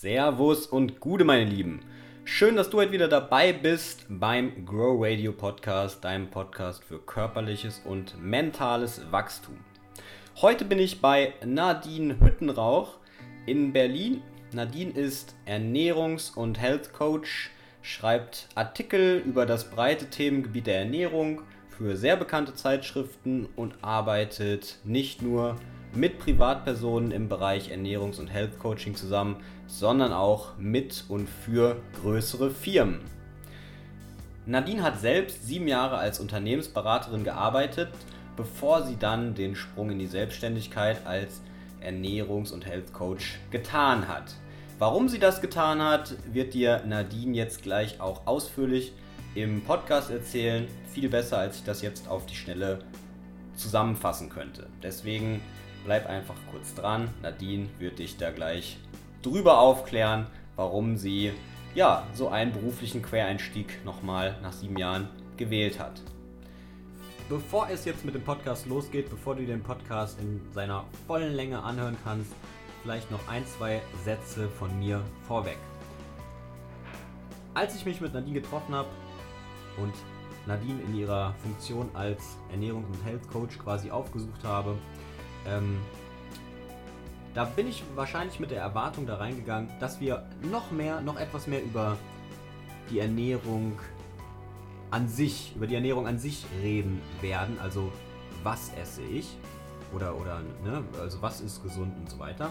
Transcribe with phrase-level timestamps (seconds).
[0.00, 1.80] Servus und Gude, meine Lieben.
[2.22, 7.82] Schön, dass du heute wieder dabei bist beim Grow Radio Podcast, deinem Podcast für körperliches
[7.84, 9.56] und mentales Wachstum.
[10.40, 12.98] Heute bin ich bei Nadine Hüttenrauch
[13.46, 14.22] in Berlin.
[14.52, 17.50] Nadine ist Ernährungs- und Health Coach,
[17.82, 21.42] schreibt Artikel über das breite Themengebiet der Ernährung
[21.76, 25.77] für sehr bekannte Zeitschriften und arbeitet nicht nur mit
[26.18, 29.36] Privatpersonen im Bereich Ernährungs- und Health Coaching zusammen,
[29.66, 33.00] sondern auch mit und für größere Firmen.
[34.46, 37.88] Nadine hat selbst sieben Jahre als Unternehmensberaterin gearbeitet,
[38.36, 41.42] bevor sie dann den Sprung in die Selbstständigkeit als
[41.82, 44.34] Ernährungs- und Health Coach getan hat.
[44.78, 48.92] Warum sie das getan hat, wird dir Nadine jetzt gleich auch ausführlich
[49.34, 50.68] im Podcast erzählen.
[50.92, 52.78] Viel besser, als ich das jetzt auf die Schnelle
[53.54, 54.66] zusammenfassen könnte.
[54.82, 55.40] Deswegen
[55.88, 57.08] bleib einfach kurz dran.
[57.22, 58.76] Nadine wird dich da gleich
[59.22, 61.32] drüber aufklären, warum sie
[61.74, 65.08] ja so einen beruflichen Quereinstieg nochmal nach sieben Jahren
[65.38, 66.02] gewählt hat.
[67.30, 71.62] Bevor es jetzt mit dem Podcast losgeht, bevor du den Podcast in seiner vollen Länge
[71.62, 72.34] anhören kannst,
[72.82, 75.56] vielleicht noch ein, zwei Sätze von mir vorweg.
[77.54, 78.90] Als ich mich mit Nadine getroffen habe
[79.78, 79.94] und
[80.46, 84.76] Nadine in ihrer Funktion als Ernährungs- und Health Coach quasi aufgesucht habe,
[85.48, 85.78] ähm,
[87.34, 91.46] da bin ich wahrscheinlich mit der Erwartung da reingegangen, dass wir noch mehr, noch etwas
[91.46, 91.96] mehr über
[92.90, 93.78] die Ernährung
[94.90, 97.58] an sich, über die Ernährung an sich reden werden.
[97.62, 97.92] Also
[98.42, 99.36] was esse ich
[99.94, 102.50] oder oder ne, also was ist gesund und so weiter.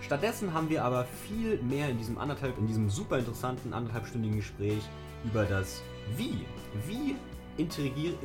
[0.00, 4.82] Stattdessen haben wir aber viel mehr in diesem anderthalb, in diesem super interessanten anderthalbstündigen Gespräch
[5.24, 5.80] über das
[6.16, 6.44] Wie.
[6.86, 7.16] Wie
[7.56, 8.16] integriere,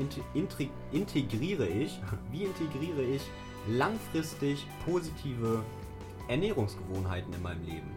[0.91, 1.99] integriere ich,
[2.31, 3.21] wie integriere ich
[3.67, 5.63] langfristig positive
[6.27, 7.91] Ernährungsgewohnheiten in meinem Leben?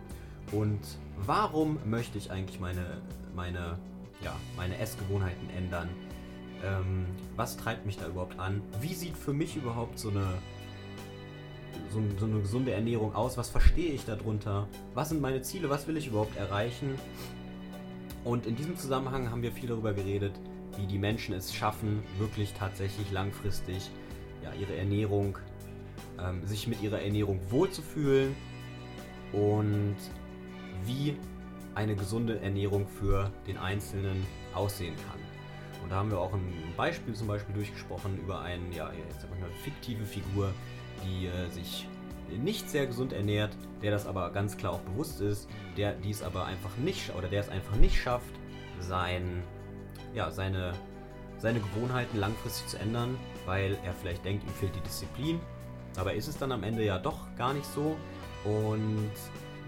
[0.53, 0.81] Und
[1.25, 3.01] warum möchte ich eigentlich meine,
[3.35, 3.79] meine,
[4.23, 5.89] ja, meine Essgewohnheiten ändern?
[6.63, 8.63] Ähm, was treibt mich da überhaupt an?
[8.81, 10.27] Wie sieht für mich überhaupt so eine,
[11.91, 13.37] so, so eine gesunde Ernährung aus?
[13.37, 14.69] Was verstehe ich darunter?
[14.95, 15.71] Was sind meine Ziele?
[15.71, 16.99] Was will ich überhaupt erreichen?
[18.25, 20.33] Und in diesem Zusammenhang haben wir viel darüber geredet,
[20.77, 23.91] wie die Menschen es schaffen, wirklich tatsächlich langfristig
[24.43, 25.39] ja, ihre Ernährung,
[26.19, 28.35] ähm, sich mit ihrer Ernährung wohlzufühlen
[29.33, 29.97] und
[30.85, 31.17] wie
[31.75, 35.21] eine gesunde Ernährung für den Einzelnen aussehen kann.
[35.83, 39.31] Und da haben wir auch ein Beispiel zum Beispiel durchgesprochen über eine, ja, jetzt sag
[39.41, 40.53] mal, fiktive Figur,
[41.05, 41.89] die äh, sich
[42.31, 46.47] nicht sehr gesund ernährt, der das aber ganz klar auch bewusst ist, der dies aber
[46.47, 48.35] einfach nicht oder der es einfach nicht schafft,
[48.81, 49.43] sein,
[50.15, 50.73] ja, seine,
[51.39, 55.41] seine Gewohnheiten langfristig zu ändern, weil er vielleicht denkt, ihm fehlt die Disziplin.
[55.97, 57.97] Aber ist es dann am Ende ja doch gar nicht so.
[58.45, 59.13] Und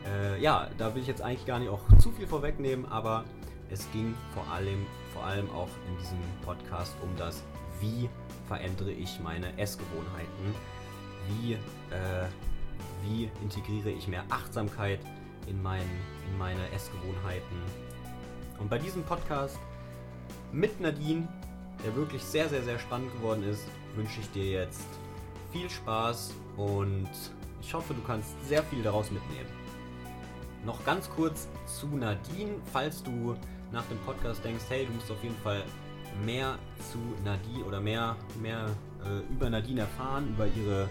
[0.06, 3.24] äh, ja, da will ich jetzt eigentlich gar nicht auch zu viel vorwegnehmen, aber
[3.70, 7.42] es ging vor allem, vor allem auch in diesem Podcast um das,
[7.80, 8.08] wie
[8.46, 10.54] verändere ich meine Essgewohnheiten,
[11.28, 12.26] wie, äh,
[13.02, 15.00] wie integriere ich mehr Achtsamkeit
[15.46, 15.88] in, mein,
[16.30, 17.62] in meine Essgewohnheiten.
[18.58, 19.58] Und bei diesem Podcast
[20.54, 21.26] mit Nadine,
[21.84, 23.66] der wirklich sehr, sehr, sehr spannend geworden ist,
[23.96, 24.86] wünsche ich dir jetzt
[25.52, 27.08] viel Spaß und
[27.60, 29.48] ich hoffe, du kannst sehr viel daraus mitnehmen.
[30.64, 33.36] Noch ganz kurz zu Nadine, falls du
[33.72, 35.64] nach dem Podcast denkst, hey, du musst auf jeden Fall
[36.24, 36.58] mehr
[36.92, 38.66] zu Nadine oder mehr, mehr
[39.04, 40.88] äh, über Nadine erfahren, über ihre,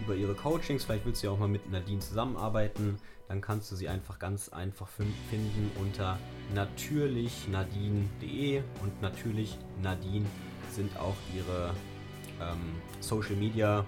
[0.00, 3.76] über ihre Coachings, vielleicht willst du ja auch mal mit Nadine zusammenarbeiten, dann kannst du
[3.76, 6.18] sie einfach ganz einfach finden unter
[6.54, 10.26] natürlichnadine.de und natürlich Nadine
[10.70, 11.72] sind auch ihre
[12.40, 13.84] ähm, Social Media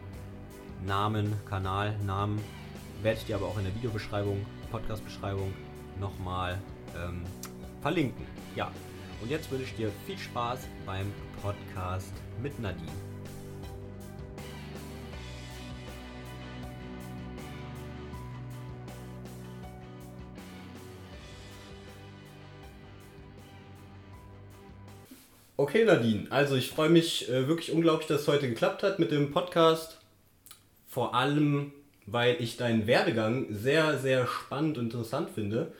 [0.84, 2.38] Namen, Kanalnamen.
[3.02, 5.52] Werde ich dir aber auch in der Videobeschreibung, Podcast-Beschreibung
[5.98, 6.60] nochmal
[6.96, 7.24] ähm,
[7.80, 8.26] verlinken.
[8.54, 8.70] Ja,
[9.20, 11.12] und jetzt wünsche ich dir viel Spaß beim
[11.42, 13.11] Podcast mit Nadine.
[25.62, 29.12] Okay, Nadine, also ich freue mich äh, wirklich unglaublich, dass es heute geklappt hat mit
[29.12, 29.96] dem Podcast.
[30.88, 31.70] Vor allem,
[32.04, 35.70] weil ich deinen Werdegang sehr, sehr spannend und interessant finde.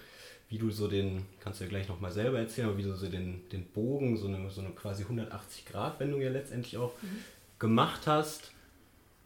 [0.48, 3.08] Wie du so den, kannst du ja gleich nochmal selber erzählen, aber wie du so
[3.08, 7.18] den, den Bogen, so eine, so eine quasi 180-Grad-Wendung ja letztendlich auch mhm.
[7.58, 8.52] gemacht hast.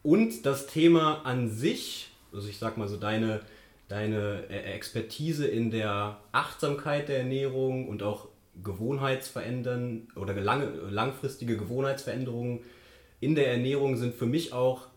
[0.02, 3.42] Und das Thema an sich, also ich sag mal so deine,
[3.88, 8.28] deine äh, Expertise in der Achtsamkeit der Ernährung und auch
[8.62, 12.60] Gewohnheitsverändern oder lange, langfristige Gewohnheitsveränderungen
[13.20, 14.88] in der Ernährung sind für mich auch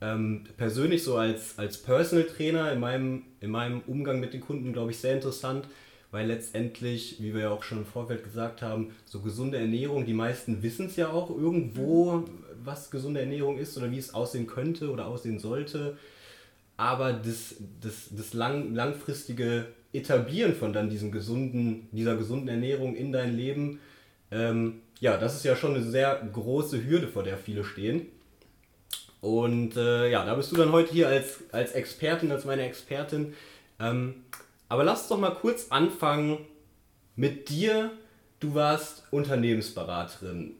[0.00, 4.72] ähm, persönlich so als, als Personal Trainer in meinem, in meinem Umgang mit den Kunden,
[4.72, 5.66] glaube ich, sehr interessant,
[6.10, 10.14] weil letztendlich, wie wir ja auch schon im Vorfeld gesagt haben, so gesunde Ernährung, die
[10.14, 12.24] meisten wissen es ja auch irgendwo,
[12.62, 15.96] was gesunde Ernährung ist oder wie es aussehen könnte oder aussehen sollte.
[16.76, 19.66] Aber das, das, das lang, langfristige
[19.96, 23.80] Etablieren von dann diesem gesunden, dieser gesunden Ernährung in dein Leben,
[24.30, 28.06] ähm, ja, das ist ja schon eine sehr große Hürde, vor der viele stehen.
[29.20, 33.34] Und äh, ja, da bist du dann heute hier als, als Expertin, als meine Expertin.
[33.78, 34.24] Ähm,
[34.68, 36.38] aber lass uns doch mal kurz anfangen
[37.14, 37.90] mit dir.
[38.40, 40.54] Du warst Unternehmensberaterin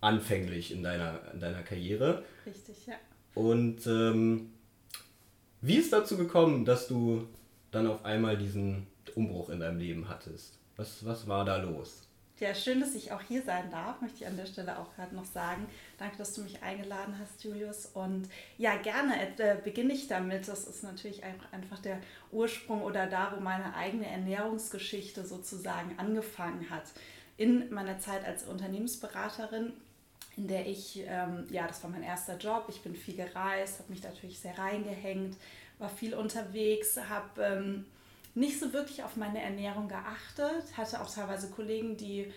[0.00, 2.24] anfänglich in deiner, in deiner Karriere.
[2.46, 2.94] Richtig, ja.
[3.34, 4.50] Und ähm,
[5.60, 7.26] wie ist dazu gekommen, dass du
[7.70, 10.58] dann auf einmal diesen Umbruch in deinem Leben hattest?
[10.76, 12.08] Was, was war da los?
[12.40, 15.12] Ja, schön, dass ich auch hier sein darf, möchte ich an der Stelle auch gerade
[15.12, 15.66] noch sagen.
[15.98, 17.86] Danke, dass du mich eingeladen hast, Julius.
[17.86, 18.28] Und
[18.58, 20.46] ja, gerne äh, beginne ich damit.
[20.46, 21.98] Das ist natürlich einfach der
[22.30, 26.84] Ursprung oder da, wo meine eigene Ernährungsgeschichte sozusagen angefangen hat.
[27.36, 29.72] In meiner Zeit als Unternehmensberaterin
[30.38, 33.90] in der ich, ähm, ja, das war mein erster Job, ich bin viel gereist, habe
[33.90, 35.36] mich natürlich sehr reingehängt,
[35.78, 37.86] war viel unterwegs, habe ähm,
[38.34, 42.32] nicht so wirklich auf meine Ernährung geachtet, hatte auch teilweise Kollegen, die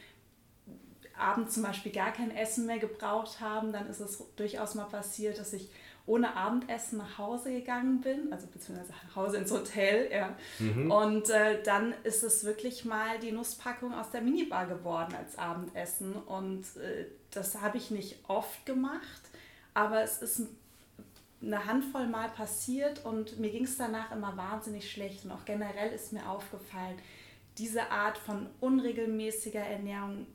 [1.17, 3.71] abends zum Beispiel gar kein Essen mehr gebraucht haben.
[3.71, 5.69] Dann ist es durchaus mal passiert, dass ich
[6.07, 10.35] ohne Abendessen nach Hause gegangen bin, also beziehungsweise nach Hause ins Hotel, ja.
[10.57, 10.91] Mhm.
[10.91, 16.13] Und äh, dann ist es wirklich mal die Nusspackung aus der Minibar geworden als Abendessen.
[16.13, 19.21] Und äh, das habe ich nicht oft gemacht,
[19.73, 20.41] aber es ist
[21.41, 25.25] eine Handvoll Mal passiert und mir ging es danach immer wahnsinnig schlecht.
[25.25, 26.97] Und auch generell ist mir aufgefallen,
[27.57, 30.27] diese Art von unregelmäßiger Ernährung,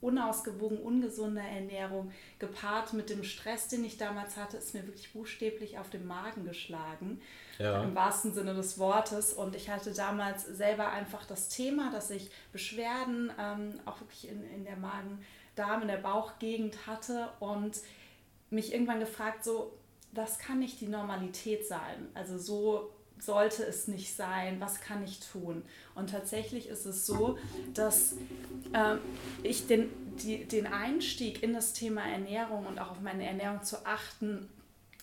[0.00, 5.78] unausgewogen, ungesunder Ernährung, gepaart mit dem Stress, den ich damals hatte, ist mir wirklich buchstäblich
[5.78, 7.20] auf den Magen geschlagen.
[7.58, 7.82] Ja.
[7.82, 9.32] Im wahrsten Sinne des Wortes.
[9.32, 14.44] Und ich hatte damals selber einfach das Thema, dass ich Beschwerden ähm, auch wirklich in,
[14.54, 17.80] in der Magen-Darm, in der Bauchgegend hatte und
[18.50, 19.72] mich irgendwann gefragt, so,
[20.16, 22.08] das kann nicht die Normalität sein.
[22.14, 25.62] Also so sollte es nicht sein, was kann ich tun?
[25.94, 27.38] Und tatsächlich ist es so,
[27.74, 28.12] dass
[28.72, 28.96] äh,
[29.42, 33.86] ich den, die, den Einstieg in das Thema Ernährung und auch auf meine Ernährung zu
[33.86, 34.48] achten,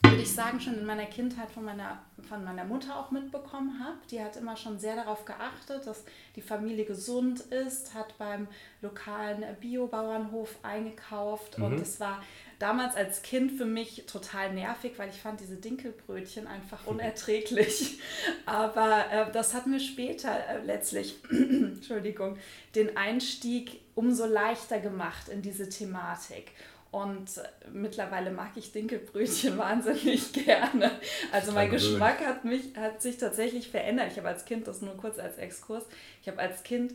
[0.04, 3.98] würde ich sagen, schon in meiner Kindheit von meiner, von meiner Mutter auch mitbekommen habe.
[4.12, 6.04] Die hat immer schon sehr darauf geachtet, dass
[6.36, 8.48] die Familie gesund ist, hat beim
[8.81, 11.63] lokalen Biobauernhof eingekauft mhm.
[11.63, 12.21] und es war
[12.63, 18.00] damals als Kind für mich total nervig, weil ich fand diese Dinkelbrötchen einfach unerträglich.
[18.45, 22.38] Aber äh, das hat mir später äh, letztlich, Entschuldigung,
[22.74, 26.51] den Einstieg umso leichter gemacht in diese Thematik.
[26.89, 30.92] Und äh, mittlerweile mag ich Dinkelbrötchen wahnsinnig gerne.
[31.33, 34.07] Also mein Geschmack hat, mich, hat sich tatsächlich verändert.
[34.12, 35.83] Ich habe als Kind, das nur kurz als Exkurs,
[36.21, 36.94] ich habe als Kind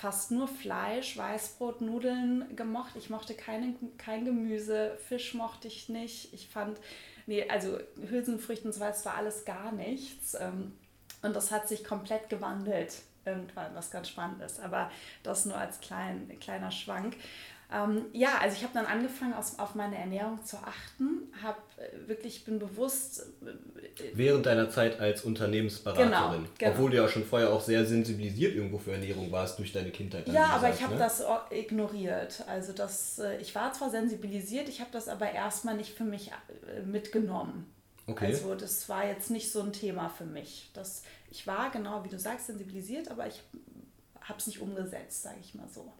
[0.00, 2.96] fast nur Fleisch, Weißbrot, Nudeln gemocht.
[2.96, 6.32] Ich mochte keine, kein Gemüse, Fisch mochte ich nicht.
[6.32, 6.78] Ich fand,
[7.26, 10.34] nee, also Hülsenfrüchte und so weiter, war alles gar nichts.
[10.34, 10.72] Ähm,
[11.20, 12.94] und das hat sich komplett gewandelt
[13.26, 14.58] irgendwann, was ganz spannend ist.
[14.60, 14.90] Aber
[15.22, 17.16] das nur als klein, kleiner Schwank.
[17.72, 22.08] Ähm, ja, also ich habe dann angefangen, aus, auf meine Ernährung zu achten, habe äh,
[22.08, 23.26] wirklich, bin bewusst.
[23.42, 26.10] Äh, Während deiner Zeit als Unternehmensberaterin.
[26.10, 26.72] Genau, genau.
[26.72, 30.26] Obwohl du ja schon vorher auch sehr sensibilisiert irgendwo für Ernährung warst durch deine Kindheit.
[30.28, 30.98] Ja, aber sagst, ich habe ne?
[30.98, 32.42] das ignoriert.
[32.48, 36.32] Also das, äh, ich war zwar sensibilisiert, ich habe das aber erstmal nicht für mich
[36.84, 37.72] mitgenommen.
[38.08, 38.26] Okay.
[38.26, 40.70] Also das war jetzt nicht so ein Thema für mich.
[40.74, 43.40] Das, ich war genau, wie du sagst, sensibilisiert, aber ich
[44.20, 45.92] habe es nicht umgesetzt, sage ich mal so.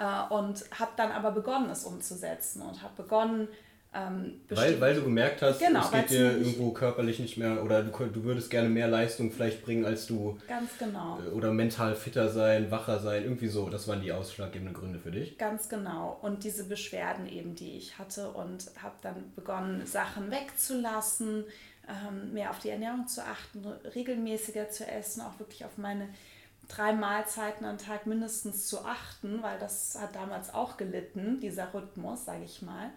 [0.00, 3.48] Äh, und habe dann aber begonnen, es umzusetzen und habe begonnen,
[3.92, 7.82] ähm, weil, weil du gemerkt hast, genau, es geht dir irgendwo körperlich nicht mehr oder
[7.82, 10.38] du, du würdest gerne mehr Leistung vielleicht bringen, als du.
[10.48, 11.18] Ganz genau.
[11.20, 13.68] Äh, oder mental fitter sein, wacher sein, irgendwie so.
[13.68, 15.36] Das waren die ausschlaggebenden Gründe für dich.
[15.36, 16.18] Ganz genau.
[16.22, 21.44] Und diese Beschwerden eben, die ich hatte und habe dann begonnen, Sachen wegzulassen,
[21.88, 26.08] ähm, mehr auf die Ernährung zu achten, regelmäßiger zu essen, auch wirklich auf meine
[26.70, 32.24] drei Mahlzeiten am Tag mindestens zu achten, weil das hat damals auch gelitten, dieser Rhythmus,
[32.24, 32.90] sage ich mal.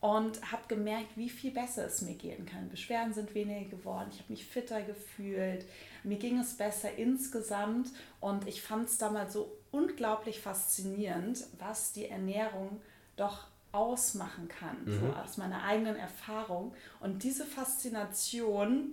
[0.00, 2.70] Und habe gemerkt, wie viel besser es mir gehen kann.
[2.70, 5.66] Beschwerden sind weniger geworden, ich habe mich fitter gefühlt,
[6.04, 12.08] mir ging es besser insgesamt und ich fand es damals so unglaublich faszinierend, was die
[12.08, 12.80] Ernährung
[13.16, 15.00] doch ausmachen kann, mhm.
[15.00, 16.74] so aus meiner eigenen Erfahrung.
[17.00, 18.92] Und diese Faszination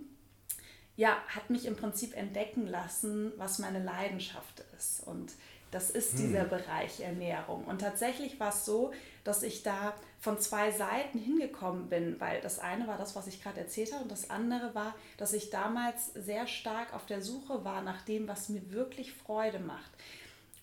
[0.98, 5.06] ja, hat mich im Prinzip entdecken lassen, was meine Leidenschaft ist.
[5.06, 5.32] Und
[5.70, 6.18] Das ist hm.
[6.18, 7.64] dieser Bereich Ernährung.
[7.64, 8.92] Und tatsächlich war es so,
[9.24, 13.42] dass ich da von zwei Seiten hingekommen bin, weil das eine war das, was ich
[13.42, 17.64] gerade erzählt habe, und das andere war, dass ich damals sehr stark auf der Suche
[17.64, 19.90] war nach dem, was mir wirklich Freude macht.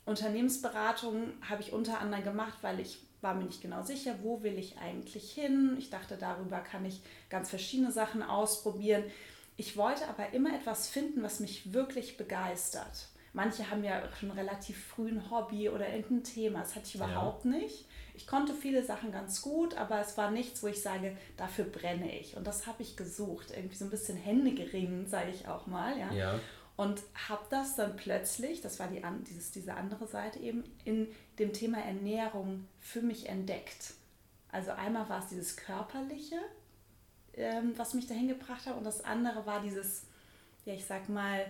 [0.06, 4.58] Unternehmensberatung habe ich unter anderem gemacht, weil ich war mir nicht genau sicher, wo will
[4.60, 5.76] ich eigentlich hin.
[5.80, 9.04] Ich dachte, darüber kann ich ganz verschiedene Sachen ausprobieren.
[9.58, 13.08] Ich wollte aber immer etwas finden, was mich wirklich begeistert.
[13.34, 16.60] Manche haben ja schon relativ früh ein Hobby oder irgendein Thema.
[16.60, 17.52] Das hatte ich überhaupt ja.
[17.52, 17.86] nicht.
[18.14, 22.18] Ich konnte viele Sachen ganz gut, aber es war nichts, wo ich sage, dafür brenne
[22.18, 22.38] ich.
[22.38, 23.52] Und das habe ich gesucht.
[23.54, 26.00] Irgendwie so ein bisschen Händegeringend, sage ich auch mal.
[26.00, 26.14] Ja.
[26.14, 26.40] ja.
[26.78, 31.08] Und habe das dann plötzlich, das war die, dieses, diese andere Seite eben, in
[31.38, 33.96] dem Thema Ernährung für mich entdeckt.
[34.50, 36.38] Also einmal war es dieses Körperliche,
[37.38, 40.04] ähm, was mich dahin gebracht hat, und das andere war dieses,
[40.66, 41.46] ja, ich sag mal,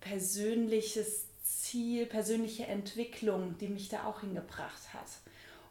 [0.00, 5.08] persönliches Ziel, persönliche Entwicklung, die mich da auch hingebracht hat.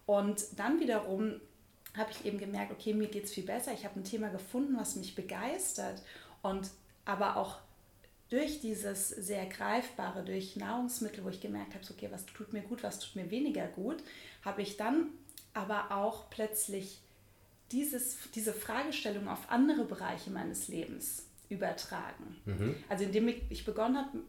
[0.06, 1.40] Und dann wiederum
[1.96, 3.74] habe ich eben gemerkt, okay, mir geht es viel besser.
[3.74, 6.02] Ich habe ein Thema gefunden, was mich begeistert
[6.42, 6.70] und
[7.06, 7.60] aber auch
[8.30, 12.84] durch dieses sehr greifbare, durch Nahrungsmittel, wo ich gemerkt habe, okay, was tut mir gut,
[12.84, 14.04] was tut mir weniger gut,
[14.44, 15.08] habe ich dann
[15.54, 17.00] aber auch plötzlich
[17.72, 22.36] dieses, diese Fragestellung auf andere Bereiche meines Lebens übertragen.
[22.46, 22.76] Mhm.
[22.90, 24.20] Also indem ich begonnen habe,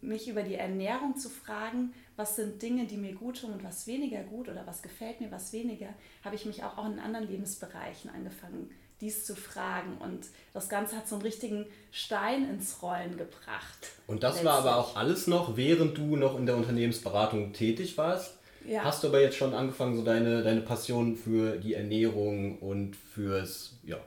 [0.00, 3.86] mich über die Ernährung zu fragen, was sind Dinge, die mir gut tun und was
[3.86, 5.88] weniger gut oder was gefällt mir, was weniger,
[6.24, 8.70] habe ich mich auch, auch in anderen Lebensbereichen angefangen
[9.02, 9.98] dies zu fragen.
[9.98, 13.90] Und das Ganze hat so einen richtigen Stein ins Rollen gebracht.
[14.06, 14.52] Und das letztlich.
[14.52, 18.38] war aber auch alles noch, während du noch in der Unternehmensberatung tätig warst.
[18.66, 18.84] Ja.
[18.84, 23.78] Hast du aber jetzt schon angefangen, so deine, deine Passion für die Ernährung und fürs,
[23.84, 23.98] ja,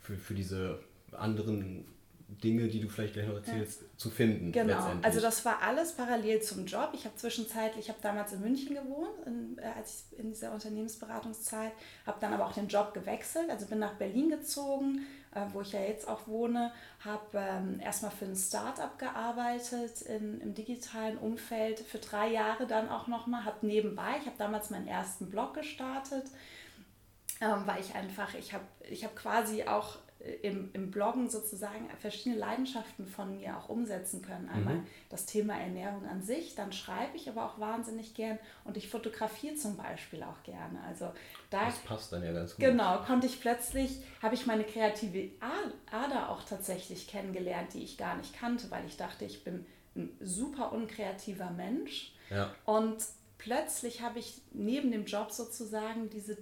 [0.00, 0.78] für, für diese
[1.12, 1.86] anderen
[2.42, 3.86] Dinge, die du vielleicht gleich noch erzählst, ja.
[3.96, 4.52] zu finden.
[4.52, 6.90] Genau, also das war alles parallel zum Job.
[6.92, 10.52] Ich habe zwischenzeitlich, ich habe damals in München gewohnt, in, äh, als ich in dieser
[10.52, 11.72] Unternehmensberatungszeit,
[12.06, 15.06] habe dann aber auch den Job gewechselt, also bin nach Berlin gezogen,
[15.52, 16.72] wo ich ja jetzt auch wohne,
[17.04, 22.88] habe ähm, erstmal für ein Startup gearbeitet in, im digitalen Umfeld, für drei Jahre dann
[22.88, 26.24] auch nochmal, habe nebenbei, ich habe damals meinen ersten Blog gestartet,
[27.40, 29.96] ähm, weil ich einfach, ich habe ich hab quasi auch
[30.42, 34.48] im, im Bloggen sozusagen verschiedene Leidenschaften von mir auch umsetzen können.
[34.48, 34.86] Einmal mhm.
[35.10, 39.54] das Thema Ernährung an sich, dann schreibe ich aber auch wahnsinnig gern und ich fotografiere
[39.56, 40.80] zum Beispiel auch gerne.
[40.88, 41.12] Also
[41.50, 42.64] da das passt dann ja ganz gut.
[42.64, 45.30] Genau, konnte ich plötzlich, habe ich meine kreative
[45.90, 50.16] Ader auch tatsächlich kennengelernt, die ich gar nicht kannte, weil ich dachte, ich bin ein
[50.20, 52.14] super unkreativer Mensch.
[52.30, 52.54] Ja.
[52.64, 52.96] Und
[53.36, 56.38] plötzlich habe ich neben dem Job sozusagen diese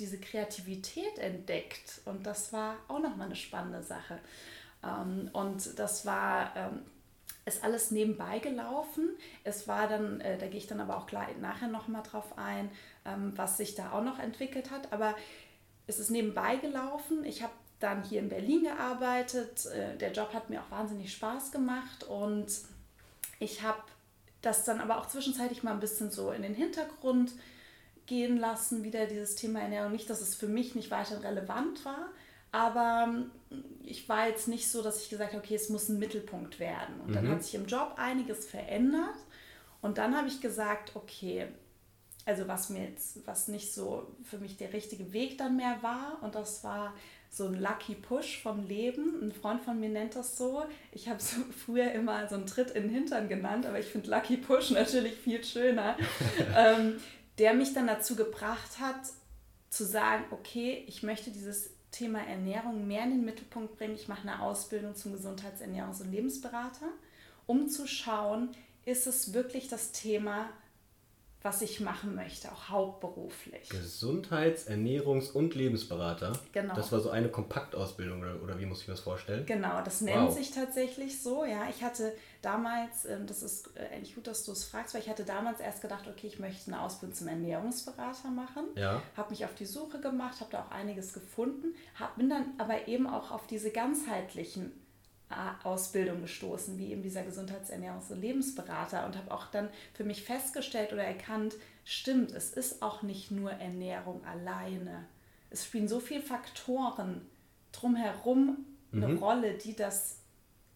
[0.00, 2.00] diese Kreativität entdeckt.
[2.04, 4.18] Und das war auch nochmal eine spannende Sache.
[4.82, 6.82] Ähm, und das war, ähm,
[7.44, 9.10] ist alles nebenbei gelaufen.
[9.44, 12.70] Es war dann, äh, da gehe ich dann aber auch gleich nachher nochmal drauf ein,
[13.04, 14.92] ähm, was sich da auch noch entwickelt hat.
[14.92, 15.14] Aber
[15.86, 17.24] es ist nebenbei gelaufen.
[17.24, 19.66] Ich habe dann hier in Berlin gearbeitet.
[19.66, 22.48] Äh, der Job hat mir auch wahnsinnig Spaß gemacht und
[23.38, 23.82] ich habe
[24.42, 27.32] das dann aber auch zwischenzeitlich mal ein bisschen so in den Hintergrund
[28.10, 29.92] gehen lassen, wieder dieses Thema Ernährung.
[29.92, 32.08] Nicht, dass es für mich nicht weiter relevant war,
[32.50, 33.30] aber ähm,
[33.84, 37.00] ich war jetzt nicht so, dass ich gesagt habe, okay, es muss ein Mittelpunkt werden.
[37.00, 37.14] Und mhm.
[37.14, 39.14] dann hat sich im Job einiges verändert.
[39.80, 41.46] Und dann habe ich gesagt, okay,
[42.26, 46.18] also was mir jetzt, was nicht so für mich der richtige Weg dann mehr war,
[46.22, 46.92] und das war
[47.30, 49.22] so ein Lucky Push vom Leben.
[49.22, 50.64] Ein Freund von mir nennt das so.
[50.90, 54.10] Ich habe es früher immer so einen Tritt in den Hintern genannt, aber ich finde
[54.10, 55.96] Lucky Push natürlich viel schöner.
[56.56, 57.00] ähm,
[57.40, 59.00] der mich dann dazu gebracht hat,
[59.70, 63.94] zu sagen, okay, ich möchte dieses Thema Ernährung mehr in den Mittelpunkt bringen.
[63.94, 66.88] Ich mache eine Ausbildung zum Gesundheitsernährungs- und Lebensberater,
[67.46, 68.50] um zu schauen,
[68.84, 70.50] ist es wirklich das Thema,
[71.42, 73.70] was ich machen möchte, auch hauptberuflich.
[73.70, 76.34] Gesundheits-, Ernährungs- und Lebensberater.
[76.52, 76.74] Genau.
[76.74, 79.46] Das war so eine Kompaktausbildung oder, wie muss ich mir das vorstellen?
[79.46, 80.34] Genau, das nennt wow.
[80.34, 81.44] sich tatsächlich so.
[81.46, 85.00] Ja, ich hatte damals, ähm, das ist äh, eigentlich gut, dass du es fragst, weil
[85.00, 88.64] ich hatte damals erst gedacht, okay, ich möchte eine Ausbildung zum Ernährungsberater machen.
[88.74, 89.02] Ja.
[89.16, 92.86] Habe mich auf die Suche gemacht, habe da auch einiges gefunden, hab, bin dann aber
[92.86, 94.72] eben auch auf diese ganzheitlichen
[95.62, 100.92] Ausbildung gestoßen, wie eben dieser Gesundheitsernährungs- und Lebensberater und habe auch dann für mich festgestellt
[100.92, 105.06] oder erkannt, stimmt, es ist auch nicht nur Ernährung alleine.
[105.50, 107.22] Es spielen so viele Faktoren
[107.72, 109.18] drumherum eine mhm.
[109.18, 110.18] Rolle, die das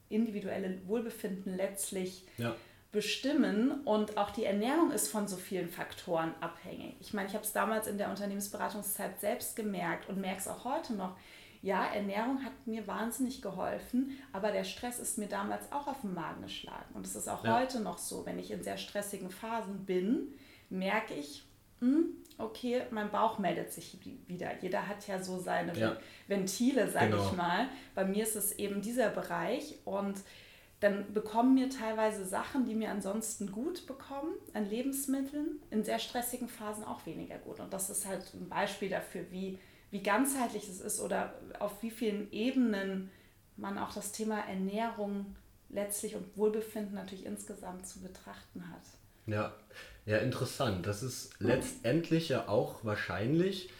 [0.08, 2.54] individuelle Wohlbefinden letztlich ja.
[2.92, 3.80] bestimmen.
[3.84, 6.94] Und auch die Ernährung ist von so vielen Faktoren abhängig.
[7.00, 10.64] Ich meine, ich habe es damals in der Unternehmensberatungszeit selbst gemerkt und merke es auch
[10.64, 11.16] heute noch
[11.64, 16.12] ja, Ernährung hat mir wahnsinnig geholfen, aber der Stress ist mir damals auch auf den
[16.12, 16.94] Magen geschlagen.
[16.94, 17.58] Und es ist auch ja.
[17.58, 20.34] heute noch so, wenn ich in sehr stressigen Phasen bin,
[20.68, 21.42] merke ich,
[21.80, 24.50] hm, okay, mein Bauch meldet sich wieder.
[24.60, 25.96] Jeder hat ja so seine ja.
[26.28, 27.24] Ventile, sage genau.
[27.24, 27.68] ich mal.
[27.94, 30.18] Bei mir ist es eben dieser Bereich und
[30.80, 36.46] dann bekommen mir teilweise Sachen, die mir ansonsten gut bekommen, an Lebensmitteln, in sehr stressigen
[36.46, 37.58] Phasen auch weniger gut.
[37.60, 39.58] Und das ist halt ein Beispiel dafür, wie
[39.94, 43.12] wie ganzheitlich es ist oder auf wie vielen Ebenen
[43.56, 45.36] man auch das Thema Ernährung
[45.68, 48.82] letztlich und Wohlbefinden natürlich insgesamt zu betrachten hat.
[49.26, 49.54] Ja,
[50.04, 50.84] ja, interessant.
[50.84, 53.70] Das ist letztendlich ja auch wahrscheinlich,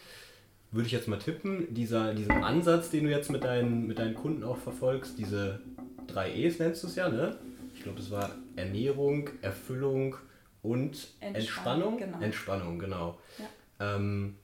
[0.71, 4.15] würde ich jetzt mal tippen, dieser, diesen Ansatz, den du jetzt mit deinen, mit deinen
[4.15, 5.63] Kunden auch verfolgst, diese
[6.07, 7.37] drei E's nennst du es ja, ne?
[7.75, 10.15] Ich glaube, das war Ernährung, Erfüllung
[10.63, 11.35] und Entspannung.
[11.35, 12.21] Entspannung, genau.
[12.21, 13.19] Entspannung, genau.
[13.39, 13.97] Ja.
[13.97, 14.37] Ähm,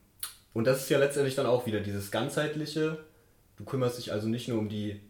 [0.52, 2.99] und das ist ja letztendlich dann auch wieder dieses ganzheitliche.
[3.57, 5.00] Du kümmerst dich also nicht nur um die,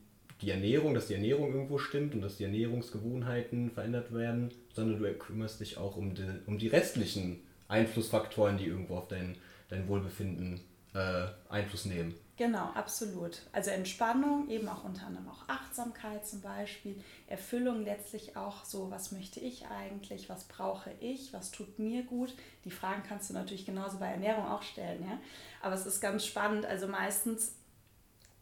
[0.41, 5.13] die Ernährung, dass die Ernährung irgendwo stimmt und dass die Ernährungsgewohnheiten verändert werden, sondern du
[5.15, 9.37] kümmerst dich auch um die, um die restlichen Einflussfaktoren, die irgendwo auf dein,
[9.69, 10.61] dein Wohlbefinden
[10.95, 12.15] äh, Einfluss nehmen.
[12.41, 13.43] Genau, absolut.
[13.53, 19.13] Also Entspannung, eben auch unter anderem auch Achtsamkeit zum Beispiel, Erfüllung letztlich auch so, was
[19.13, 22.33] möchte ich eigentlich, was brauche ich, was tut mir gut.
[22.65, 25.19] Die Fragen kannst du natürlich genauso bei Ernährung auch stellen, ja.
[25.61, 26.65] Aber es ist ganz spannend.
[26.65, 27.53] Also meistens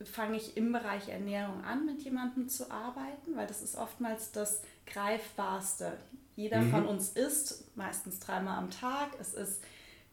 [0.04, 4.62] fange ich im Bereich Ernährung an, mit jemandem zu arbeiten, weil das ist oftmals das
[4.86, 5.94] Greifbarste.
[6.36, 6.70] Jeder mhm.
[6.70, 9.08] von uns isst meistens dreimal am Tag.
[9.18, 9.60] Es ist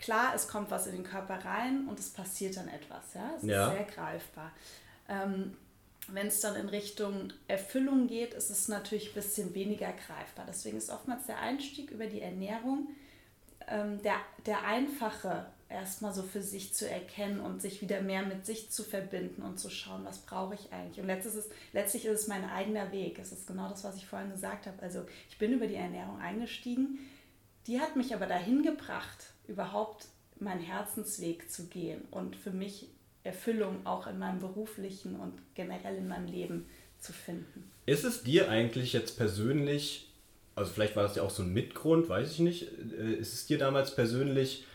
[0.06, 3.14] klar, es kommt was in den Körper rein und es passiert dann etwas.
[3.16, 3.32] Ja?
[3.38, 3.68] Es ja.
[3.68, 4.52] ist sehr greifbar.
[5.10, 5.58] Ähm,
[6.08, 10.46] wenn es dann in Richtung Erfüllung geht, ist es natürlich ein bisschen weniger greifbar.
[10.48, 12.90] Deswegen ist oftmals der Einstieg über die Ernährung
[13.68, 18.46] ähm, der, der einfache, erstmal so für sich zu erkennen und sich wieder mehr mit
[18.46, 21.00] sich zu verbinden und zu schauen, was brauche ich eigentlich.
[21.00, 23.18] Und letztlich ist, letztlich ist es mein eigener Weg.
[23.18, 24.80] Es ist genau das, was ich vorhin gesagt habe.
[24.84, 27.00] Also ich bin über die Ernährung eingestiegen.
[27.68, 30.08] Die hat mich aber dahin gebracht, überhaupt
[30.40, 32.88] meinen Herzensweg zu gehen und für mich
[33.24, 36.66] Erfüllung auch in meinem beruflichen und generell in meinem Leben
[37.00, 37.72] zu finden.
[37.86, 40.12] Ist es dir eigentlich jetzt persönlich,
[40.54, 42.68] also vielleicht war das ja auch so ein Mitgrund, weiß ich nicht,
[42.98, 44.66] äh, ist es dir damals persönlich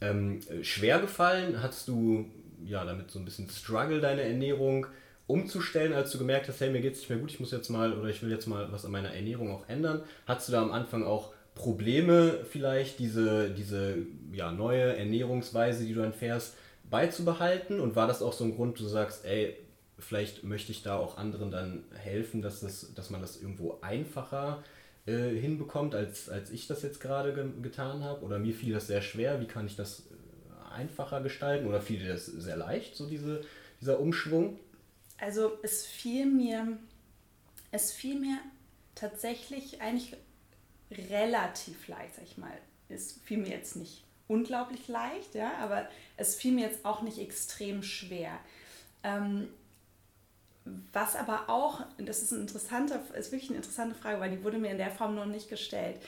[0.00, 1.62] ähm, schwer gefallen?
[1.62, 2.26] Hattest du
[2.64, 4.86] ja damit so ein bisschen Struggle, deine Ernährung
[5.28, 7.68] umzustellen, als du gemerkt hast, hey, mir geht es nicht mehr gut, ich muss jetzt
[7.68, 10.02] mal oder ich will jetzt mal was an meiner Ernährung auch ändern?
[10.26, 13.98] Hattest du da am Anfang auch Probleme vielleicht, diese, diese
[14.32, 16.54] ja, neue Ernährungsweise, die du dann fährst,
[16.88, 17.80] beizubehalten?
[17.80, 19.56] Und war das auch so ein Grund, du sagst, ey,
[19.98, 24.62] vielleicht möchte ich da auch anderen dann helfen, dass, das, dass man das irgendwo einfacher
[25.06, 28.24] äh, hinbekommt, als, als ich das jetzt gerade ge getan habe?
[28.24, 31.66] Oder mir fiel das sehr schwer, wie kann ich das äh, einfacher gestalten?
[31.66, 33.42] Oder fiel dir das sehr leicht, so diese,
[33.80, 34.58] dieser Umschwung?
[35.18, 36.78] Also es fiel mir,
[37.70, 38.38] es fiel mir
[38.94, 40.16] tatsächlich eigentlich
[40.92, 42.52] relativ leicht, sag ich mal.
[42.88, 47.18] Es fiel mir jetzt nicht unglaublich leicht, ja, aber es fiel mir jetzt auch nicht
[47.18, 48.38] extrem schwer.
[49.02, 49.48] Ähm,
[50.92, 54.58] was aber auch, das ist, eine interessante, ist wirklich eine interessante Frage, weil die wurde
[54.58, 56.00] mir in der Form noch nicht gestellt.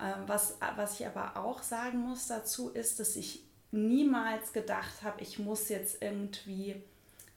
[0.00, 5.22] Ähm, was, was ich aber auch sagen muss dazu ist, dass ich niemals gedacht habe,
[5.22, 6.82] ich muss jetzt irgendwie,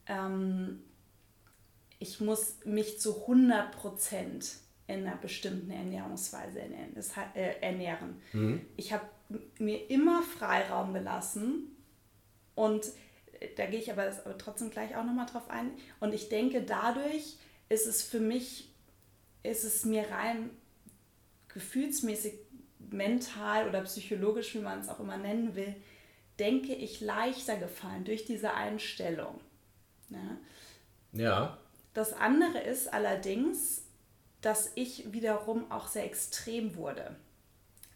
[0.07, 0.83] ähm,
[1.99, 4.55] ich muss mich zu 100 Prozent
[4.87, 8.21] in einer bestimmten Ernährungsweise äh, ernähren.
[8.31, 8.61] Mhm.
[8.77, 9.05] Ich habe
[9.59, 11.75] mir immer Freiraum gelassen
[12.55, 12.85] und
[13.39, 15.71] äh, da gehe ich aber, aber trotzdem gleich auch nochmal drauf ein.
[15.99, 17.37] Und ich denke, dadurch
[17.69, 18.69] ist es für mich,
[19.43, 20.49] ist es mir rein
[21.49, 22.33] gefühlsmäßig,
[22.89, 25.75] mental oder psychologisch, wie man es auch immer nennen will,
[26.39, 29.41] denke ich, leichter gefallen durch diese Einstellung.
[30.09, 30.37] Ja.
[31.11, 31.57] ja.
[31.93, 33.86] Das andere ist allerdings,
[34.41, 37.15] dass ich wiederum auch sehr extrem wurde.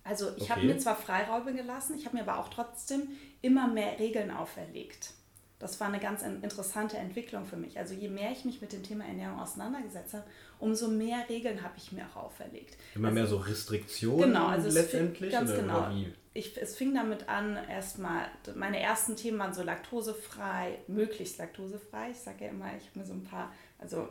[0.03, 0.51] Also ich okay.
[0.51, 3.07] habe mir zwar Freiräume gelassen, ich habe mir aber auch trotzdem
[3.41, 5.13] immer mehr Regeln auferlegt.
[5.59, 7.77] Das war eine ganz interessante Entwicklung für mich.
[7.77, 10.23] Also je mehr ich mich mit dem Thema Ernährung auseinandergesetzt habe,
[10.57, 12.77] umso mehr Regeln habe ich mir auch auferlegt.
[12.95, 15.31] Immer also, mehr so Restriktionen genau, also letztendlich?
[15.31, 15.91] Ganz oder, genau.
[16.33, 18.25] Ich, es fing damit an, erstmal,
[18.55, 22.09] meine ersten Themen waren so laktosefrei, möglichst laktosefrei.
[22.09, 24.09] Ich sage ja immer, ich habe mir so ein paar, also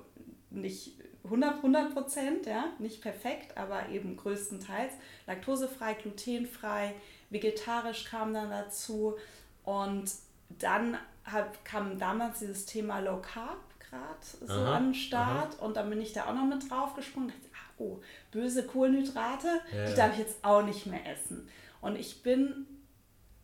[0.50, 0.92] nicht
[1.24, 4.92] 100 Prozent, ja, nicht perfekt, aber eben größtenteils.
[5.26, 6.94] Laktosefrei, glutenfrei,
[7.28, 9.16] vegetarisch kam dann dazu
[9.64, 10.10] und
[10.48, 15.64] dann hab, kam damals dieses Thema Low Carb gerade so aha, an den Start aha.
[15.64, 17.28] und dann bin ich da auch noch mit drauf gesprungen.
[17.28, 21.48] Dachte, ach, oh, böse Kohlenhydrate, ja, die darf ich jetzt auch nicht mehr essen.
[21.80, 22.66] Und ich bin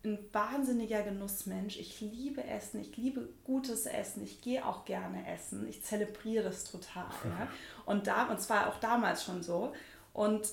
[0.07, 1.79] ein wahnsinniger Genussmensch.
[1.79, 6.65] Ich liebe Essen, ich liebe gutes Essen, ich gehe auch gerne essen, ich zelebriere das
[6.65, 7.07] total.
[7.25, 7.49] Ja?
[7.85, 9.73] Und, da, und zwar auch damals schon so.
[10.13, 10.49] Und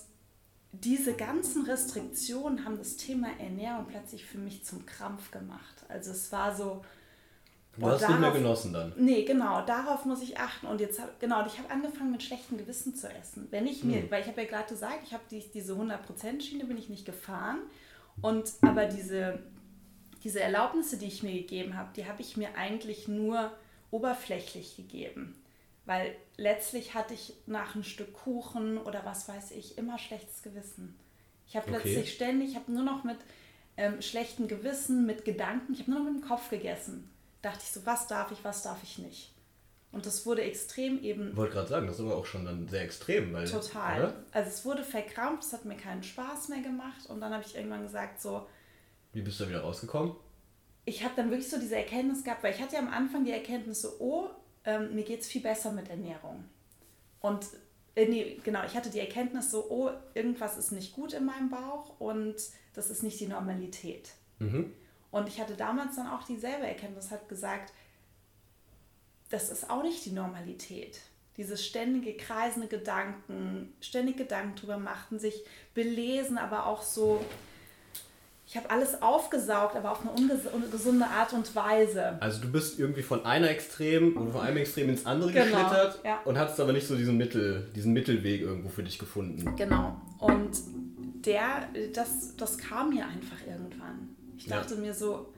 [0.71, 5.85] diese ganzen Restriktionen haben das Thema Ernährung plötzlich für mich zum Krampf gemacht.
[5.87, 6.83] Also es war so.
[7.77, 8.93] Du hast darauf, nicht mehr genossen dann.
[8.97, 10.67] Nee, genau, darauf muss ich achten.
[10.67, 13.47] Und jetzt hab, genau, ich habe angefangen mit schlechtem Gewissen zu essen.
[13.51, 14.11] Wenn ich mir, hm.
[14.11, 17.59] weil ich habe ja gerade gesagt, ich habe die, diese 100%-Schiene bin ich nicht gefahren.
[18.21, 19.39] Und aber diese,
[20.23, 23.51] diese Erlaubnisse, die ich mir gegeben habe, die habe ich mir eigentlich nur
[23.91, 25.35] oberflächlich gegeben.
[25.85, 30.97] Weil letztlich hatte ich nach einem Stück Kuchen oder was weiß ich immer schlechtes Gewissen.
[31.45, 31.81] Ich habe okay.
[31.81, 33.17] plötzlich ständig, ich habe nur noch mit
[33.75, 37.09] ähm, schlechtem Gewissen, mit Gedanken, ich habe nur noch mit dem Kopf gegessen.
[37.41, 39.32] Dachte ich so, was darf ich, was darf ich nicht.
[39.93, 41.29] Und das wurde extrem eben.
[41.29, 43.31] Ich wollte gerade sagen, das ist aber auch schon dann sehr extrem.
[43.31, 43.99] Weil, total.
[43.99, 44.13] Oder?
[44.31, 47.05] Also es wurde verkrampft, es hat mir keinen Spaß mehr gemacht.
[47.09, 48.47] Und dann habe ich irgendwann gesagt, so.
[49.13, 50.15] Wie bist du da wieder rausgekommen?
[50.85, 53.31] Ich habe dann wirklich so diese Erkenntnis gehabt, weil ich hatte ja am Anfang die
[53.31, 54.29] Erkenntnis so, oh,
[54.65, 56.43] ähm, mir geht es viel besser mit Ernährung.
[57.19, 57.45] Und
[57.95, 61.49] äh, nee, genau, ich hatte die Erkenntnis so, oh, irgendwas ist nicht gut in meinem
[61.49, 62.35] Bauch und
[62.73, 64.09] das ist nicht die Normalität.
[64.39, 64.73] Mhm.
[65.11, 67.71] Und ich hatte damals dann auch dieselbe Erkenntnis, hat gesagt,
[69.33, 70.99] das ist auch nicht die Normalität.
[71.37, 75.43] Dieses ständige kreisende Gedanken, ständig Gedanken drüber machten, sich
[75.73, 77.19] belesen, aber auch so,
[78.45, 82.21] ich habe alles aufgesaugt, aber auf eine ungesunde Art und Weise.
[82.21, 85.99] Also du bist irgendwie von einer Extrem oder von einem Extrem ins andere genau, geschlittert
[86.05, 86.21] ja.
[86.25, 89.55] und hattest aber nicht so diesen Mittel, diesen Mittelweg irgendwo für dich gefunden.
[89.55, 89.99] Genau.
[90.19, 90.51] Und
[91.25, 94.15] der, das, das kam mir einfach irgendwann.
[94.37, 94.79] Ich dachte ja.
[94.79, 95.33] mir so,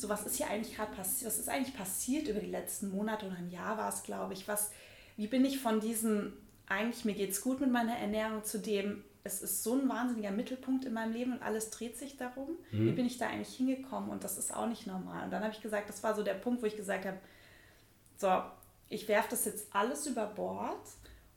[0.00, 3.26] so was ist hier eigentlich gerade passiert, was ist eigentlich passiert über die letzten Monate
[3.26, 4.70] oder ein Jahr war es, glaube ich, was,
[5.16, 6.32] wie bin ich von diesem,
[6.66, 10.30] eigentlich mir geht es gut mit meiner Ernährung zu dem, es ist so ein wahnsinniger
[10.30, 12.56] Mittelpunkt in meinem Leben und alles dreht sich darum.
[12.70, 12.86] Mhm.
[12.86, 14.08] Wie bin ich da eigentlich hingekommen?
[14.08, 15.24] Und das ist auch nicht normal.
[15.24, 17.18] Und dann habe ich gesagt, das war so der Punkt, wo ich gesagt habe,
[18.16, 18.42] so,
[18.88, 20.80] ich werfe das jetzt alles über Bord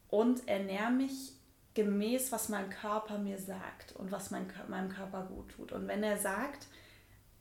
[0.09, 1.33] und ernähre mich
[1.73, 5.71] gemäß, was mein Körper mir sagt und was mein, meinem Körper gut tut.
[5.71, 6.67] Und wenn er sagt,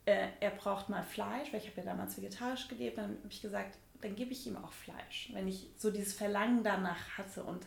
[0.05, 3.41] äh, er braucht mal Fleisch, weil ich habe ja damals vegetarisch gelebt, dann habe ich
[3.41, 7.43] gesagt, dann gebe ich ihm auch Fleisch, wenn ich so dieses Verlangen danach hatte.
[7.43, 7.65] Und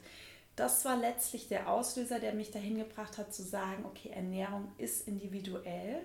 [0.54, 5.06] das war letztlich der Auslöser, der mich dahin gebracht hat zu sagen, okay, Ernährung ist
[5.08, 6.02] individuell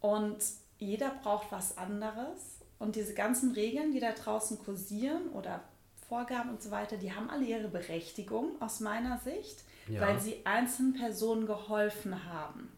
[0.00, 0.38] und
[0.78, 2.60] jeder braucht was anderes.
[2.78, 5.62] Und diese ganzen Regeln, die da draußen kursieren oder
[6.08, 10.00] Vorgaben und so weiter, die haben alle ihre Berechtigung aus meiner Sicht, ja.
[10.00, 12.70] weil sie einzelnen Personen geholfen haben.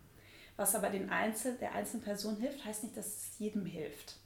[0.57, 4.17] Was aber den Einzel, der einzelnen Person hilft, heißt nicht, dass es jedem hilft.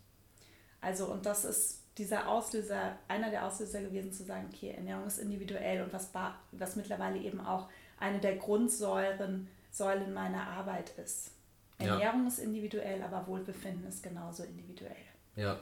[0.81, 5.19] Also, und das ist dieser Auslöser, einer der Auslöser gewesen, zu sagen, okay, Ernährung ist
[5.19, 6.11] individuell und was,
[6.53, 11.33] was mittlerweile eben auch eine der Grundsäulen Säulen meiner Arbeit ist.
[11.79, 12.29] Ernährung ja.
[12.29, 14.97] ist individuell, aber Wohlbefinden ist genauso individuell.
[15.37, 15.61] Ja.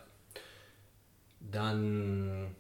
[1.40, 2.54] Dann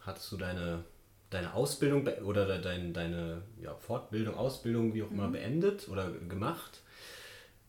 [0.00, 0.84] hattest du deine,
[1.28, 5.32] deine Ausbildung oder deine, deine ja, Fortbildung, Ausbildung, wie auch immer, mhm.
[5.32, 6.80] beendet oder gemacht.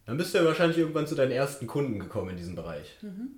[0.06, 2.98] Dann bist du ja wahrscheinlich irgendwann zu deinen ersten Kunden gekommen in diesem Bereich.
[3.02, 3.32] Mhm.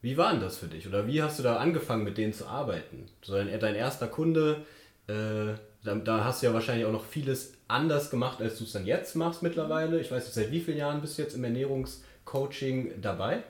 [0.00, 0.86] Wie war denn das für dich?
[0.86, 3.06] Oder wie hast du da angefangen, mit denen zu arbeiten?
[3.22, 4.64] So dein, dein erster Kunde,
[5.08, 8.72] äh, da, da, hast du ja wahrscheinlich auch noch vieles anders gemacht, als du es
[8.72, 10.00] dann jetzt machst mittlerweile.
[10.00, 13.42] Ich weiß nicht, seit wie vielen Jahren bist du jetzt im Ernährungscoaching dabei?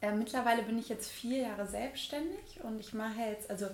[0.00, 3.66] Äh, mittlerweile bin ich jetzt vier Jahre selbstständig und ich mache jetzt, also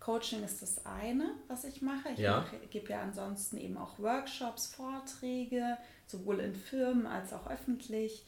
[0.00, 2.10] Coaching ist das eine, was ich mache.
[2.12, 2.46] Ich ja.
[2.70, 8.24] gebe ja ansonsten eben auch Workshops, Vorträge, sowohl in Firmen als auch öffentlich.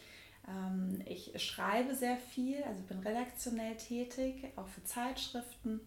[0.49, 5.81] Ähm, ich schreibe sehr viel, also bin redaktionell tätig, auch für Zeitschriften.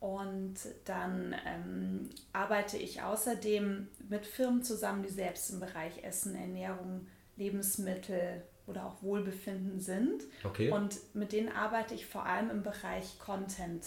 [0.00, 7.06] Und dann ähm, arbeite ich außerdem mit Firmen zusammen, die selbst im Bereich Essen, Ernährung,
[7.36, 10.24] Lebensmittel oder auch Wohlbefinden sind.
[10.42, 10.70] Okay.
[10.70, 13.84] Und mit denen arbeite ich vor allem im Bereich Content,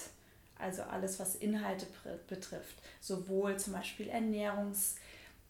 [0.57, 1.85] also alles, was Inhalte
[2.27, 2.77] betrifft.
[2.99, 4.95] Sowohl zum Beispiel Ernährungs-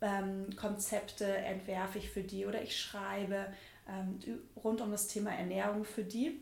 [0.01, 3.47] ähm, Konzepte entwerfe ich für die oder ich schreibe
[3.89, 4.19] ähm,
[4.63, 6.39] rund um das Thema Ernährung für die.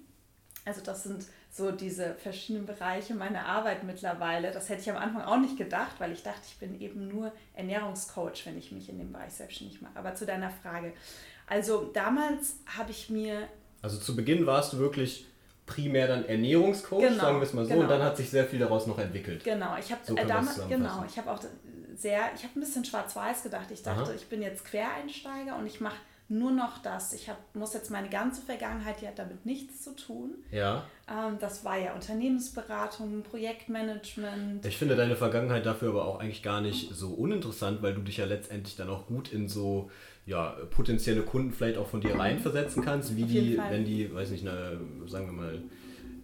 [0.66, 4.52] Also das sind so diese verschiedenen Bereiche meiner Arbeit mittlerweile.
[4.52, 7.32] Das hätte ich am Anfang auch nicht gedacht, weil ich dachte, ich bin eben nur
[7.54, 9.96] Ernährungscoach, wenn ich mich in dem Bereich selbstständig mache.
[9.96, 10.92] Aber zu deiner Frage.
[11.48, 13.48] Also damals habe ich mir...
[13.82, 15.28] Also zu Beginn warst du wirklich
[15.66, 17.84] primär dann Ernährungscoach, genau, sagen wir es mal so, genau.
[17.84, 19.44] und dann hat sich sehr viel daraus noch entwickelt.
[19.44, 21.40] Genau, ich habe so äh, damals, genau, ich habe auch
[21.98, 23.72] sehr, ich habe ein bisschen schwarz-weiß gedacht.
[23.72, 24.14] Ich dachte, Aha.
[24.14, 25.96] ich bin jetzt Quereinsteiger und ich mache
[26.28, 27.14] nur noch das.
[27.14, 30.36] Ich hab, muss jetzt meine ganze Vergangenheit, die hat damit nichts zu tun.
[30.52, 30.84] Ja.
[31.08, 34.66] Ähm, das war ja Unternehmensberatung, Projektmanagement.
[34.66, 38.18] Ich finde deine Vergangenheit dafür aber auch eigentlich gar nicht so uninteressant, weil du dich
[38.18, 39.92] ja letztendlich dann auch gut in so
[40.26, 43.72] ja, potenzielle Kunden vielleicht auch von dir reinversetzen kannst, wie die, Fall.
[43.72, 45.62] wenn die, weiß nicht, eine, sagen wir mal,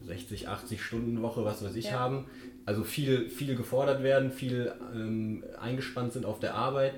[0.04, 2.00] 60, 80 Stunden Woche, was weiß ich, ja.
[2.00, 2.26] haben.
[2.66, 6.94] Also viel, viel gefordert werden, viel ähm, eingespannt sind auf der Arbeit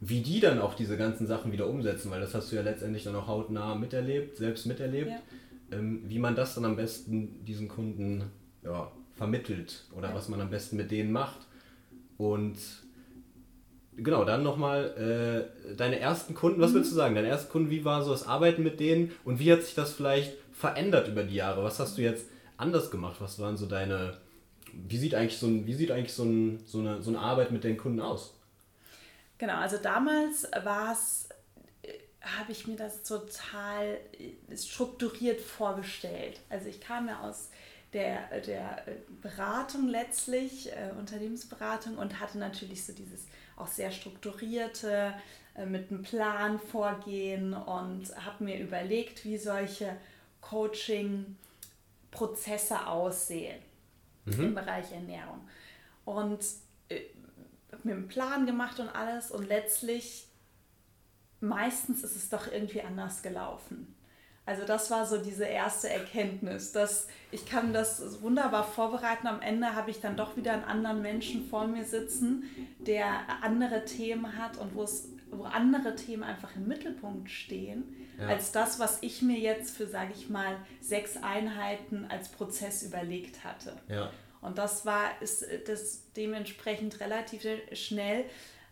[0.00, 3.04] wie die dann auch diese ganzen Sachen wieder umsetzen, weil das hast du ja letztendlich
[3.04, 5.76] dann auch hautnah miterlebt, selbst miterlebt, ja.
[5.76, 8.24] ähm, wie man das dann am besten diesen Kunden
[8.62, 10.14] ja, vermittelt oder ja.
[10.14, 11.40] was man am besten mit denen macht.
[12.16, 12.58] Und
[13.96, 16.74] genau, dann nochmal äh, deine ersten Kunden, was mhm.
[16.76, 19.52] würdest du sagen, deine ersten Kunden, wie war so das Arbeiten mit denen und wie
[19.52, 21.64] hat sich das vielleicht verändert über die Jahre?
[21.64, 23.16] Was hast du jetzt anders gemacht?
[23.18, 24.14] Was waren so deine,
[24.86, 27.50] wie sieht eigentlich so, ein, wie sieht eigentlich so, ein, so, eine, so eine Arbeit
[27.50, 28.34] mit den Kunden aus?
[29.38, 31.28] Genau, also damals war es,
[31.82, 36.40] äh, habe ich mir das total äh, strukturiert vorgestellt.
[36.48, 37.50] Also ich kam ja aus
[37.92, 38.84] der, der
[39.22, 45.14] Beratung letztlich, äh, Unternehmensberatung und hatte natürlich so dieses auch sehr strukturierte,
[45.54, 49.96] äh, mit einem Plan vorgehen und habe mir überlegt, wie solche
[50.40, 53.67] Coaching-Prozesse aussehen
[54.36, 54.44] mhm.
[54.44, 55.40] im Bereich Ernährung.
[56.04, 56.40] Und
[57.84, 60.26] mir einen Plan gemacht und alles und letztlich
[61.40, 63.94] meistens ist es doch irgendwie anders gelaufen.
[64.46, 69.26] Also das war so diese erste Erkenntnis, dass ich kann das wunderbar vorbereiten.
[69.26, 72.44] Am Ende habe ich dann doch wieder einen anderen Menschen vor mir sitzen,
[72.78, 77.84] der andere Themen hat und wo es wo andere Themen einfach im Mittelpunkt stehen,
[78.18, 78.28] ja.
[78.28, 83.44] als das, was ich mir jetzt für, sage ich mal, sechs Einheiten als Prozess überlegt
[83.44, 83.76] hatte.
[83.88, 84.10] Ja.
[84.40, 88.24] Und das war ist das dementsprechend relativ schnell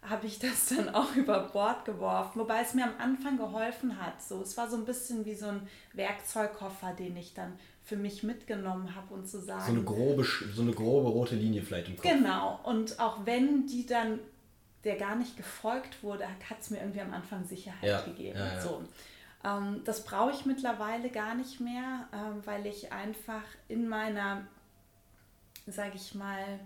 [0.08, 4.22] habe ich das dann auch über Bord geworfen, wobei es mir am Anfang geholfen hat.
[4.22, 8.22] So, es war so ein bisschen wie so ein Werkzeugkoffer, den ich dann für mich
[8.22, 9.64] mitgenommen habe und zu sagen.
[9.64, 12.08] So eine grobe, so eine grobe rote Linie vielleicht im Kopf.
[12.08, 12.60] Genau.
[12.64, 14.18] Und auch wenn die dann
[14.87, 18.38] der gar nicht gefolgt wurde, hat es mir irgendwie am Anfang Sicherheit ja, gegeben.
[18.38, 18.61] Ja, ja.
[18.61, 18.83] So.
[19.44, 24.46] Ähm, das brauche ich mittlerweile gar nicht mehr, ähm, weil ich einfach in meiner
[25.66, 26.61] sage ich mal,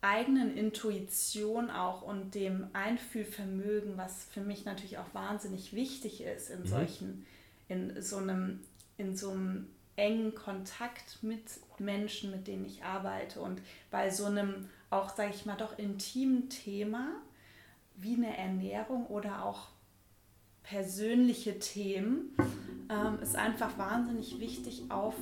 [0.00, 6.60] eigenen Intuition auch und dem Einfühlvermögen, was für mich natürlich auch wahnsinnig wichtig ist in
[6.60, 6.66] mhm.
[6.66, 7.26] solchen,
[7.68, 8.60] in so einem,
[8.96, 11.42] in so einem engen Kontakt mit
[11.78, 16.48] Menschen, mit denen ich arbeite und bei so einem auch, sage ich mal, doch intimen
[16.48, 17.12] Thema
[18.02, 19.68] wie eine Ernährung oder auch
[20.62, 22.36] persönliche Themen
[22.88, 25.14] ähm, ist einfach wahnsinnig wichtig, auf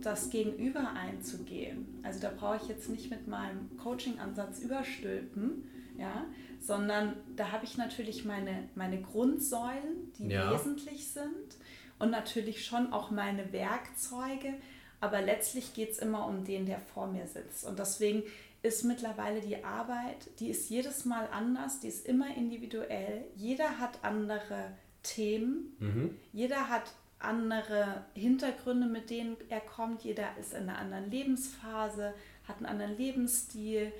[0.00, 2.00] das Gegenüber einzugehen.
[2.02, 6.24] Also da brauche ich jetzt nicht mit meinem Coaching-Ansatz überstülpen, ja,
[6.60, 10.52] sondern da habe ich natürlich meine, meine Grundsäulen, die ja.
[10.52, 11.56] wesentlich sind
[11.98, 14.54] und natürlich schon auch meine Werkzeuge,
[15.00, 17.64] aber letztlich geht es immer um den, der vor mir sitzt.
[17.64, 18.24] Und deswegen
[18.62, 23.24] ist mittlerweile die Arbeit, die ist jedes Mal anders, die ist immer individuell.
[23.36, 25.76] Jeder hat andere Themen.
[25.78, 26.18] Mhm.
[26.32, 30.02] Jeder hat andere Hintergründe, mit denen er kommt.
[30.02, 32.14] Jeder ist in einer anderen Lebensphase,
[32.46, 33.92] hat einen anderen Lebensstil.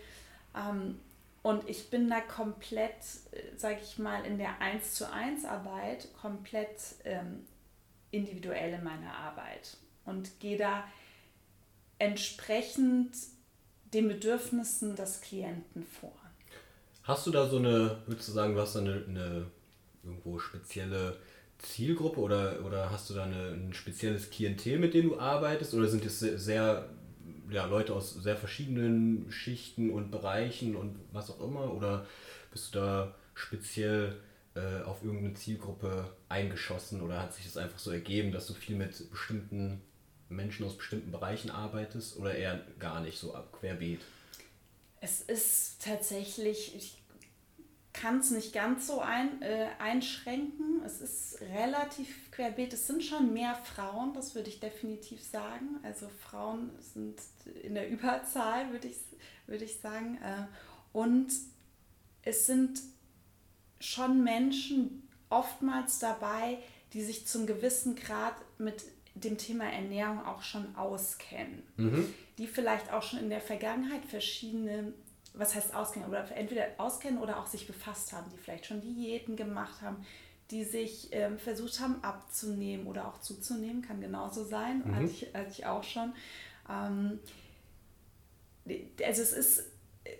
[0.55, 0.99] Ähm,
[1.43, 2.97] und ich bin da komplett,
[3.57, 7.45] sage ich mal, in der 1 zu 1 Arbeit komplett ähm,
[8.11, 10.85] individuell in meiner Arbeit und gehe da
[11.99, 13.15] entsprechend
[13.95, 16.15] den Bedürfnissen des Klienten vor.
[17.03, 19.47] Hast du da so eine, würdest du sagen, du hast da eine, eine
[20.05, 21.17] irgendwo spezielle
[21.59, 25.75] Zielgruppe oder, oder hast du da eine, ein spezielles Klientel, mit dem du arbeitest?
[25.75, 26.89] Oder sind es sehr,
[27.51, 31.73] ja, Leute aus sehr verschiedenen Schichten und Bereichen und was auch immer?
[31.73, 32.07] Oder
[32.51, 34.17] bist du da speziell
[34.55, 38.77] äh, auf irgendeine Zielgruppe eingeschossen oder hat sich das einfach so ergeben, dass du viel
[38.77, 39.81] mit bestimmten
[40.29, 44.01] Menschen aus bestimmten Bereichen arbeitest oder eher gar nicht so querbeet?
[45.01, 47.03] Es ist tatsächlich, ich
[47.93, 50.83] kann es nicht ganz so ein, äh, einschränken.
[50.85, 52.73] Es ist relativ querbeet.
[52.73, 55.81] Es sind schon mehr Frauen, das würde ich definitiv sagen.
[55.83, 57.21] Also Frauen sind
[57.63, 58.99] in der Überzahl, würde ich,
[59.47, 60.19] würd ich sagen.
[60.23, 60.47] Äh,
[60.93, 61.33] und
[62.23, 62.81] es sind
[63.81, 66.59] schon Menschen oftmals dabei,
[66.93, 68.85] die sich zum gewissen Grad mit
[69.25, 71.63] dem Thema Ernährung auch schon auskennen.
[71.77, 72.15] Mhm.
[72.39, 74.93] Die vielleicht auch schon in der Vergangenheit verschiedene
[75.35, 79.37] was heißt auskennen, oder entweder auskennen oder auch sich befasst haben, die vielleicht schon Diäten
[79.37, 80.05] gemacht haben,
[80.51, 84.95] die sich ähm, versucht haben abzunehmen oder auch zuzunehmen, kann genauso sein, mhm.
[84.95, 86.13] hatte, ich, hatte ich auch schon.
[86.69, 87.21] Ähm,
[89.05, 89.65] also es ist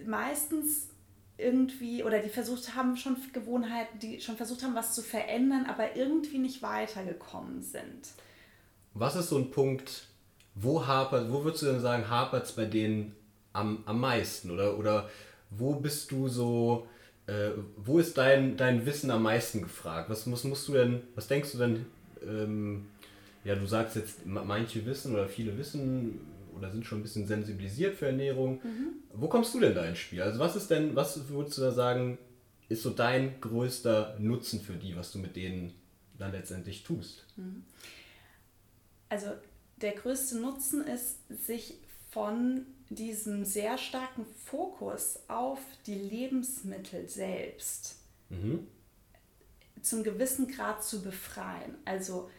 [0.07, 0.89] meistens
[1.37, 5.97] irgendwie oder die versucht haben schon Gewohnheiten, die schon versucht haben, was zu verändern, aber
[5.97, 8.09] irgendwie nicht weitergekommen sind.
[8.99, 10.07] Was ist so ein Punkt,
[10.55, 13.15] wo hapert, wo würdest du denn sagen, hapert es bei denen
[13.53, 14.51] am, am meisten?
[14.51, 15.09] Oder, oder
[15.51, 16.89] wo bist du so,
[17.27, 20.11] äh, wo ist dein, dein Wissen am meisten gefragt?
[20.11, 21.87] Was, was musst du denn, was denkst du denn,
[22.27, 22.87] ähm,
[23.45, 26.21] ja, du sagst jetzt, manche wissen oder viele wissen
[26.57, 28.61] oder sind schon ein bisschen sensibilisiert für Ernährung.
[28.63, 28.89] Mhm.
[29.15, 30.23] Wo kommst du denn da ins Spiel?
[30.23, 32.19] Also was ist denn, was würdest du da sagen,
[32.69, 35.73] ist so dein größter Nutzen für die, was du mit denen
[36.19, 37.25] dann letztendlich tust?
[37.37, 37.63] Mhm.
[39.09, 39.29] Also
[39.77, 41.79] der größte Nutzen ist, sich
[42.11, 47.97] von diesem sehr starken Fokus auf die Lebensmittel selbst
[48.31, 48.67] mhm.
[49.83, 51.77] zum gewissen Grad zu befreien.
[51.85, 52.31] Also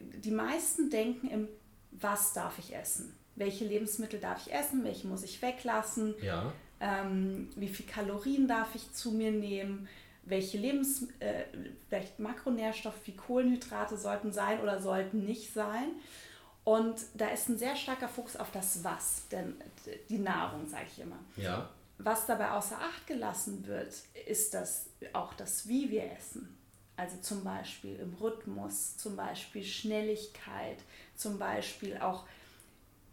[0.00, 1.48] die meisten denken im,
[1.90, 3.14] was darf ich essen?
[3.36, 4.84] Welche Lebensmittel darf ich essen?
[4.84, 6.14] Welche muss ich weglassen?
[6.22, 6.52] Ja.
[6.80, 9.88] Ähm, wie viel Kalorien darf ich zu mir nehmen?
[10.24, 11.44] Welche Lebens äh,
[11.88, 15.92] vielleicht Makronährstoffe wie Kohlenhydrate sollten sein oder sollten nicht sein?
[16.64, 19.56] Und da ist ein sehr starker Fokus auf das Was, denn
[20.08, 21.18] die Nahrung, sage ich immer.
[21.36, 21.68] Ja.
[21.98, 23.94] Was dabei außer Acht gelassen wird,
[24.26, 26.56] ist das auch das, wie wir essen.
[26.96, 30.78] Also zum Beispiel im Rhythmus, zum Beispiel Schnelligkeit,
[31.16, 32.26] zum Beispiel auch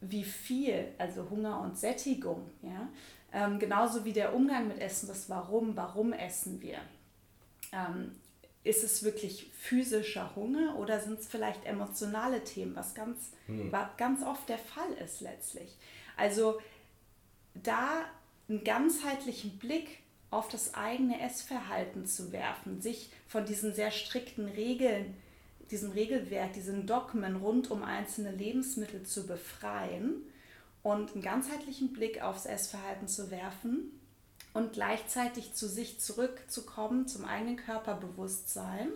[0.01, 2.49] wie viel, also Hunger und Sättigung.
[2.61, 2.89] Ja?
[3.31, 6.79] Ähm, genauso wie der Umgang mit Essen, das Warum, warum essen wir.
[7.71, 8.11] Ähm,
[8.63, 13.73] ist es wirklich physischer Hunger oder sind es vielleicht emotionale Themen, was ganz, hm.
[13.97, 15.75] ganz oft der Fall ist letztlich.
[16.17, 16.59] Also
[17.53, 18.03] da
[18.49, 25.15] einen ganzheitlichen Blick auf das eigene Essverhalten zu werfen, sich von diesen sehr strikten Regeln,
[25.71, 30.23] diesem Regelwerk, diesen Dogmen rund um einzelne Lebensmittel zu befreien
[30.83, 33.98] und einen ganzheitlichen Blick aufs Essverhalten zu werfen
[34.59, 38.89] und gleichzeitig zu sich zurückzukommen, zum eigenen Körperbewusstsein,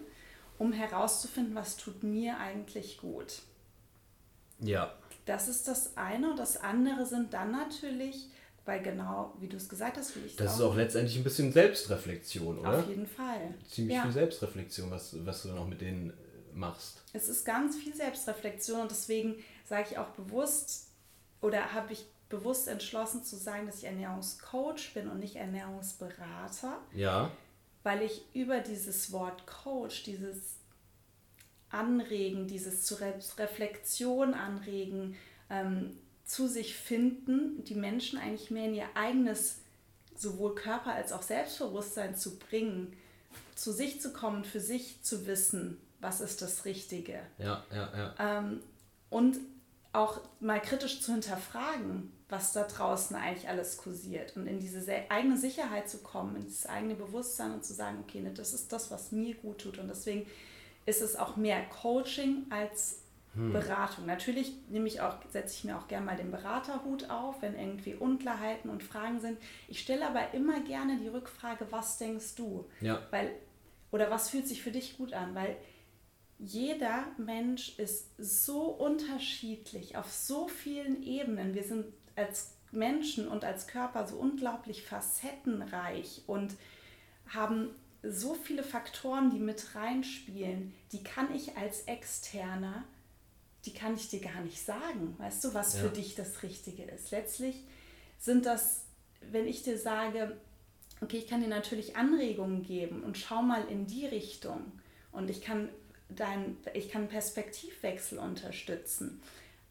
[0.58, 3.42] um herauszufinden, was tut mir eigentlich gut.
[4.60, 4.94] Ja.
[5.26, 6.32] Das ist das eine.
[6.32, 8.30] Und das andere sind dann natürlich,
[8.66, 11.52] weil genau, wie du es gesagt hast, wie ich Das ist auch letztendlich ein bisschen
[11.52, 12.80] Selbstreflexion, oder?
[12.80, 13.54] Auf jeden Fall.
[13.70, 14.04] Ziemlich ja.
[14.04, 16.14] viel Selbstreflexion, was, was du dann auch mit denen äh,
[16.54, 17.02] machst.
[17.14, 20.90] Es ist ganz viel Selbstreflexion und deswegen sage ich auch bewusst
[21.42, 26.80] oder habe ich bewusst entschlossen zu sagen, dass ich Ernährungscoach bin und nicht Ernährungsberater.
[26.94, 27.32] Ja.
[27.84, 30.56] Weil ich über dieses Wort Coach, dieses
[31.70, 32.96] Anregen, dieses zu
[33.38, 35.16] Reflexion anregen,
[35.50, 39.60] ähm, zu sich finden, die Menschen eigentlich mehr in ihr eigenes
[40.16, 42.96] sowohl Körper als auch Selbstbewusstsein zu bringen,
[43.56, 47.20] zu sich zu kommen, für sich zu wissen, was ist das Richtige.
[47.38, 48.40] Ja, ja, ja.
[48.40, 48.62] Ähm,
[49.10, 49.38] und
[49.94, 55.38] auch mal kritisch zu hinterfragen, was da draußen eigentlich alles kursiert und in diese eigene
[55.38, 58.90] Sicherheit zu kommen, in dieses eigene Bewusstsein und zu sagen, okay, ne, das ist das,
[58.90, 60.26] was mir gut tut und deswegen
[60.88, 63.02] ist es auch mehr Coaching als
[63.36, 63.54] hm.
[63.54, 64.08] Beratung.
[64.08, 67.94] Natürlich nehme ich auch, setze ich mir auch gerne mal den Beraterhut auf, wenn irgendwie
[67.94, 69.38] Unklarheiten und Fragen sind.
[69.68, 72.66] Ich stelle aber immer gerne die Rückfrage, was denkst du?
[72.82, 73.00] Ja.
[73.12, 73.30] Weil,
[73.92, 75.36] oder was fühlt sich für dich gut an?
[75.36, 75.56] Weil
[76.40, 81.54] jeder Mensch ist so unterschiedlich auf so vielen Ebenen.
[81.54, 86.56] Wir sind als Menschen und als Körper so unglaublich facettenreich und
[87.28, 87.70] haben
[88.02, 92.84] so viele Faktoren, die mit reinspielen, die kann ich als Externer,
[93.66, 95.16] die kann ich dir gar nicht sagen.
[95.20, 95.82] Weißt du, was ja.
[95.82, 97.12] für dich das Richtige ist?
[97.12, 97.64] Letztlich
[98.20, 98.86] sind das,
[99.22, 100.38] wenn ich dir sage,
[101.02, 104.72] okay, ich kann dir natürlich Anregungen geben und schau mal in die Richtung
[105.12, 105.70] und ich kann
[106.10, 109.22] dein, ich kann Perspektivwechsel unterstützen.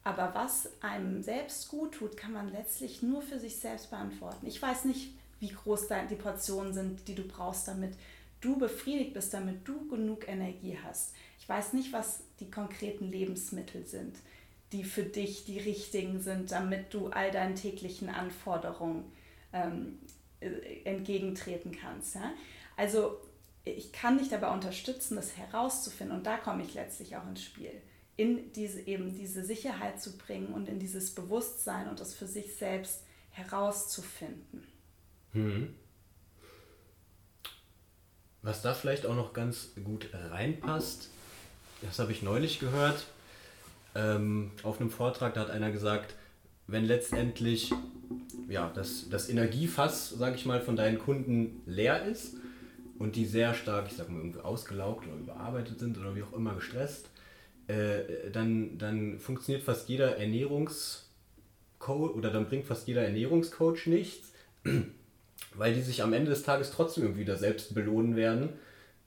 [0.03, 4.45] Aber was einem selbst gut tut, kann man letztlich nur für sich selbst beantworten.
[4.45, 7.93] Ich weiß nicht, wie groß die Portionen sind, die du brauchst, damit
[8.41, 11.13] du befriedigt bist, damit du genug Energie hast.
[11.39, 14.17] Ich weiß nicht, was die konkreten Lebensmittel sind,
[14.73, 19.05] die für dich die richtigen sind, damit du all deinen täglichen Anforderungen
[19.53, 19.99] ähm,
[20.41, 22.15] äh, entgegentreten kannst.
[22.15, 22.33] Ja?
[22.75, 23.17] Also
[23.63, 27.71] ich kann dich dabei unterstützen, das herauszufinden und da komme ich letztlich auch ins Spiel
[28.15, 32.55] in diese eben diese Sicherheit zu bringen und in dieses Bewusstsein und das für sich
[32.55, 34.63] selbst herauszufinden.
[35.31, 35.73] Hm.
[38.43, 41.09] Was da vielleicht auch noch ganz gut reinpasst,
[41.81, 43.05] das habe ich neulich gehört,
[43.95, 46.15] ähm, auf einem Vortrag, da hat einer gesagt,
[46.67, 47.71] wenn letztendlich
[48.47, 52.35] ja, das, das Energiefass, sage ich mal, von deinen Kunden leer ist
[52.99, 56.33] und die sehr stark, ich sag mal, irgendwie ausgelaugt oder überarbeitet sind oder wie auch
[56.33, 57.09] immer gestresst,
[57.67, 64.31] äh, dann, dann funktioniert fast jeder Ernährungscoach oder dann bringt fast jeder Ernährungscoach nichts.
[65.55, 68.49] weil die sich am Ende des Tages trotzdem irgendwie wieder selbst belohnen werden,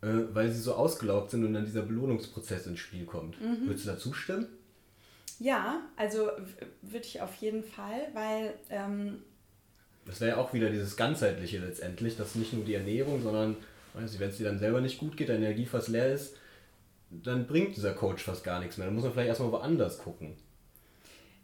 [0.02, 3.40] äh, weil sie so ausgelaugt sind und dann dieser Belohnungsprozess ins Spiel kommt.
[3.40, 3.66] Mhm.
[3.66, 4.46] Würdest du da zustimmen?
[5.38, 6.30] Ja, also
[6.82, 8.54] würde ich auf jeden Fall, weil.
[8.70, 9.22] Ähm,
[10.06, 13.56] das wäre ja auch wieder dieses ganzheitliche letztendlich, dass nicht nur die Ernährung, sondern
[13.92, 16.36] wenn es dir dann selber nicht gut geht, deine Energie fast leer ist,
[17.10, 18.86] dann bringt dieser Coach fast gar nichts mehr.
[18.86, 20.36] Dann muss man vielleicht erstmal woanders gucken.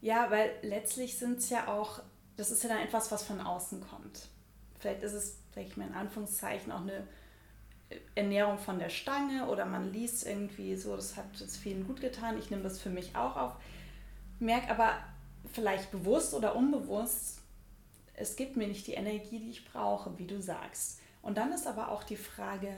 [0.00, 2.00] Ja, weil letztlich sind es ja auch,
[2.36, 4.28] das ist ja dann etwas, was von außen kommt.
[4.78, 7.06] Vielleicht ist es, sag ich mal in Anführungszeichen, auch eine
[8.14, 12.38] Ernährung von der Stange oder man liest irgendwie so, das hat jetzt vielen gut getan,
[12.38, 13.52] ich nehme das für mich auch auf.
[14.40, 14.94] Merke aber
[15.52, 17.38] vielleicht bewusst oder unbewusst,
[18.14, 21.00] es gibt mir nicht die Energie, die ich brauche, wie du sagst.
[21.22, 22.76] Und dann ist aber auch die Frage,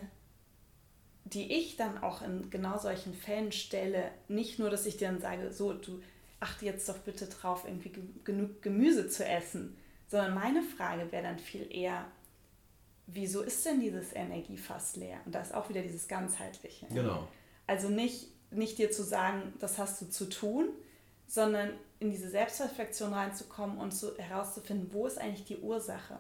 [1.25, 5.21] die ich dann auch in genau solchen Fällen stelle, nicht nur, dass ich dir dann
[5.21, 6.03] sage, so, du
[6.41, 7.93] achte jetzt doch bitte drauf, irgendwie
[8.25, 12.05] genug Gemüse zu essen, sondern meine Frage wäre dann viel eher,
[13.07, 15.19] wieso ist denn dieses Energiefass leer?
[15.25, 16.87] Und da ist auch wieder dieses ganzheitliche.
[16.87, 17.27] Genau.
[17.67, 20.69] Also nicht, nicht dir zu sagen, das hast du zu tun,
[21.27, 21.71] sondern
[22.01, 26.19] in diese Selbstreflexion reinzukommen und so herauszufinden, wo ist eigentlich die Ursache?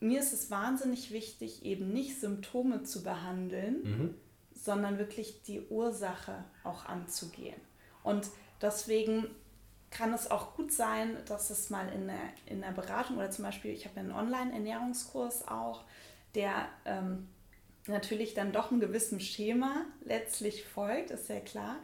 [0.00, 4.14] Mir ist es wahnsinnig wichtig, eben nicht Symptome zu behandeln, mhm.
[4.54, 7.60] sondern wirklich die Ursache auch anzugehen.
[8.02, 8.28] Und
[8.62, 9.26] deswegen
[9.90, 13.44] kann es auch gut sein, dass es mal in der, in der Beratung oder zum
[13.44, 15.84] Beispiel, ich habe einen Online-Ernährungskurs auch,
[16.34, 17.28] der ähm,
[17.86, 21.76] natürlich dann doch einem gewissen Schema letztlich folgt, ist ja klar,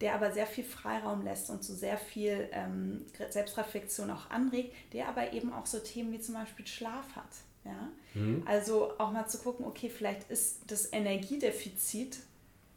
[0.00, 4.74] der aber sehr viel Freiraum lässt und zu so sehr viel ähm, Selbstreflexion auch anregt,
[4.94, 7.28] der aber eben auch so Themen wie zum Beispiel Schlaf hat.
[7.64, 7.88] Ja?
[8.14, 8.42] Mhm.
[8.46, 12.18] Also auch mal zu gucken, okay, vielleicht ist das Energiedefizit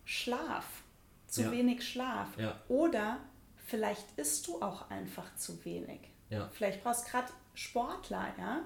[0.05, 0.83] Schlaf,
[1.27, 1.51] zu ja.
[1.51, 2.37] wenig Schlaf.
[2.37, 2.59] Ja.
[2.67, 3.19] Oder
[3.65, 5.99] vielleicht isst du auch einfach zu wenig.
[6.29, 6.49] Ja.
[6.53, 8.61] Vielleicht brauchst du gerade Sportler, ja,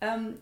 [0.00, 0.38] ähm,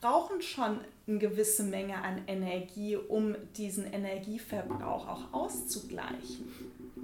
[0.00, 6.52] brauchen schon eine gewisse Menge an Energie, um diesen Energieverbrauch auch auszugleichen.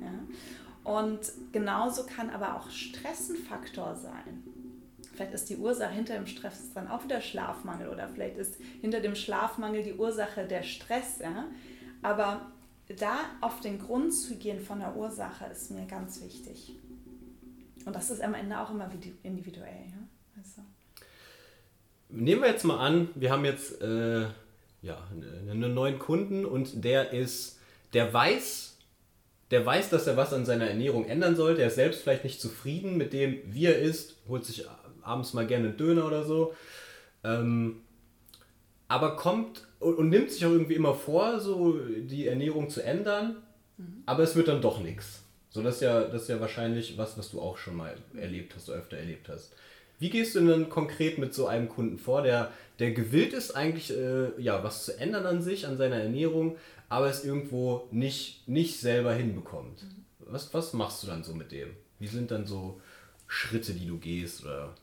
[0.00, 0.92] Ja?
[0.92, 1.20] Und
[1.52, 4.42] genauso kann aber auch Stress ein Faktor sein.
[5.18, 9.00] Vielleicht ist die Ursache hinter dem Stress dann auch wieder Schlafmangel oder vielleicht ist hinter
[9.00, 11.18] dem Schlafmangel die Ursache der Stress.
[11.20, 11.48] Ja?
[12.02, 12.52] Aber
[13.00, 16.76] da auf den Grund zu gehen von der Ursache ist mir ganz wichtig.
[17.84, 18.88] Und das ist am Ende auch immer
[19.24, 19.86] individuell.
[19.90, 20.36] Ja?
[20.36, 20.62] Also.
[22.10, 24.20] Nehmen wir jetzt mal an, wir haben jetzt äh,
[24.82, 25.08] ja,
[25.50, 27.58] einen neuen Kunden und der ist,
[27.92, 28.76] der weiß,
[29.50, 31.62] der weiß, dass er was an seiner Ernährung ändern sollte.
[31.62, 34.64] Er ist selbst vielleicht nicht zufrieden mit dem, wie er ist, holt sich
[35.08, 36.54] abends mal gerne einen Döner oder so.
[37.24, 37.80] Ähm,
[38.88, 43.36] aber kommt und, und, nimmt sich auch irgendwie immer vor, so die Ernährung zu ändern,
[43.76, 44.02] mhm.
[44.06, 45.22] aber es wird dann doch nichts.
[45.50, 48.54] So, das ist ja, das ist ja wahrscheinlich was, was du auch schon mal erlebt
[48.54, 49.52] hast, öfter erlebt hast.
[49.98, 53.90] Wie gehst du denn konkret mit so einem Kunden vor, der, der gewillt ist, eigentlich
[53.96, 56.56] äh, ja, was zu ändern an sich, an seiner Ernährung,
[56.88, 59.82] aber es irgendwo nicht, nicht selber hinbekommt?
[59.82, 60.04] Mhm.
[60.20, 61.70] Was, was machst du dann so mit dem?
[61.98, 62.80] Wie sind dann so
[63.26, 64.44] Schritte, die du gehst?
[64.44, 64.74] Oder?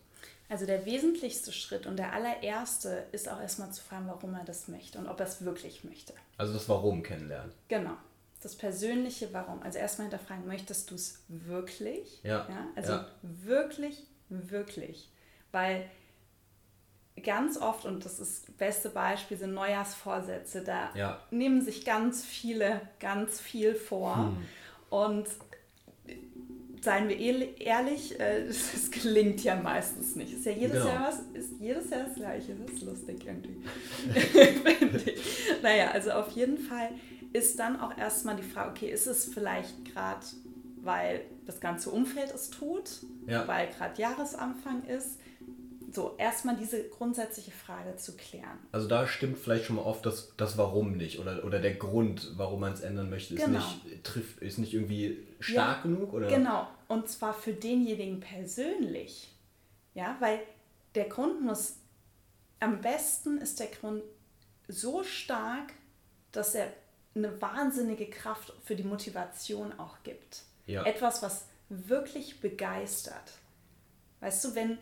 [0.48, 4.68] Also der wesentlichste Schritt und der allererste ist auch erstmal zu fragen, warum er das
[4.68, 6.14] möchte und ob er es wirklich möchte.
[6.38, 7.52] Also das Warum kennenlernen.
[7.68, 7.98] Genau.
[8.42, 9.64] Das persönliche Warum.
[9.64, 12.22] Also erstmal hinterfragen, möchtest du es wirklich?
[12.22, 12.48] Ja.
[12.48, 12.68] ja?
[12.76, 13.08] Also ja.
[13.24, 15.10] wirklich, wirklich.
[15.52, 15.90] Weil
[17.24, 21.20] ganz oft, und das ist das beste Beispiel, sind Neujahrsvorsätze, da ja.
[21.32, 24.18] nehmen sich ganz viele ganz viel vor.
[24.18, 24.38] Hm.
[24.90, 25.28] Und
[26.86, 27.20] seien wir
[27.60, 30.32] ehrlich, äh, das gelingt ja meistens nicht.
[30.32, 30.88] Ist ja jedes genau.
[30.88, 32.56] Jahr was, ist jedes Jahr das Gleiche.
[32.56, 33.58] Das ist lustig irgendwie.
[35.62, 36.90] naja, also auf jeden Fall
[37.34, 40.26] ist dann auch erstmal die Frage, okay, ist es vielleicht gerade,
[40.82, 42.90] weil das ganze Umfeld es tut,
[43.28, 43.46] ja.
[43.48, 45.20] weil gerade Jahresanfang ist,
[45.92, 48.60] so, erstmal diese grundsätzliche Frage zu klären.
[48.74, 52.34] Also da stimmt vielleicht schon mal oft das, das Warum nicht oder, oder der Grund,
[52.36, 53.60] warum man es ändern möchte, ist, genau.
[53.60, 56.14] nicht, trifft, ist nicht irgendwie stark ja, genug?
[56.14, 56.28] Oder?
[56.28, 59.32] Genau, und zwar für denjenigen persönlich.
[59.94, 60.40] Ja, weil
[60.94, 61.76] der Grund muss,
[62.60, 64.04] am besten ist der Grund
[64.68, 65.74] so stark,
[66.32, 66.72] dass er
[67.14, 70.44] eine wahnsinnige Kraft für die Motivation auch gibt.
[70.66, 70.84] Ja.
[70.84, 73.32] Etwas, was wirklich begeistert.
[74.20, 74.78] Weißt du, wenn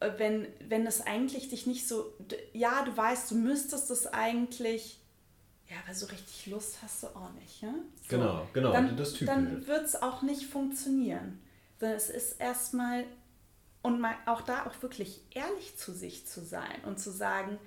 [0.00, 2.14] wenn, wenn es eigentlich dich nicht so,
[2.52, 4.99] ja, du weißt, du müsstest es eigentlich,
[5.70, 7.62] ja, aber so richtig Lust hast du auch nicht.
[7.62, 7.72] Ja?
[8.02, 9.28] So, genau, genau, dann, das Typ.
[9.28, 11.40] Dann wird es auch nicht funktionieren.
[11.78, 13.04] Sondern es ist erstmal,
[13.82, 17.58] und mal auch da auch wirklich ehrlich zu sich zu sein und zu sagen,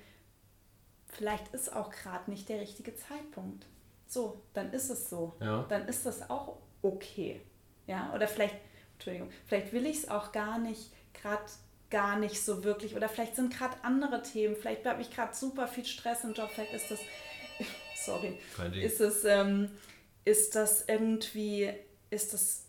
[1.07, 3.65] vielleicht ist auch gerade nicht der richtige Zeitpunkt.
[4.05, 5.35] So, dann ist es so.
[5.39, 5.65] Ja.
[5.69, 7.41] Dann ist das auch okay.
[7.87, 8.55] Ja, oder vielleicht,
[8.93, 11.43] Entschuldigung, vielleicht will ich es auch gar nicht gerade
[11.89, 15.67] gar nicht so wirklich oder vielleicht sind gerade andere Themen, vielleicht habe ich gerade super
[15.67, 16.99] viel Stress im Job, vielleicht ist das,
[18.05, 18.37] sorry,
[18.81, 19.69] ist das, ähm,
[20.25, 21.71] ist das irgendwie,
[22.09, 22.65] ist das,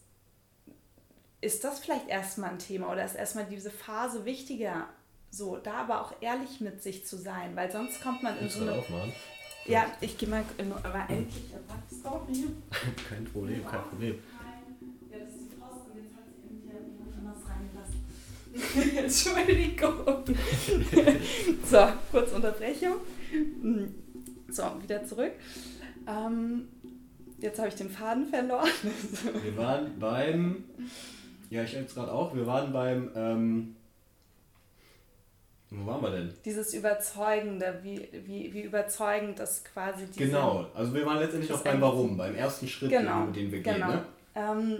[1.41, 4.89] ist das vielleicht erstmal ein Thema oder ist erstmal diese Phase wichtiger,
[5.30, 8.62] so, da aber auch ehrlich mit sich zu sein, weil sonst kommt man in so
[8.62, 8.72] eine...
[8.72, 9.12] Aufmachen?
[9.66, 12.03] Ja, ich gehe mal, in, aber endlich, was
[13.09, 14.18] Kein Problem, kein Problem.
[18.97, 20.24] Entschuldigung.
[21.64, 22.97] so, kurz Unterbrechung.
[24.55, 25.32] So, wieder zurück.
[26.07, 26.68] Ähm,
[27.38, 28.68] jetzt habe ich den Faden verloren.
[29.42, 30.64] wir waren beim.
[31.50, 32.34] Ja, ich jetzt gerade auch.
[32.34, 33.11] Wir waren beim.
[33.16, 33.76] Ähm,
[35.70, 36.32] wo waren wir denn?
[36.44, 41.64] Dieses Überzeugende, wie, wie, wie überzeugend das quasi diese, Genau, also wir waren letztendlich auch
[41.64, 43.86] beim Warum, beim ersten Schritt, genau, den, den wir genau.
[43.88, 43.96] gehen.
[43.96, 44.05] Ne?
[44.36, 44.78] Ähm,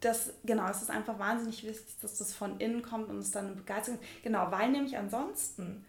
[0.00, 3.46] das, genau, es ist einfach wahnsinnig wichtig, dass das von innen kommt und es dann
[3.46, 4.00] eine Begeisterung.
[4.24, 5.84] Genau, weil nämlich ansonsten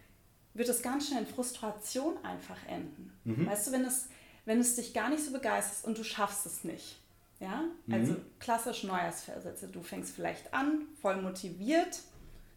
[0.54, 3.12] wird es ganz schnell in Frustration einfach enden.
[3.24, 3.46] Mhm.
[3.46, 4.08] Weißt du, wenn es,
[4.44, 6.98] wenn es dich gar nicht so begeistert und du schaffst es nicht.
[7.40, 7.94] Ja, mhm.
[7.94, 9.68] also klassisch Neujahrsversätze.
[9.68, 12.00] Du fängst vielleicht an, voll motiviert,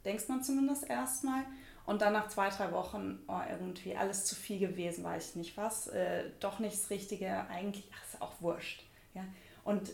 [0.04, 1.44] denkst man zumindest erstmal.
[1.86, 5.58] Und dann nach zwei, drei Wochen, oh, irgendwie alles zu viel gewesen, weiß ich nicht
[5.58, 8.84] was, äh, doch nicht das Richtige, eigentlich, ach, ist auch wurscht.
[9.14, 9.24] Ja?
[9.64, 9.92] Und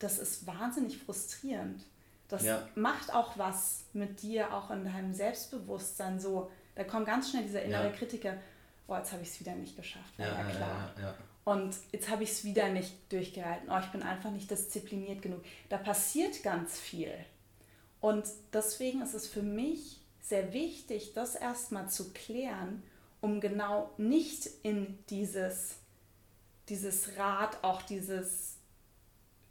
[0.00, 1.84] das ist wahnsinnig frustrierend.
[2.28, 2.66] Das ja.
[2.74, 6.18] macht auch was mit dir, auch in deinem Selbstbewusstsein.
[6.18, 7.92] So, da kommt ganz schnell dieser innere ja.
[7.92, 8.36] Kritiker,
[8.86, 10.14] oh, jetzt habe ich es wieder nicht geschafft.
[10.18, 10.94] Ja, ja klar.
[11.44, 13.68] Und jetzt habe ich es wieder nicht durchgehalten.
[13.70, 15.42] Oh, ich bin einfach nicht diszipliniert genug.
[15.68, 17.12] Da passiert ganz viel.
[18.00, 22.82] Und deswegen ist es für mich sehr wichtig, das erstmal zu klären,
[23.20, 25.76] um genau nicht in dieses,
[26.68, 28.53] dieses Rad, auch dieses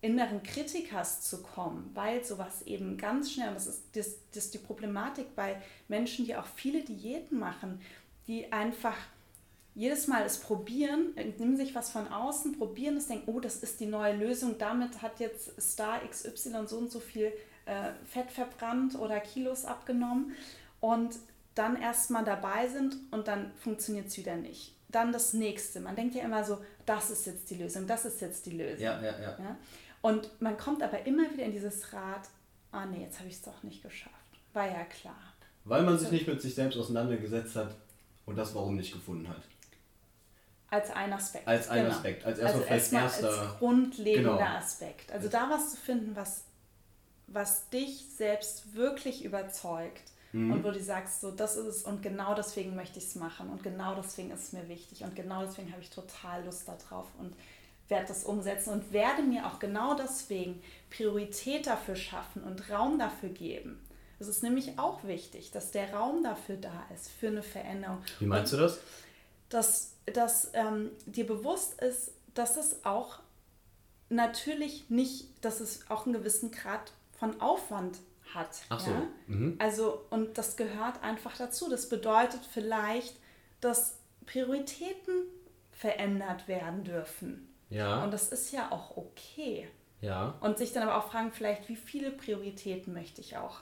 [0.03, 4.53] inneren Kritikers zu kommen, weil sowas eben ganz schnell, und das ist, das, das ist
[4.53, 7.81] die Problematik bei Menschen, die auch viele Diäten machen,
[8.27, 8.97] die einfach
[9.75, 13.79] jedes Mal es probieren, nehmen sich was von außen, probieren es, denken, oh, das ist
[13.79, 17.31] die neue Lösung, damit hat jetzt Star XY so und so viel
[17.65, 20.35] äh, Fett verbrannt oder Kilos abgenommen
[20.79, 21.15] und
[21.55, 24.75] dann erstmal dabei sind und dann funktioniert es wieder nicht.
[24.89, 25.79] Dann das nächste.
[25.79, 28.83] Man denkt ja immer so, das ist jetzt die Lösung, das ist jetzt die Lösung.
[28.83, 29.37] Ja, ja, ja.
[29.39, 29.57] ja?
[30.03, 32.27] Und man kommt aber immer wieder in dieses Rad,
[32.73, 34.13] ah nee, jetzt habe ich es doch nicht geschafft.
[34.51, 35.15] War ja klar.
[35.63, 37.73] Weil man sich nicht mit sich selbst auseinandergesetzt hat
[38.25, 39.41] und das Warum nicht gefunden hat.
[40.69, 41.47] Als ein Aspekt.
[41.47, 41.95] Als ein genau.
[41.95, 42.25] Aspekt.
[42.25, 43.41] Als erstmal also erstmal erster.
[43.41, 44.57] Als grundlegender genau.
[44.57, 45.09] Aspekt.
[45.09, 46.43] Also da was zu finden, was,
[47.27, 50.11] was dich selbst wirklich überzeugt.
[50.33, 50.51] Mhm.
[50.51, 53.49] Und wo du sagst, so, das ist es und genau deswegen möchte ich es machen
[53.49, 57.07] und genau deswegen ist es mir wichtig und genau deswegen habe ich total Lust darauf.
[57.19, 57.35] Und
[57.89, 63.29] werde das umsetzen und werde mir auch genau deswegen Priorität dafür schaffen und Raum dafür
[63.29, 63.79] geben.
[64.19, 67.99] Es ist nämlich auch wichtig, dass der Raum dafür da ist, für eine Veränderung.
[68.19, 68.79] Wie meinst und, du das?
[69.49, 73.19] Dass, dass ähm, dir bewusst ist, dass es auch
[74.09, 77.99] natürlich nicht, dass es auch einen gewissen Grad von Aufwand
[78.34, 78.61] hat.
[78.69, 78.91] Ach so.
[78.91, 79.07] Ja?
[79.27, 79.55] Mhm.
[79.59, 81.69] Also, und das gehört einfach dazu.
[81.69, 83.15] Das bedeutet vielleicht,
[83.61, 85.13] dass Prioritäten
[85.71, 87.52] verändert werden dürfen.
[87.74, 88.03] Ja.
[88.03, 89.67] Und das ist ja auch okay.
[90.01, 90.36] Ja.
[90.41, 93.61] Und sich dann aber auch fragen, vielleicht, wie viele Prioritäten möchte ich auch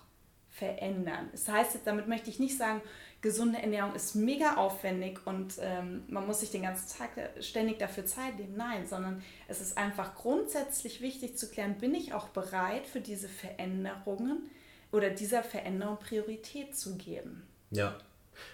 [0.49, 1.29] verändern?
[1.31, 2.81] Das heißt, damit möchte ich nicht sagen,
[3.21, 8.05] gesunde Ernährung ist mega aufwendig und ähm, man muss sich den ganzen Tag ständig dafür
[8.05, 8.55] Zeit nehmen.
[8.57, 13.29] Nein, sondern es ist einfach grundsätzlich wichtig zu klären, bin ich auch bereit für diese
[13.29, 14.49] Veränderungen
[14.91, 17.43] oder dieser Veränderung Priorität zu geben.
[17.69, 17.95] Ja,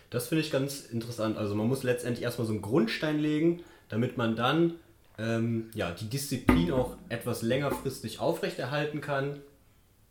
[0.10, 1.38] das finde ich ganz interessant.
[1.38, 4.76] Also man muss letztendlich erstmal so einen Grundstein legen, damit man dann
[5.18, 9.39] ähm, ja, die Disziplin auch etwas längerfristig aufrechterhalten kann,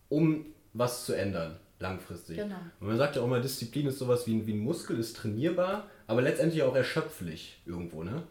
[0.09, 2.37] um was zu ändern, langfristig.
[2.37, 2.55] Genau.
[2.79, 5.15] Und man sagt ja auch immer, Disziplin ist sowas wie ein, wie ein Muskel, ist
[5.17, 8.03] trainierbar, aber letztendlich auch erschöpflich irgendwo.
[8.03, 8.23] Ne?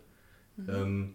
[0.56, 0.70] Mhm.
[0.70, 1.14] Ähm,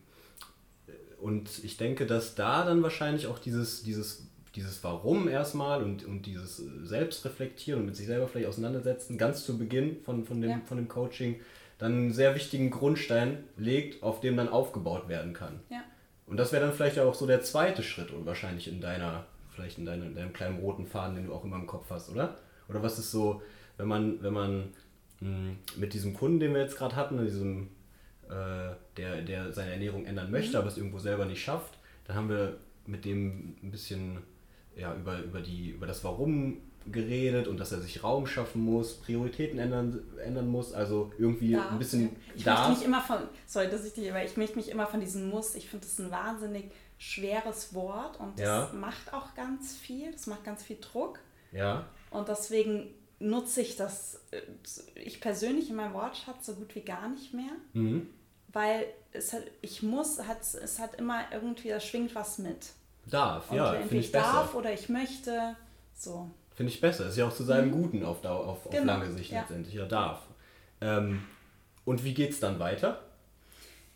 [1.20, 6.26] und ich denke, dass da dann wahrscheinlich auch dieses, dieses, dieses Warum erstmal und, und
[6.26, 10.62] dieses Selbstreflektieren und mit sich selber vielleicht auseinandersetzen, ganz zu Beginn von, von, dem, ja.
[10.66, 11.40] von dem Coaching,
[11.82, 15.62] dann einen sehr wichtigen Grundstein legt, auf dem dann aufgebaut werden kann.
[15.70, 15.84] Ja.
[16.28, 19.80] Und das wäre dann vielleicht auch so der zweite Schritt und wahrscheinlich in deiner, vielleicht
[19.80, 22.38] in, deiner, in deinem kleinen roten Faden, den du auch immer im Kopf hast, oder?
[22.70, 23.42] Oder was ist so,
[23.78, 24.74] wenn man, wenn man
[25.22, 27.70] mh, hm, mit diesem Kunden, den wir jetzt gerade hatten, diesem,
[28.30, 30.58] äh, der, der seine Ernährung ändern möchte, mhm.
[30.58, 34.20] aber es irgendwo selber nicht schafft, dann haben wir mit dem ein bisschen
[34.76, 36.60] ja, über, über, die, über das Warum
[36.90, 41.72] geredet und dass er sich Raum schaffen muss, Prioritäten ändern, ändern muss, also irgendwie darf.
[41.72, 42.70] ein bisschen ich darf.
[42.70, 45.30] Möchte mich immer von, sorry, dass ich dich, aber ich möchte mich immer von diesem
[45.30, 48.72] Muss, ich finde das ein wahnsinnig schweres Wort und das ja.
[48.74, 51.20] macht auch ganz viel, das macht ganz viel Druck.
[51.52, 51.86] Ja.
[52.10, 54.20] Und deswegen nutze ich das,
[54.96, 57.52] ich persönlich in meinem Wortschatz so gut wie gar nicht mehr.
[57.74, 58.10] Mhm.
[58.54, 62.72] Weil es hat, ich muss, hat, es hat immer irgendwie, da schwingt was mit.
[63.06, 64.26] Darf, Und ja, finde ich besser.
[64.26, 65.56] darf oder ich möchte,
[65.94, 66.30] so.
[66.56, 67.08] Finde ich besser.
[67.08, 67.84] Ist ja auch zu seinem mhm.
[67.84, 68.86] Guten auf, auf, auf genau.
[68.94, 69.42] lange Sicht ja.
[69.42, 69.74] letztendlich.
[69.74, 70.22] Ja, darf.
[70.82, 71.24] Ähm,
[71.86, 73.02] und wie geht es dann weiter?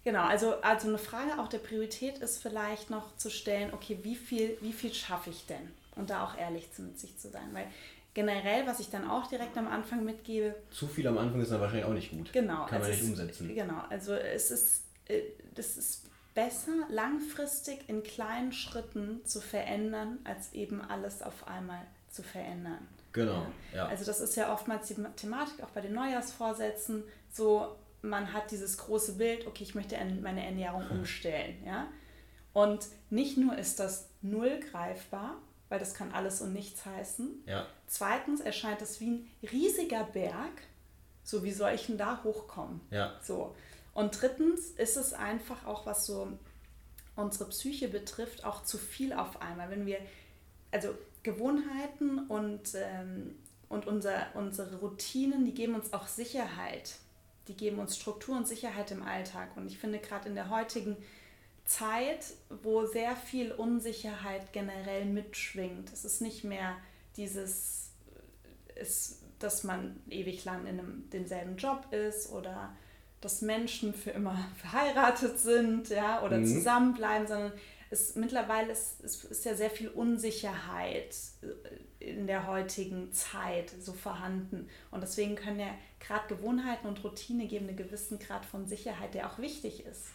[0.04, 4.16] Genau, also, also eine Frage auch der Priorität ist vielleicht noch zu stellen, okay, wie
[4.16, 5.72] viel, wie viel schaffe ich denn?
[5.96, 7.50] Und da auch ehrlich mit sich zu sein.
[7.54, 7.68] Weil
[8.14, 10.56] generell, was ich dann auch direkt am Anfang mitgebe.
[10.70, 12.32] Zu viel am Anfang ist dann wahrscheinlich auch nicht gut.
[12.34, 12.66] Genau.
[12.68, 13.54] Kann man nicht umsetzen.
[13.54, 15.22] Genau, also es ist, äh,
[15.56, 16.04] das ist
[16.36, 21.82] besser, langfristig in kleinen Schritten zu verändern, als eben alles auf einmal
[22.16, 22.88] zu verändern.
[23.12, 23.88] Genau, ja.
[23.88, 27.04] Also das ist ja oftmals die Thematik auch bei den Neujahrsvorsätzen.
[27.32, 31.88] So, man hat dieses große Bild, okay, ich möchte meine Ernährung umstellen, ja.
[32.54, 35.36] Und nicht nur ist das null greifbar,
[35.70, 37.44] weil das kann alles und nichts heißen.
[37.46, 37.66] Ja.
[37.88, 40.62] Zweitens erscheint es wie ein riesiger Berg.
[41.24, 42.80] So, wie soll ich denn da hochkommen?
[42.92, 43.20] Ja.
[43.22, 43.56] So.
[43.94, 46.28] Und drittens ist es einfach auch, was so
[47.16, 49.70] unsere Psyche betrifft, auch zu viel auf einmal.
[49.70, 50.00] Wenn wir,
[50.72, 50.90] also
[51.26, 53.36] Gewohnheiten und, ähm,
[53.68, 56.98] und unser, unsere Routinen, die geben uns auch Sicherheit.
[57.48, 59.58] Die geben uns Struktur und Sicherheit im Alltag.
[59.58, 60.96] Und ich finde gerade in der heutigen
[61.66, 62.26] Zeit,
[62.62, 65.92] wo sehr viel Unsicherheit generell mitschwingt.
[65.92, 66.78] Es ist nicht mehr
[67.18, 67.90] dieses,
[68.76, 72.76] ist, dass man ewig lang in einem, demselben Job ist oder
[73.20, 76.46] dass Menschen für immer verheiratet sind ja, oder mhm.
[76.46, 77.54] zusammenbleiben, sondern
[77.96, 81.16] es, mittlerweile ist, es ist ja sehr viel Unsicherheit
[82.00, 84.70] in der heutigen Zeit so vorhanden.
[84.92, 89.30] Und deswegen können ja gerade Gewohnheiten und Routine geben einen gewissen Grad von Sicherheit, der
[89.32, 90.06] auch wichtig ist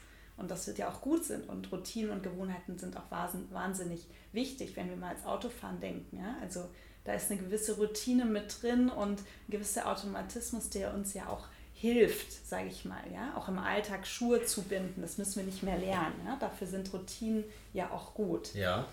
[0.41, 1.49] und das wird ja auch gut sind.
[1.49, 6.17] Und Routinen und Gewohnheiten sind auch wahnsinnig wichtig, wenn wir mal als Autofahren denken.
[6.17, 6.37] Ja?
[6.41, 6.65] Also
[7.05, 11.47] da ist eine gewisse Routine mit drin und ein gewisser Automatismus, der uns ja auch
[11.81, 15.01] hilft, sage ich mal, ja, auch im Alltag Schuhe zu binden.
[15.01, 16.15] Das müssen wir nicht mehr lernen.
[16.27, 16.37] Ja?
[16.39, 18.53] Dafür sind Routinen ja auch gut.
[18.53, 18.87] Ja.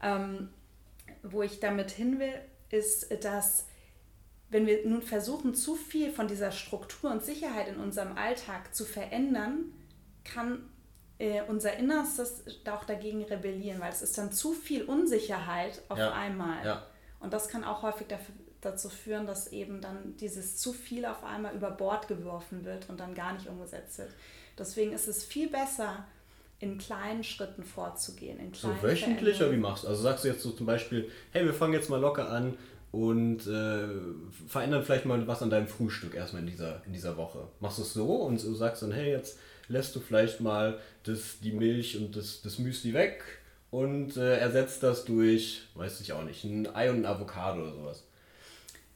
[0.00, 0.48] Ähm,
[1.24, 2.34] wo ich damit hin will,
[2.70, 3.66] ist, dass
[4.50, 8.84] wenn wir nun versuchen, zu viel von dieser Struktur und Sicherheit in unserem Alltag zu
[8.84, 9.72] verändern,
[10.22, 10.70] kann
[11.18, 16.12] äh, unser Innerstes auch dagegen rebellieren, weil es ist dann zu viel Unsicherheit auf ja.
[16.12, 16.64] einmal.
[16.64, 16.86] Ja.
[17.18, 21.22] Und das kann auch häufig dafür, dazu führen, dass eben dann dieses zu viel auf
[21.24, 24.10] einmal über Bord geworfen wird und dann gar nicht umgesetzt wird.
[24.58, 26.04] Deswegen ist es viel besser,
[26.60, 28.38] in kleinen Schritten vorzugehen.
[28.40, 29.88] In so wöchentlich oder wie machst du?
[29.88, 32.58] Also sagst du jetzt so zum Beispiel, hey, wir fangen jetzt mal locker an
[32.90, 33.86] und äh,
[34.48, 37.46] verändern vielleicht mal was an deinem Frühstück erstmal in dieser, in dieser Woche.
[37.60, 39.38] Machst du es so und du sagst dann, hey, jetzt
[39.68, 43.22] lässt du vielleicht mal das, die Milch und das, das Müsli weg
[43.70, 47.72] und äh, ersetzt das durch, weiß ich auch nicht, ein Ei und ein Avocado oder
[47.72, 48.04] sowas.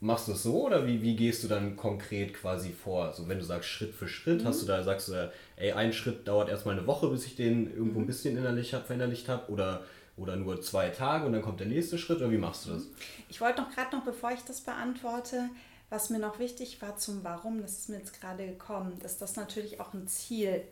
[0.05, 3.13] Machst du es so oder wie, wie gehst du dann konkret quasi vor?
[3.13, 4.49] So wenn du sagst Schritt für Schritt, mhm.
[4.49, 7.73] hast du da, sagst du, ey, ein Schritt dauert erstmal eine Woche, bis ich den
[7.73, 8.09] irgendwo ein mhm.
[8.09, 9.85] bisschen innerlich hab, verinnerlicht habe oder,
[10.17, 12.89] oder nur zwei Tage und dann kommt der nächste Schritt oder wie machst du das?
[13.29, 15.51] Ich wollte noch gerade noch, bevor ich das beantworte,
[15.89, 19.37] was mir noch wichtig war zum Warum, das ist mir jetzt gerade gekommen, dass das
[19.37, 20.63] natürlich auch ein Ziel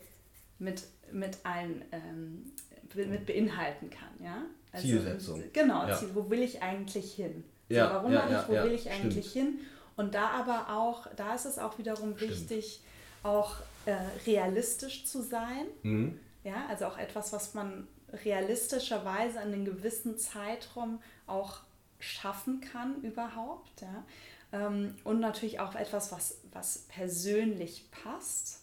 [0.58, 2.50] mit, mit allen ähm,
[2.94, 4.24] mit beinhalten kann.
[4.24, 4.42] Ja?
[4.72, 5.44] Also, Zielsetzung.
[5.52, 5.96] Genau, ja.
[5.96, 7.44] Ziel, wo will ich eigentlich hin?
[7.70, 9.46] Ja, so, warum ja, mache ich, wo will ich eigentlich stimmt.
[9.46, 9.60] hin?
[9.96, 12.32] Und da aber auch, da ist es auch wiederum stimmt.
[12.32, 12.82] wichtig,
[13.22, 13.56] auch
[13.86, 13.96] äh,
[14.26, 15.66] realistisch zu sein.
[15.82, 16.18] Mhm.
[16.44, 17.86] Ja, also auch etwas, was man
[18.24, 21.60] realistischerweise in einem gewissen Zeitraum auch
[21.98, 23.82] schaffen kann überhaupt.
[23.82, 24.04] Ja?
[24.52, 28.60] Ähm, und natürlich auch etwas, was, was persönlich passt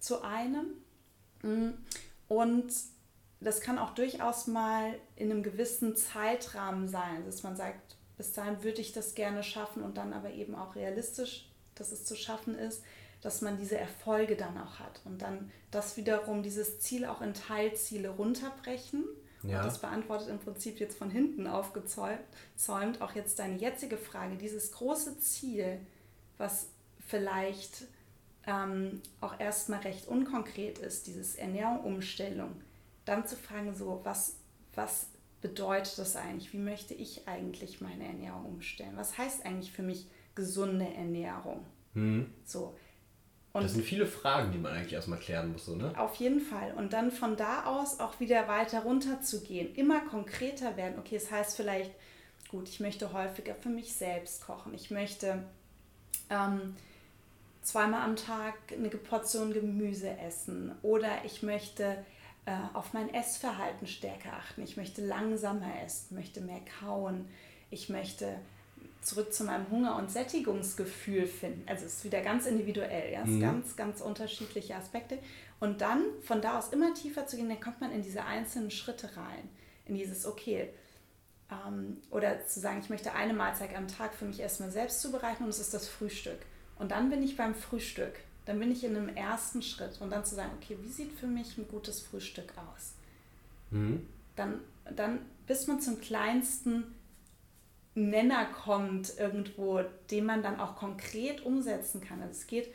[0.00, 0.66] zu einem.
[1.42, 1.70] Mm,
[2.28, 2.72] und
[3.40, 8.62] das kann auch durchaus mal in einem gewissen Zeitrahmen sein, dass man sagt, bis dahin
[8.62, 12.58] würde ich das gerne schaffen und dann aber eben auch realistisch, dass es zu schaffen
[12.58, 12.82] ist,
[13.22, 17.32] dass man diese Erfolge dann auch hat und dann das wiederum dieses Ziel auch in
[17.32, 19.04] Teilziele runterbrechen
[19.42, 19.58] ja.
[19.58, 24.36] Und das beantwortet im Prinzip jetzt von hinten aufgezäumt auch jetzt deine jetzige Frage.
[24.36, 25.80] Dieses große Ziel,
[26.38, 26.68] was
[27.06, 27.84] vielleicht
[28.46, 32.60] ähm, auch erstmal recht unkonkret ist, dieses Ernährungsumstellung,
[33.04, 34.34] dann zu fragen, so, was,
[34.74, 35.06] was
[35.40, 36.52] bedeutet das eigentlich?
[36.52, 38.96] Wie möchte ich eigentlich meine Ernährung umstellen?
[38.96, 41.64] Was heißt eigentlich für mich gesunde Ernährung?
[41.94, 42.32] Mhm.
[42.44, 42.74] So,
[43.58, 45.92] und das sind viele Fragen, die man eigentlich erstmal klären muss, so, ne?
[45.98, 46.74] Auf jeden Fall.
[46.76, 50.98] Und dann von da aus auch wieder weiter runter zu gehen, immer konkreter werden.
[50.98, 51.90] Okay, das heißt vielleicht,
[52.48, 54.74] gut, ich möchte häufiger für mich selbst kochen.
[54.74, 55.42] Ich möchte
[56.30, 56.76] ähm,
[57.62, 60.72] zweimal am Tag eine Portion Gemüse essen.
[60.82, 62.04] Oder ich möchte
[62.48, 64.62] äh, auf mein Essverhalten stärker achten.
[64.62, 67.28] Ich möchte langsamer essen, möchte mehr kauen.
[67.68, 68.36] Ich möchte
[69.02, 71.68] zurück zu meinem Hunger- und Sättigungsgefühl finden.
[71.68, 73.40] Also es ist wieder ganz individuell, ja, es mhm.
[73.40, 75.18] ganz, ganz unterschiedliche Aspekte.
[75.60, 78.70] Und dann von da aus immer tiefer zu gehen, dann kommt man in diese einzelnen
[78.70, 79.50] Schritte rein.
[79.84, 80.70] In dieses, okay,
[81.50, 85.44] ähm, oder zu sagen, ich möchte eine Mahlzeit am Tag für mich erstmal selbst zubereiten
[85.44, 86.40] und es ist das Frühstück.
[86.78, 88.14] Und dann bin ich beim Frühstück.
[88.48, 91.26] Dann bin ich in einem ersten Schritt und dann zu sagen, okay, wie sieht für
[91.26, 92.94] mich ein gutes Frühstück aus?
[93.70, 94.06] Mhm.
[94.36, 94.60] Dann,
[94.96, 96.94] dann, bis man zum kleinsten
[97.94, 102.22] Nenner kommt irgendwo, den man dann auch konkret umsetzen kann.
[102.22, 102.72] Also es geht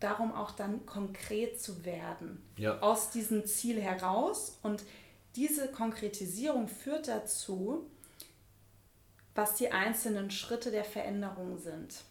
[0.00, 2.80] darum, auch dann konkret zu werden ja.
[2.80, 4.58] aus diesem Ziel heraus.
[4.64, 4.82] Und
[5.36, 7.88] diese Konkretisierung führt dazu,
[9.36, 12.02] was die einzelnen Schritte der Veränderung sind.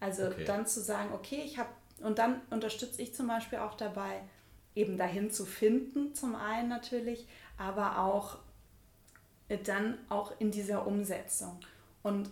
[0.00, 0.44] Also okay.
[0.44, 1.70] dann zu sagen, okay, ich habe,
[2.04, 4.20] und dann unterstütze ich zum Beispiel auch dabei,
[4.74, 7.26] eben dahin zu finden, zum einen natürlich,
[7.56, 8.38] aber auch
[9.64, 11.58] dann auch in dieser Umsetzung.
[12.02, 12.30] Und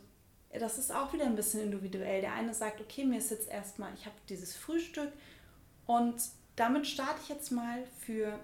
[0.52, 2.20] das ist auch wieder ein bisschen individuell.
[2.20, 5.12] Der eine sagt, okay, mir ist jetzt erstmal, ich habe dieses Frühstück
[5.86, 6.22] und
[6.56, 8.38] damit starte ich jetzt mal für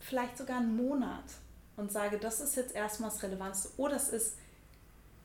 [0.00, 1.24] vielleicht sogar einen Monat
[1.76, 3.70] und sage, das ist jetzt erstmal das Relevanteste.
[3.76, 4.36] Oder es ist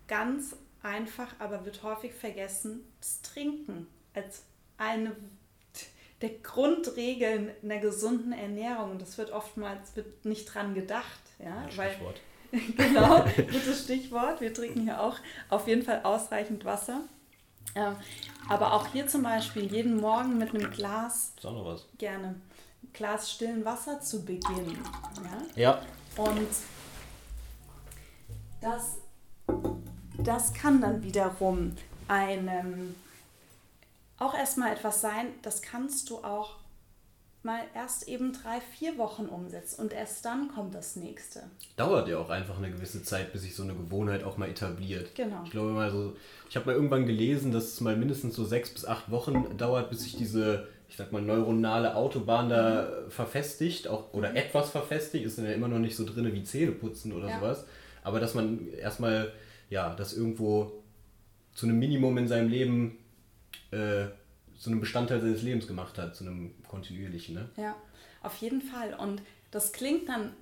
[0.08, 4.44] ganz einfach, aber wird häufig vergessen, das Trinken als
[4.78, 5.16] eine
[6.22, 8.92] der Grundregeln einer gesunden Ernährung.
[8.92, 11.22] Und das wird oftmals wird nicht dran gedacht.
[11.40, 11.96] Ja, ja weil,
[12.78, 14.42] genau, gutes Stichwort.
[14.42, 15.18] Wir trinken hier auch
[15.50, 17.02] auf jeden Fall ausreichend Wasser.
[17.76, 17.96] Ähm,
[18.50, 21.34] aber auch hier zum Beispiel jeden Morgen mit einem Glas.
[21.42, 21.86] Sag noch was.
[21.98, 22.36] Gerne.
[22.94, 24.78] Glas stillen Wasser zu beginnen.
[25.56, 25.62] Ja.
[25.62, 25.82] ja.
[26.16, 26.48] Und
[28.62, 28.98] das,
[30.18, 31.76] das kann dann wiederum
[32.08, 32.96] einem
[34.20, 36.58] auch erstmal etwas sein, das kannst du auch
[37.44, 41.44] mal erst eben drei, vier Wochen umsetzen und erst dann kommt das nächste.
[41.78, 45.16] Dauert ja auch einfach eine gewisse Zeit, bis sich so eine Gewohnheit auch mal etabliert.
[45.16, 45.42] Genau.
[45.46, 46.16] Ich glaube mal so,
[46.50, 49.90] ich habe mal irgendwann gelesen, dass es mal mindestens so sechs bis acht Wochen dauert,
[49.90, 53.12] bis sich diese, ich sag mal, neuronale Autobahn da mhm.
[53.12, 54.36] verfestigt, auch oder mhm.
[54.36, 57.40] etwas verfestigt, ist ja immer noch nicht so drin wie Zähneputzen oder ja.
[57.40, 57.66] sowas.
[58.04, 59.32] Aber dass man erstmal,
[59.70, 60.84] ja, das irgendwo
[61.54, 62.98] zu einem Minimum in seinem Leben
[63.72, 64.08] äh,
[64.58, 67.36] zu einem Bestandteil seines Lebens gemacht hat, zu einem kontinuierlichen.
[67.36, 67.50] Ne?
[67.58, 67.76] Ja,
[68.24, 68.94] auf jeden Fall.
[68.96, 70.34] Und das klingt dann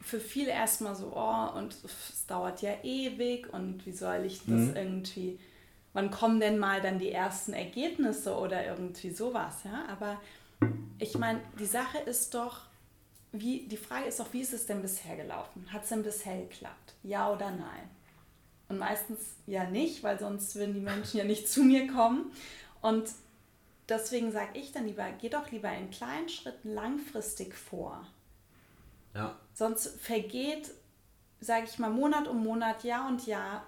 [0.00, 4.48] für viele erstmal so, oh, und es dauert ja ewig und wie soll ich das
[4.48, 4.76] mhm.
[4.76, 5.40] irgendwie,
[5.92, 9.86] wann kommen denn mal dann die ersten Ergebnisse oder irgendwie sowas, ja?
[9.88, 10.20] Aber
[10.98, 12.62] ich meine, die Sache ist doch,
[13.32, 15.66] wie, die Frage ist doch, wie ist es denn bisher gelaufen?
[15.72, 16.94] Hat es denn bisher geklappt?
[17.02, 17.90] Ja oder nein?
[18.68, 22.32] Und meistens ja nicht, weil sonst würden die Menschen ja nicht zu mir kommen.
[22.82, 23.10] Und
[23.88, 28.06] deswegen sage ich dann lieber, geh doch lieber in kleinen Schritten langfristig vor.
[29.14, 29.36] Ja.
[29.54, 30.70] Sonst vergeht,
[31.40, 33.66] sage ich mal, Monat um Monat, Jahr und Jahr.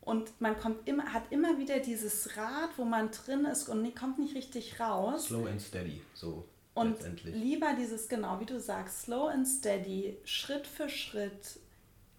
[0.00, 4.18] Und man kommt immer, hat immer wieder dieses Rad, wo man drin ist und kommt
[4.18, 5.26] nicht richtig raus.
[5.26, 6.44] Slow and steady, so.
[6.74, 11.60] Und lieber dieses, genau wie du sagst, slow and steady, Schritt für Schritt,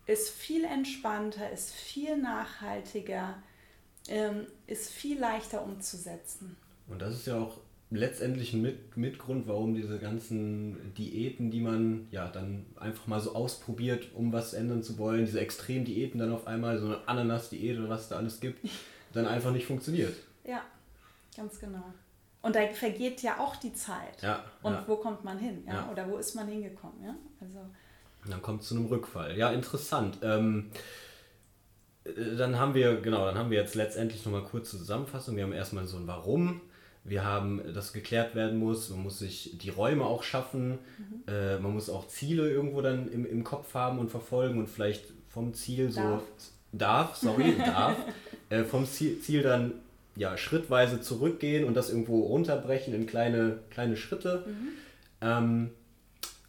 [0.06, 3.36] ist viel entspannter, ist viel nachhaltiger,
[4.08, 6.58] ähm, ist viel leichter umzusetzen.
[6.88, 7.58] Und das ist ja auch
[7.90, 13.36] letztendlich ein Mit Mitgrund, warum diese ganzen Diäten, die man ja dann einfach mal so
[13.36, 17.90] ausprobiert, um was ändern zu wollen, diese Extremdiäten dann auf einmal, so eine Ananas-Diät oder
[17.90, 18.68] was es da alles gibt,
[19.14, 20.16] dann einfach nicht funktioniert.
[20.44, 20.62] Ja,
[21.36, 21.84] ganz genau.
[22.42, 24.22] Und da vergeht ja auch die Zeit.
[24.22, 24.84] Ja, Und ja.
[24.86, 25.64] wo kommt man hin?
[25.66, 25.74] Ja?
[25.74, 25.92] ja?
[25.92, 27.04] Oder wo ist man hingekommen?
[27.04, 27.16] Ja?
[27.42, 27.60] Also
[28.26, 29.38] und dann kommt es zu einem Rückfall.
[29.38, 30.18] Ja, interessant.
[30.24, 30.72] Ähm,
[32.04, 35.36] äh, dann haben wir, genau, dann haben wir jetzt letztendlich nochmal kurz Zusammenfassung.
[35.36, 36.62] Wir haben erstmal so ein Warum.
[37.04, 38.90] Wir haben, das geklärt werden muss.
[38.90, 40.80] Man muss sich die Räume auch schaffen.
[40.98, 41.24] Mhm.
[41.28, 45.06] Äh, man muss auch Ziele irgendwo dann im, im Kopf haben und verfolgen und vielleicht
[45.30, 46.02] vom Ziel so.
[46.02, 46.24] Darf,
[46.72, 47.96] darf sorry, darf.
[48.50, 49.74] Äh, vom Ziel, Ziel dann
[50.16, 54.44] ja, schrittweise zurückgehen und das irgendwo runterbrechen in kleine, kleine Schritte.
[54.48, 54.68] Mhm.
[55.22, 55.70] Ähm,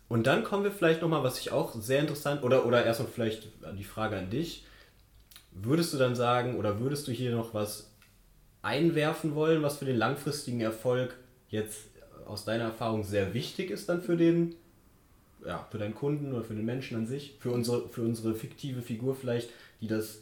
[0.08, 3.48] und dann kommen wir vielleicht nochmal, was ich auch sehr interessant, oder, oder erstmal vielleicht
[3.76, 4.64] die Frage an dich.
[5.50, 7.90] Würdest du dann sagen, oder würdest du hier noch was
[8.62, 11.16] einwerfen wollen, was für den langfristigen Erfolg
[11.48, 11.86] jetzt
[12.26, 14.56] aus deiner Erfahrung sehr wichtig ist dann für den,
[15.44, 18.82] ja, für deinen Kunden oder für den Menschen an sich, für unsere, für unsere fiktive
[18.82, 19.50] Figur vielleicht,
[19.80, 20.20] die das,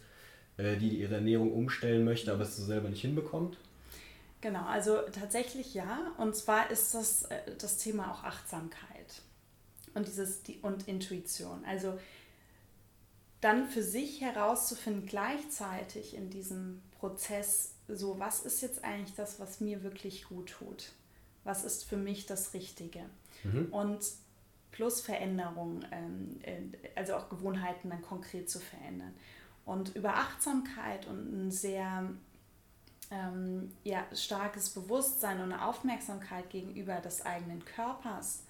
[0.58, 3.56] äh, die ihre Ernährung umstellen möchte, aber es so selber nicht hinbekommt?
[4.42, 6.12] Genau, also tatsächlich ja.
[6.18, 8.93] Und zwar ist das äh, das Thema auch Achtsamkeit
[9.94, 11.64] und, dieses, die, und Intuition.
[11.64, 11.98] Also
[13.40, 19.60] dann für sich herauszufinden, gleichzeitig in diesem Prozess, so was ist jetzt eigentlich das, was
[19.60, 20.92] mir wirklich gut tut?
[21.44, 23.02] Was ist für mich das Richtige?
[23.42, 23.66] Mhm.
[23.70, 24.04] Und
[24.72, 29.14] plus Veränderungen, ähm, äh, also auch Gewohnheiten dann konkret zu verändern.
[29.66, 32.10] Und über Achtsamkeit und ein sehr
[33.10, 38.42] ähm, ja, starkes Bewusstsein und eine Aufmerksamkeit gegenüber des eigenen Körpers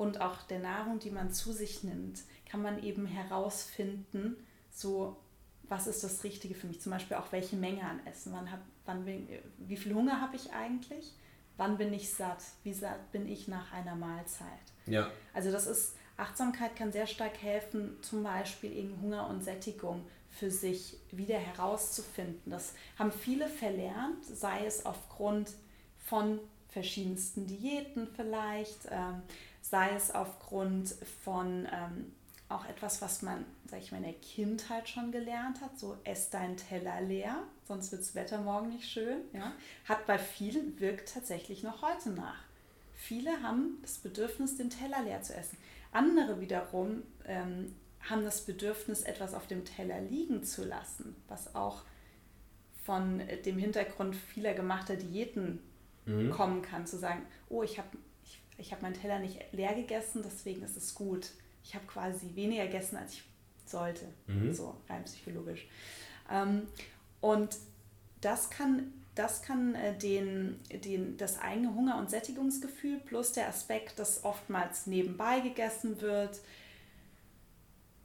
[0.00, 4.34] und auch der Nahrung, die man zu sich nimmt, kann man eben herausfinden,
[4.70, 5.18] so
[5.64, 6.80] was ist das Richtige für mich.
[6.80, 8.32] Zum Beispiel auch welche Menge an Essen.
[8.32, 9.28] Wann hab, wann bin,
[9.58, 11.12] wie viel Hunger habe ich eigentlich?
[11.58, 12.42] Wann bin ich satt?
[12.62, 14.46] Wie satt bin ich nach einer Mahlzeit?
[14.86, 15.10] Ja.
[15.34, 20.50] Also das ist, Achtsamkeit kann sehr stark helfen, zum Beispiel eben Hunger und Sättigung für
[20.50, 22.50] sich wieder herauszufinden.
[22.50, 25.50] Das haben viele verlernt, sei es aufgrund
[25.98, 26.40] von
[26.70, 29.22] verschiedensten Diäten vielleicht, ähm,
[29.70, 30.88] sei es aufgrund
[31.24, 32.12] von ähm,
[32.48, 36.30] auch etwas, was man, sag ich mal, in der Kindheit schon gelernt hat, so ess
[36.30, 37.36] dein Teller leer,
[37.68, 39.18] sonst wird das Wetter morgen nicht schön.
[39.32, 39.52] Ja?
[39.84, 42.42] Hat bei vielen, wirkt tatsächlich noch heute nach.
[42.94, 45.56] Viele haben das Bedürfnis, den Teller leer zu essen.
[45.92, 47.74] Andere wiederum ähm,
[48.08, 51.84] haben das Bedürfnis, etwas auf dem Teller liegen zu lassen, was auch
[52.84, 55.60] von dem Hintergrund vieler gemachter Diäten
[56.06, 56.30] mhm.
[56.30, 57.88] kommen kann, zu sagen, oh, ich habe
[58.60, 61.30] ich, ich hab meinen Teller nicht leer gegessen, deswegen ist es gut.
[61.64, 63.22] Ich habe quasi weniger gegessen, als ich
[63.66, 64.52] sollte, mhm.
[64.52, 65.66] so rein psychologisch.
[66.30, 66.66] Ähm,
[67.20, 67.56] und
[68.20, 73.98] das kann, das kann äh, den, den, das eigene Hunger- und Sättigungsgefühl plus der Aspekt,
[73.98, 76.40] dass oftmals nebenbei gegessen wird,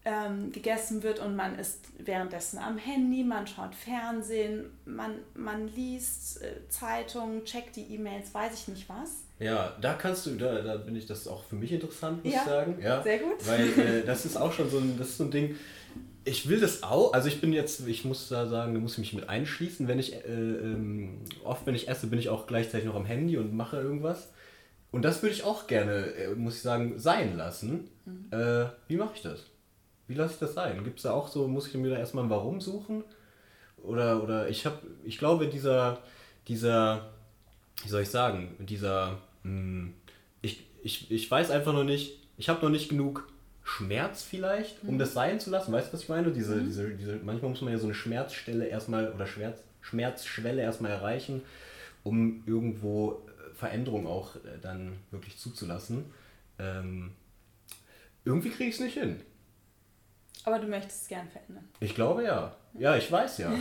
[0.05, 6.43] ähm, gegessen wird und man ist währenddessen am Handy, man schaut Fernsehen, man, man liest
[6.43, 9.23] äh, Zeitungen, checkt die E-Mails, weiß ich nicht was.
[9.39, 12.41] Ja, da kannst du, da, da bin ich das auch für mich interessant, muss ja,
[12.41, 12.77] ich sagen.
[12.81, 13.47] Ja, sehr gut.
[13.47, 15.55] Weil äh, das ist auch schon so ein, das ist so ein Ding.
[16.23, 18.99] Ich will das auch, also ich bin jetzt, ich muss da sagen, da muss ich
[18.99, 19.87] mich mit einschließen.
[19.87, 23.37] Wenn ich, äh, ähm, oft wenn ich esse, bin ich auch gleichzeitig noch am Handy
[23.37, 24.29] und mache irgendwas.
[24.91, 27.89] Und das würde ich auch gerne, äh, muss ich sagen, sein lassen.
[28.05, 28.27] Mhm.
[28.31, 29.41] Äh, wie mache ich das?
[30.07, 30.83] Wie lasse ich das sein?
[30.83, 33.03] Gibt es da auch so, muss ich mir da erstmal ein Warum suchen?
[33.83, 35.99] Oder, oder ich habe, ich glaube, dieser,
[36.47, 37.09] dieser,
[37.83, 39.93] wie soll ich sagen, dieser, mh, hm,
[40.41, 43.27] ich, ich, ich weiß einfach noch nicht, ich habe noch nicht genug
[43.63, 44.99] Schmerz vielleicht, um mhm.
[44.99, 45.71] das sein zu lassen.
[45.73, 46.31] Weißt du, was ich meine?
[46.31, 46.65] Diese, mhm.
[46.65, 51.41] diese, diese, manchmal muss man ja so eine Schmerzstelle erstmal oder Schmerz, Schmerzschwelle erstmal erreichen,
[52.03, 53.21] um irgendwo
[53.55, 56.05] Veränderung auch äh, dann wirklich zuzulassen.
[56.59, 57.11] Ähm,
[58.23, 59.21] irgendwie kriege ich es nicht hin.
[60.45, 61.67] Aber du möchtest es gern verändern.
[61.79, 62.55] Ich glaube ja.
[62.77, 63.53] Ja, ich weiß ja.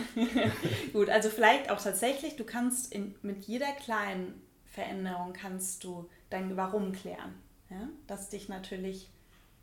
[0.92, 6.56] Gut, also vielleicht auch tatsächlich, du kannst in, mit jeder kleinen Veränderung kannst du dein
[6.56, 7.34] Warum klären.
[7.70, 7.88] Ja?
[8.06, 9.08] Das dich natürlich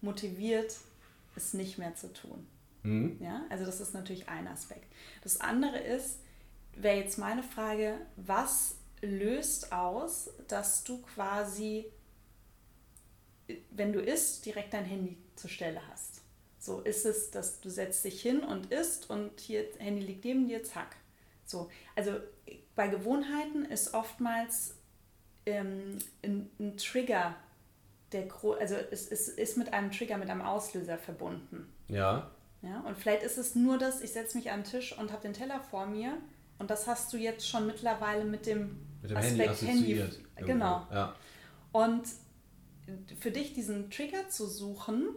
[0.02, 0.78] motiviert,
[1.36, 2.48] es nicht mehr zu tun.
[2.84, 3.18] Mhm.
[3.22, 3.44] Ja?
[3.50, 4.92] Also das ist natürlich ein Aspekt.
[5.22, 6.20] Das andere ist,
[6.76, 11.86] wäre jetzt meine Frage, was löst aus, dass du quasi,
[13.72, 16.11] wenn du isst, direkt dein Handy zur Stelle hast?
[16.62, 20.48] So ist es, dass du setzt dich hin und isst und hier Handy liegt neben
[20.48, 20.96] dir, zack.
[21.44, 22.12] So, also
[22.76, 24.76] bei Gewohnheiten ist oftmals
[25.48, 27.36] ähm, ein, ein, Trigger,
[28.12, 28.28] der
[28.60, 31.68] also es, es ist mit einem Trigger, mit einem Auslöser verbunden.
[31.88, 32.30] Ja.
[32.62, 35.24] Ja, und vielleicht ist es nur das, ich setze mich an den Tisch und habe
[35.24, 36.16] den Teller vor mir
[36.60, 39.96] und das hast du jetzt schon mittlerweile mit dem, mit dem Aspekt Handy.
[39.96, 40.86] Handy genau.
[40.92, 41.16] Ja.
[41.72, 42.04] Und
[43.20, 45.16] für dich diesen Trigger zu suchen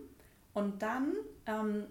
[0.55, 1.13] und dann
[1.47, 1.85] ähm,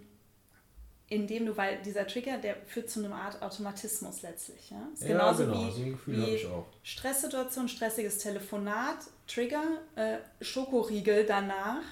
[1.14, 4.72] indem du, weil dieser Trigger, der führt zu einer Art Automatismus letztlich.
[4.72, 4.88] Ja?
[4.94, 6.66] Ist genauso genau, wie, so ein Gefühl wie ich auch.
[6.82, 8.98] Stresssituation, stressiges Telefonat,
[9.28, 9.64] Trigger,
[9.96, 11.84] äh, Schokoriegel danach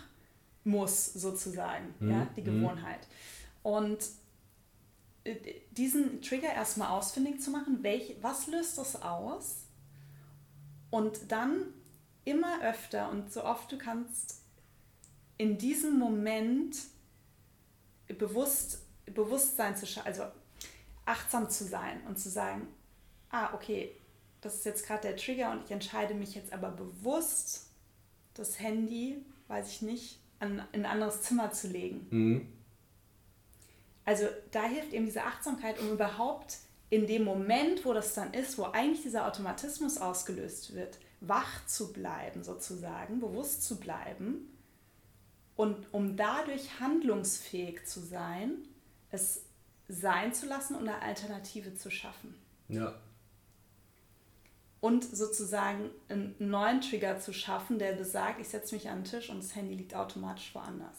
[0.63, 2.11] muss sozusagen, mhm.
[2.11, 2.61] ja, die mhm.
[2.61, 3.07] Gewohnheit.
[3.61, 3.99] Und
[5.23, 5.35] äh,
[5.71, 9.65] diesen Trigger erstmal ausfindig zu machen, welch, was löst das aus?
[10.89, 11.67] Und dann
[12.25, 14.40] immer öfter und so oft du kannst
[15.41, 16.77] in diesem Moment
[18.07, 20.23] bewusst, Bewusstsein zu schaffen, also
[21.05, 22.67] achtsam zu sein und zu sagen,
[23.31, 23.95] ah, okay,
[24.41, 27.71] das ist jetzt gerade der Trigger und ich entscheide mich jetzt aber bewusst,
[28.35, 32.05] das Handy, weiß ich nicht, an, in ein anderes Zimmer zu legen.
[32.11, 32.47] Mhm.
[34.05, 36.59] Also da hilft eben diese Achtsamkeit, um überhaupt
[36.91, 41.91] in dem Moment, wo das dann ist, wo eigentlich dieser Automatismus ausgelöst wird, wach zu
[41.93, 44.47] bleiben sozusagen, bewusst zu bleiben
[45.61, 48.67] und um dadurch handlungsfähig zu sein,
[49.11, 49.45] es
[49.87, 52.33] sein zu lassen und eine Alternative zu schaffen.
[52.67, 52.99] Ja.
[54.79, 59.29] Und sozusagen einen neuen Trigger zu schaffen, der besagt, ich setze mich an den Tisch
[59.29, 60.97] und das Handy liegt automatisch woanders.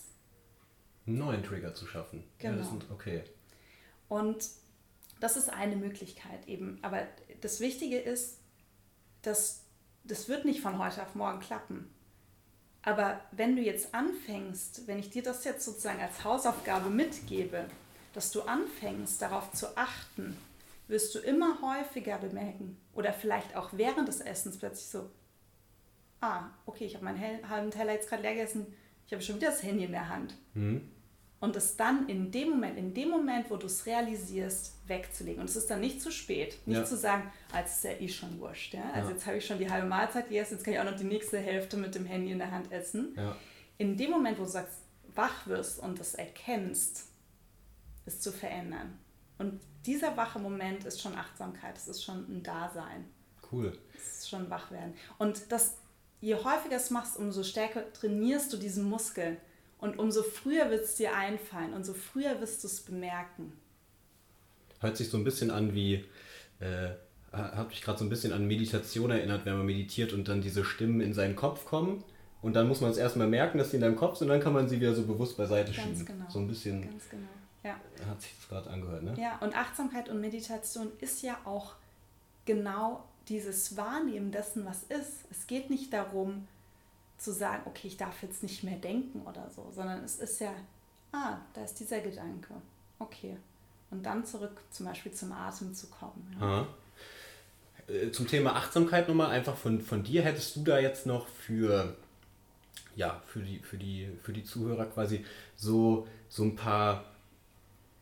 [1.09, 2.23] Einen neuen Trigger zu schaffen.
[2.39, 2.59] Genau.
[2.59, 3.25] Ja, sind, okay.
[4.09, 4.49] Und
[5.19, 6.79] das ist eine Möglichkeit eben.
[6.83, 7.05] Aber
[7.41, 8.39] das Wichtige ist,
[9.23, 9.65] dass
[10.05, 11.92] das wird nicht von heute auf morgen klappen.
[12.83, 17.65] Aber wenn du jetzt anfängst, wenn ich dir das jetzt sozusagen als Hausaufgabe mitgebe,
[18.13, 20.37] dass du anfängst, darauf zu achten,
[20.89, 25.09] wirst du immer häufiger bemerken oder vielleicht auch während des Essens plötzlich so,
[26.21, 28.67] ah, okay, ich habe meinen halben Teller jetzt gerade leer gegessen,
[29.07, 30.35] ich habe schon wieder das Handy in der Hand.
[30.55, 30.89] Mhm.
[31.43, 35.41] Und es dann in dem Moment, in dem Moment, wo du es realisierst, wegzulegen.
[35.41, 36.57] Und es ist dann nicht zu spät.
[36.67, 36.85] Nicht ja.
[36.85, 38.75] zu sagen, als ah, ist ja eh schon wurscht.
[38.75, 38.85] Ja?
[38.95, 39.15] Also ja.
[39.17, 41.39] jetzt habe ich schon die halbe Mahlzeit gegessen, jetzt kann ich auch noch die nächste
[41.39, 43.19] Hälfte mit dem Handy in der Hand essen.
[43.77, 44.79] In dem Moment, wo du sagst,
[45.17, 47.09] wach wirst und das erkennst,
[48.07, 48.97] es zu verändern.
[49.39, 53.07] Und dieser wache Moment ist schon Achtsamkeit, es ist schon ein Dasein.
[53.51, 53.77] Cool.
[53.97, 54.95] Es ist schon wach werden.
[55.19, 55.75] Und das,
[56.21, 59.39] je häufiger es machst, umso stärker trainierst du diesen Muskel.
[59.83, 63.53] Und umso früher wird es dir einfallen, umso früher wirst du es bemerken.
[64.79, 66.05] Hört sich so ein bisschen an wie,
[66.61, 66.91] äh,
[67.33, 70.65] hat mich gerade so ein bisschen an Meditation erinnert, wenn man meditiert und dann diese
[70.65, 72.05] Stimmen in seinen Kopf kommen.
[72.43, 74.41] Und dann muss man es erstmal merken, dass sie in deinem Kopf sind, und dann
[74.41, 76.07] kann man sie wieder so bewusst beiseite Ganz schieben.
[76.07, 76.25] Genau.
[76.29, 76.83] So ein bisschen.
[76.83, 77.29] Ganz genau.
[77.65, 77.75] Ja.
[78.07, 79.15] Hat sich das gerade angehört, ne?
[79.19, 81.75] Ja, und Achtsamkeit und Meditation ist ja auch
[82.45, 85.25] genau dieses Wahrnehmen dessen, was ist.
[85.33, 86.47] Es geht nicht darum
[87.23, 90.53] zu sagen, okay, ich darf jetzt nicht mehr denken oder so, sondern es ist ja,
[91.13, 92.55] ah, da ist dieser Gedanke.
[92.99, 93.37] Okay.
[93.91, 96.37] Und dann zurück zum Beispiel zum Atem zu kommen.
[96.41, 96.67] Ja.
[97.89, 101.95] Äh, zum Thema Achtsamkeit nochmal, einfach von, von dir, hättest du da jetzt noch für,
[102.97, 105.25] ja, für die, für die, für die Zuhörer quasi
[105.57, 107.05] so, so ein paar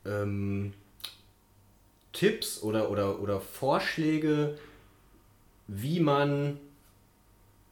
[0.05, 0.73] ähm,
[2.13, 4.59] Tipps oder, oder, oder Vorschläge,
[5.67, 6.59] wie man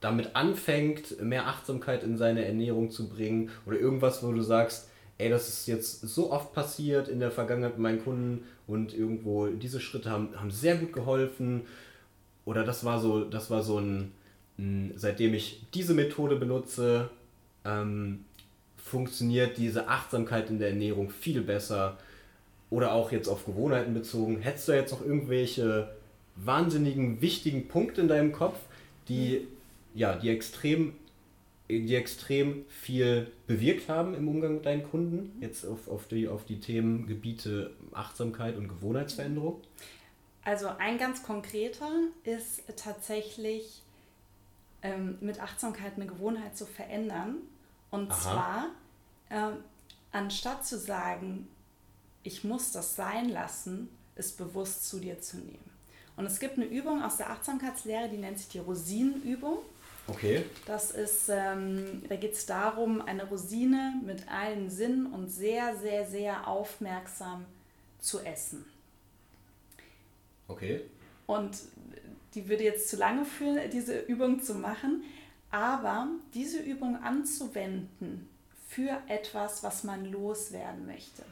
[0.01, 4.89] damit anfängt, mehr Achtsamkeit in seine Ernährung zu bringen oder irgendwas, wo du sagst,
[5.19, 9.49] ey, das ist jetzt so oft passiert in der Vergangenheit mit meinen Kunden und irgendwo
[9.49, 11.63] diese Schritte haben, haben sehr gut geholfen.
[12.45, 14.13] Oder das war so, das war so ein,
[14.95, 17.11] seitdem ich diese Methode benutze,
[17.65, 18.25] ähm,
[18.77, 21.99] funktioniert diese Achtsamkeit in der Ernährung viel besser.
[22.71, 24.41] Oder auch jetzt auf Gewohnheiten bezogen.
[24.41, 25.91] Hättest du jetzt noch irgendwelche
[26.37, 28.59] wahnsinnigen, wichtigen Punkte in deinem Kopf,
[29.09, 29.49] die,
[29.95, 30.95] ja, die extrem
[31.69, 36.45] die extrem viel bewirkt haben im Umgang mit deinen Kunden, jetzt auf, auf, die, auf
[36.45, 39.61] die Themengebiete Achtsamkeit und Gewohnheitsveränderung?
[40.45, 41.91] Also ein ganz konkreter
[42.25, 43.83] ist tatsächlich
[44.83, 47.37] ähm, mit Achtsamkeit eine Gewohnheit zu verändern.
[47.91, 48.71] Und Aha.
[49.29, 49.57] zwar, äh,
[50.13, 51.49] anstatt zu sagen,
[52.23, 55.71] ich muss das sein lassen, es bewusst zu dir zu nehmen.
[56.17, 59.59] Und es gibt eine Übung aus der Achtsamkeitslehre, die nennt sich die Rosinenübung.
[60.09, 60.45] Okay.
[60.67, 66.07] Das ist, ähm, da geht es darum, eine Rosine mit allen Sinnen und sehr, sehr,
[66.07, 67.45] sehr aufmerksam
[67.99, 68.65] zu essen.
[70.49, 70.83] Okay.
[71.27, 71.59] Und
[72.35, 75.05] die würde jetzt zu lange führen, diese Übung zu machen,
[75.51, 78.29] aber diese Übung anzuwenden
[78.67, 81.25] für etwas, was man loswerden möchte.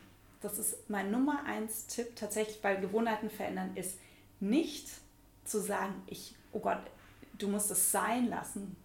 [0.42, 3.98] Das ist mein Nummer eins Tipp tatsächlich bei Gewohnheiten verändern, ist
[4.38, 4.88] nicht
[5.44, 6.80] zu sagen, ich, oh Gott,
[7.38, 8.76] du musst es sein lassen.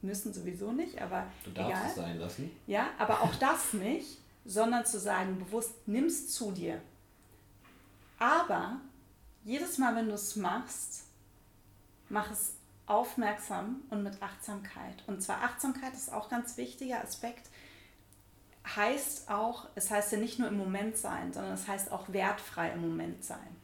[0.00, 1.26] Müssen sowieso nicht, aber.
[1.44, 1.88] Du darfst egal.
[1.88, 2.50] es sein lassen.
[2.66, 6.80] Ja, aber auch das nicht, sondern zu sagen, bewusst nimmst zu dir.
[8.18, 8.80] Aber
[9.44, 11.04] jedes Mal, wenn du es machst,
[12.08, 12.54] mach es
[12.86, 15.02] aufmerksam und mit Achtsamkeit.
[15.06, 17.48] Und zwar Achtsamkeit ist auch ein ganz wichtiger Aspekt.
[18.76, 22.70] Heißt auch, es heißt ja nicht nur im Moment sein, sondern es heißt auch wertfrei
[22.70, 23.56] im Moment sein.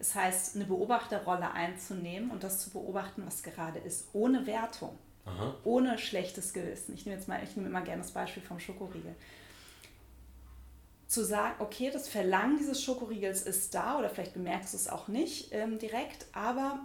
[0.00, 5.54] Es heißt, eine Beobachterrolle einzunehmen und das zu beobachten, was gerade ist, ohne Wertung, Aha.
[5.64, 6.94] ohne schlechtes Gewissen.
[6.94, 9.14] Ich nehme jetzt mal, ich nehme immer gerne das Beispiel vom Schokoriegel.
[11.06, 15.08] Zu sagen, okay, das Verlangen dieses Schokoriegels ist da oder vielleicht bemerkst du es auch
[15.08, 16.80] nicht ähm, direkt, aber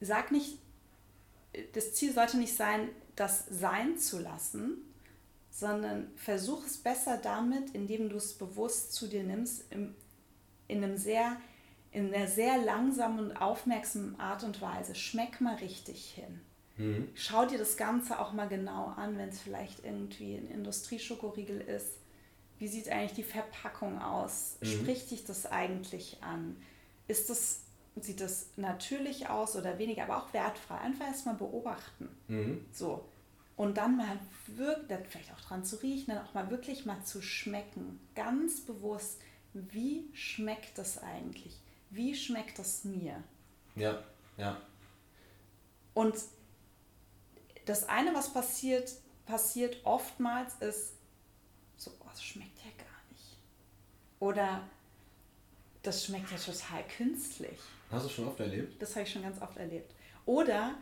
[0.00, 0.58] sag nicht,
[1.72, 4.78] das Ziel sollte nicht sein, das sein zu lassen,
[5.50, 9.94] sondern versuch es besser damit, indem du es bewusst zu dir nimmst, im,
[10.66, 11.36] in einem sehr
[11.92, 14.94] in einer sehr langsamen und aufmerksamen Art und Weise.
[14.94, 16.40] Schmeck mal richtig hin.
[16.78, 17.08] Mhm.
[17.14, 21.98] Schau dir das Ganze auch mal genau an, wenn es vielleicht irgendwie ein Industrieschokoriegel ist.
[22.58, 24.56] Wie sieht eigentlich die Verpackung aus?
[24.60, 24.66] Mhm.
[24.66, 26.56] Spricht dich das eigentlich an?
[27.08, 27.64] Ist das,
[28.00, 30.78] sieht das natürlich aus oder weniger, aber auch wertfrei?
[30.78, 32.08] Einfach erstmal beobachten.
[32.28, 32.64] Mhm.
[32.72, 33.04] So.
[33.54, 37.20] Und dann mal wirklich, vielleicht auch dran zu riechen, dann auch mal wirklich mal zu
[37.20, 38.00] schmecken.
[38.14, 39.20] Ganz bewusst,
[39.52, 41.60] wie schmeckt das eigentlich?
[41.92, 43.22] Wie schmeckt das mir?
[43.76, 44.02] Ja,
[44.36, 44.60] ja.
[45.94, 46.14] Und
[47.66, 48.90] das eine, was passiert,
[49.26, 50.94] passiert oftmals, ist
[51.76, 53.36] so, oh, das schmeckt ja gar nicht.
[54.20, 54.68] Oder
[55.82, 57.58] das schmeckt ja total künstlich.
[57.90, 58.80] Hast du schon oft erlebt?
[58.80, 59.94] Das habe ich schon ganz oft erlebt.
[60.24, 60.76] Oder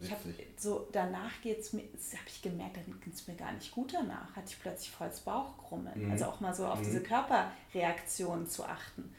[0.00, 0.20] Ich habe
[0.58, 4.36] so, danach geht's mir, habe ich gemerkt, dann geht es mir gar nicht gut danach.
[4.36, 6.04] Hatte ich plötzlich volles Bauchkrummeln.
[6.04, 6.10] Mhm.
[6.10, 6.84] Also auch mal so auf mhm.
[6.84, 9.14] diese Körperreaktionen zu achten.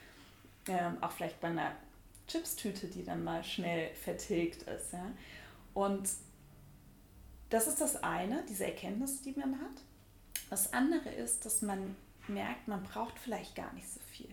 [0.68, 1.72] Ähm, auch vielleicht bei einer
[2.28, 4.94] Chipstüte, die dann mal schnell vertilgt ist.
[4.94, 5.12] Ja?
[5.74, 6.10] Und
[7.50, 9.82] das ist das eine, diese Erkenntnis, die man hat.
[10.50, 11.96] Das andere ist, dass man
[12.28, 14.30] merkt, man braucht vielleicht gar nicht so viel.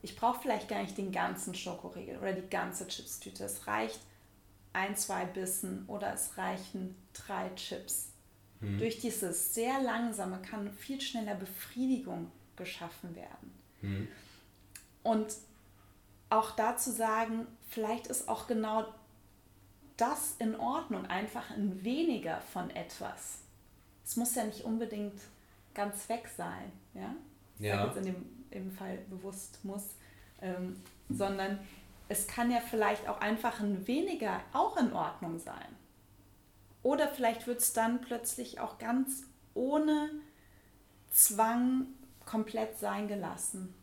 [0.00, 3.44] Ich brauche vielleicht gar nicht den ganzen Schokoriegel oder die ganze Chipstüte.
[3.44, 4.00] Es reicht
[4.72, 8.12] ein, zwei Bissen oder es reichen drei Chips.
[8.60, 8.78] Hm.
[8.78, 13.52] Durch dieses sehr langsame kann viel schneller Befriedigung geschaffen werden.
[13.80, 14.08] Hm.
[15.02, 15.34] Und
[16.30, 18.86] auch dazu sagen, vielleicht ist auch genau
[19.96, 23.40] das in Ordnung, einfach ein weniger von etwas.
[24.04, 25.20] Es muss ja nicht unbedingt
[25.74, 27.14] ganz weg sein, ja?
[27.58, 27.86] ja.
[27.86, 29.84] jetzt in dem, im Fall bewusst muss,
[30.40, 31.58] ähm, sondern
[32.08, 35.76] es kann ja vielleicht auch einfach ein weniger auch in Ordnung sein.
[36.82, 39.24] Oder vielleicht wird es dann plötzlich auch ganz
[39.54, 40.10] ohne
[41.10, 41.86] Zwang
[42.24, 43.74] komplett sein gelassen.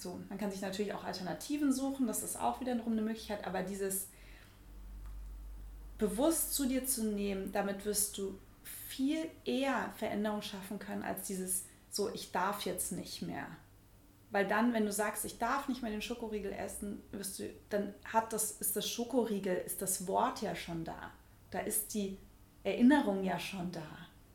[0.00, 3.62] So, man kann sich natürlich auch Alternativen suchen, das ist auch wiederum eine Möglichkeit, aber
[3.62, 4.08] dieses
[5.98, 8.38] bewusst zu dir zu nehmen, damit wirst du
[8.88, 13.46] viel eher Veränderungen schaffen können als dieses so, ich darf jetzt nicht mehr.
[14.30, 17.92] Weil dann, wenn du sagst, ich darf nicht mehr den Schokoriegel essen, wirst du, dann
[18.04, 21.10] hat das, ist das Schokoriegel, ist das Wort ja schon da.
[21.50, 22.16] Da ist die
[22.62, 23.86] Erinnerung ja schon da.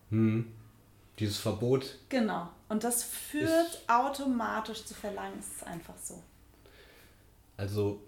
[0.09, 0.53] Hm.
[1.17, 1.97] Dieses Verbot.
[2.09, 2.49] Genau.
[2.67, 5.37] Und das führt automatisch zu Verlangen.
[5.39, 6.21] Es ist einfach so.
[7.57, 8.01] Also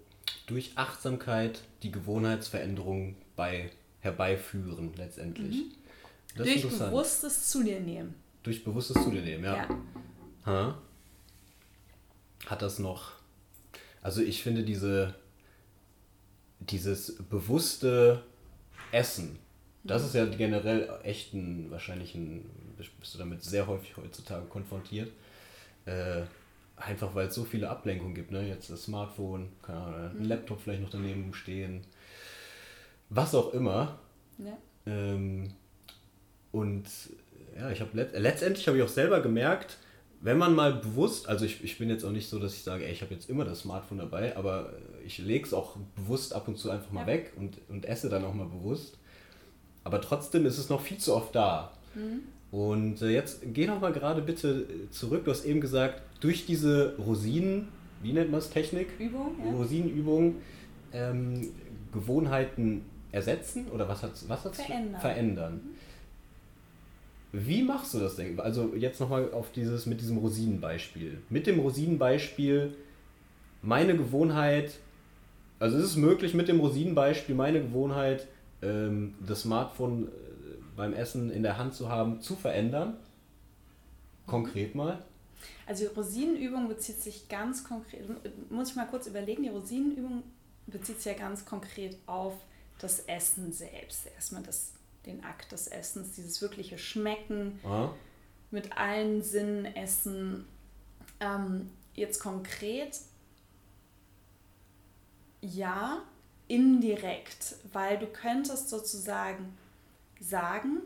[0.46, 5.56] durch Achtsamkeit die Gewohnheitsveränderung bei herbeiführen letztendlich.
[5.56, 5.72] Mhm.
[6.36, 8.14] durch bewusstes zu dir nehmen.
[8.42, 9.56] Durch bewusstes zu dir nehmen, ja.
[9.56, 9.68] ja.
[10.46, 10.78] Ha?
[12.46, 13.12] Hat das noch.
[14.02, 15.14] Also ich finde diese
[16.60, 18.22] dieses bewusste
[18.92, 19.38] Essen,
[19.84, 22.44] das ist ja generell echt ein, wahrscheinlich ein,
[22.98, 25.10] bist du damit sehr häufig heutzutage konfrontiert.
[25.86, 26.22] Äh,
[26.76, 28.46] einfach weil es so viele Ablenkungen gibt, ne?
[28.46, 30.24] Jetzt das Smartphone, keine Ahnung, ein mhm.
[30.24, 31.84] Laptop vielleicht noch daneben stehen,
[33.10, 33.98] was auch immer.
[34.38, 34.56] Ja.
[34.86, 35.52] Ähm,
[36.52, 36.86] und
[37.56, 39.78] ja, ich habe let letztendlich habe ich auch selber gemerkt,
[40.20, 42.84] wenn man mal bewusst, also ich, ich bin jetzt auch nicht so, dass ich sage,
[42.84, 44.72] ey, ich habe jetzt immer das Smartphone dabei, aber
[45.04, 47.06] ich lege es auch bewusst ab und zu einfach mal ja.
[47.06, 48.98] weg und, und esse dann auch mal bewusst.
[49.84, 51.72] Aber trotzdem ist es noch viel zu oft da.
[51.94, 52.22] Mhm.
[52.50, 55.24] Und äh, jetzt geh noch mal gerade bitte zurück.
[55.24, 57.68] Du hast eben gesagt, durch diese Rosinen,
[58.02, 58.88] wie nennt man es, Technik?
[58.98, 59.36] Übung.
[59.44, 59.52] Ja.
[59.52, 60.36] Rosinenübung,
[60.92, 61.48] ähm,
[61.92, 62.82] Gewohnheiten
[63.12, 65.00] ersetzen oder was hat was hat's verändern?
[65.00, 65.52] verändern.
[65.54, 65.78] Mhm.
[67.32, 68.40] Wie machst du das denn?
[68.40, 71.18] Also jetzt nochmal auf dieses mit diesem Rosinenbeispiel.
[71.28, 72.74] Mit dem Rosinenbeispiel
[73.60, 74.78] meine Gewohnheit,
[75.58, 78.26] also ist es möglich mit dem Rosinenbeispiel meine Gewohnheit,
[78.62, 80.08] ähm, das Smartphone äh,
[80.78, 82.96] beim Essen in der Hand zu haben, zu verändern?
[84.26, 85.04] Konkret mal?
[85.66, 88.08] Also die Rosinenübung bezieht sich ganz konkret,
[88.50, 90.22] muss ich mal kurz überlegen, die Rosinenübung
[90.66, 92.34] bezieht sich ja ganz konkret auf
[92.78, 94.06] das Essen selbst.
[94.14, 94.72] Erstmal das,
[95.04, 97.92] den Akt des Essens, dieses wirkliche Schmecken, Aha.
[98.50, 100.46] mit allen Sinnen essen.
[101.20, 103.00] Ähm, jetzt konkret,
[105.40, 106.02] ja,
[106.46, 109.57] indirekt, weil du könntest sozusagen
[110.20, 110.80] sagen,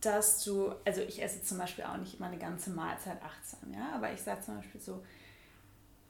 [0.00, 3.94] dass du, also ich esse zum Beispiel auch nicht immer eine ganze Mahlzeit achtsam, ja,
[3.94, 5.02] aber ich sage zum Beispiel so,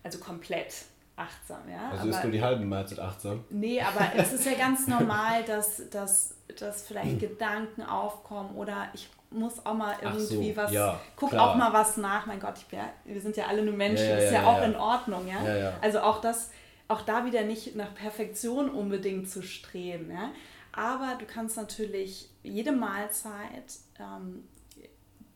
[0.02, 0.84] also komplett
[1.16, 1.90] achtsam, ja.
[1.90, 3.44] Also ist nur die halbe Mahlzeit achtsam?
[3.50, 9.08] Nee, aber es ist ja ganz normal, dass, dass, dass vielleicht Gedanken aufkommen oder ich
[9.30, 11.50] muss auch mal irgendwie so, was, ja, guck klar.
[11.50, 14.18] auch mal was nach, mein Gott, ich ja, wir sind ja alle nur Menschen, ja,
[14.18, 15.74] ja, ist ja, auch in Ordnung, ja.
[15.82, 16.50] Also auch das,
[16.88, 20.30] auch da wieder nicht nach Perfektion unbedingt zu streben, ja.
[20.72, 24.44] Aber du kannst natürlich jede Mahlzeit, ähm,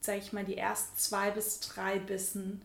[0.00, 2.62] sage ich mal, die ersten zwei bis drei Bissen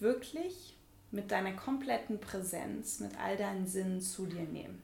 [0.00, 0.76] wirklich
[1.10, 4.82] mit deiner kompletten Präsenz, mit all deinen Sinnen zu dir nehmen.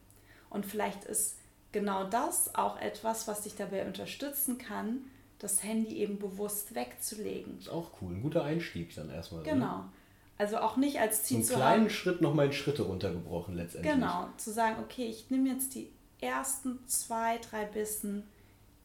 [0.50, 1.36] Und vielleicht ist
[1.72, 5.02] genau das auch etwas, was dich dabei unterstützen kann,
[5.38, 7.58] das Handy eben bewusst wegzulegen.
[7.58, 9.42] Ist auch cool, ein guter Einstieg dann erstmal.
[9.42, 9.78] Genau.
[9.78, 9.88] Ne?
[10.38, 13.92] Also auch nicht als Ziel so einen kleinen haben, Schritt nochmal in Schritte runtergebrochen letztendlich.
[13.92, 15.90] Genau, zu sagen, okay, ich nehme jetzt die
[16.20, 18.24] ersten zwei, drei Bissen,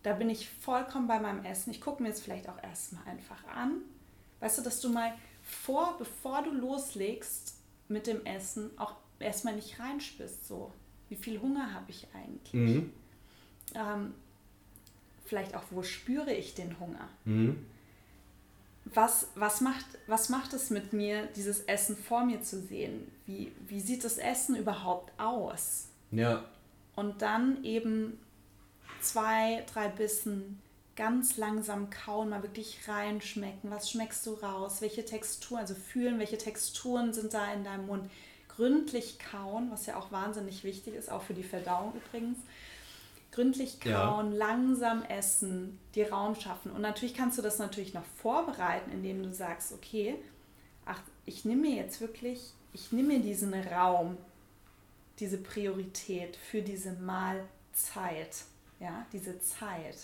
[0.04, 1.72] da bin ich vollkommen bei meinem Essen.
[1.72, 3.82] Ich gucke mir jetzt vielleicht auch erstmal einfach an.
[4.40, 7.56] Weißt du, dass du mal vor, bevor du loslegst
[7.88, 10.72] mit dem Essen, auch erstmal nicht reinspürst, so,
[11.10, 12.54] wie viel Hunger habe ich eigentlich?
[12.54, 12.94] Mhm.
[13.76, 14.14] Ähm,
[15.26, 17.10] vielleicht auch, wo spüre ich den Hunger?
[17.26, 17.66] Mhm.
[18.86, 23.12] Was, was, macht, was macht es mit mir, dieses Essen vor mir zu sehen?
[23.26, 25.90] Wie, wie sieht das Essen überhaupt aus?
[26.12, 26.44] Ja.
[27.00, 28.20] Und dann eben
[29.00, 30.62] zwei, drei Bissen
[30.98, 33.72] ganz langsam kauen, mal wirklich reinschmecken.
[33.72, 34.82] Was schmeckst du raus?
[34.82, 38.12] Welche Textur, also fühlen, welche Texturen sind da in deinem Mund?
[38.50, 42.40] Gründlich kauen, was ja auch wahnsinnig wichtig ist, auch für die Verdauung übrigens.
[43.32, 44.38] Gründlich kauen, ja.
[44.38, 46.70] langsam essen, dir Raum schaffen.
[46.70, 50.16] Und natürlich kannst du das natürlich noch vorbereiten, indem du sagst, okay,
[50.86, 54.18] ach, ich nehme mir jetzt wirklich, ich nehme mir diesen Raum,
[55.20, 58.44] diese Priorität für diese Mahlzeit,
[58.80, 59.98] ja, diese Zeit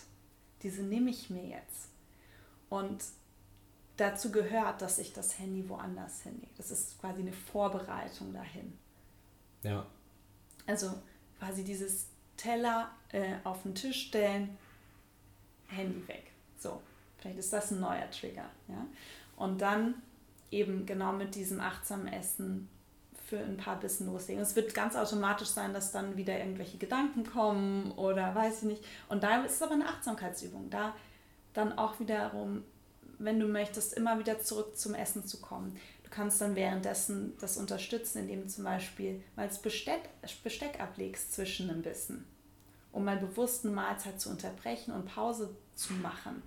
[0.66, 1.90] diese nehme ich mir jetzt.
[2.70, 3.04] Und
[3.98, 6.52] dazu gehört, dass ich das Handy woanders hinlege.
[6.58, 8.76] Das ist quasi eine Vorbereitung dahin.
[9.62, 9.86] Ja.
[10.66, 10.92] Also
[11.38, 14.58] quasi dieses Teller äh, auf den Tisch stellen,
[15.68, 16.32] Handy weg.
[16.58, 16.82] So,
[17.20, 18.50] vielleicht ist das ein neuer Trigger.
[18.68, 18.88] Ja?
[19.36, 20.02] Und dann
[20.50, 22.70] eben genau mit diesem achtsamen Essen
[23.26, 24.42] für ein paar Bissen loslegen.
[24.42, 28.86] Es wird ganz automatisch sein, dass dann wieder irgendwelche Gedanken kommen oder weiß ich nicht.
[29.10, 30.70] Und da ist es aber eine Achtsamkeitsübung.
[30.70, 30.94] Da
[31.54, 32.64] dann auch wiederum,
[33.18, 35.76] wenn du möchtest, immer wieder zurück zum Essen zu kommen.
[36.04, 40.10] Du kannst dann währenddessen das unterstützen, indem du zum Beispiel mal das Besteck,
[40.44, 42.26] Besteck ablegst zwischen einem Bissen,
[42.92, 46.44] um mal bewusst eine Mahlzeit zu unterbrechen und Pause zu machen.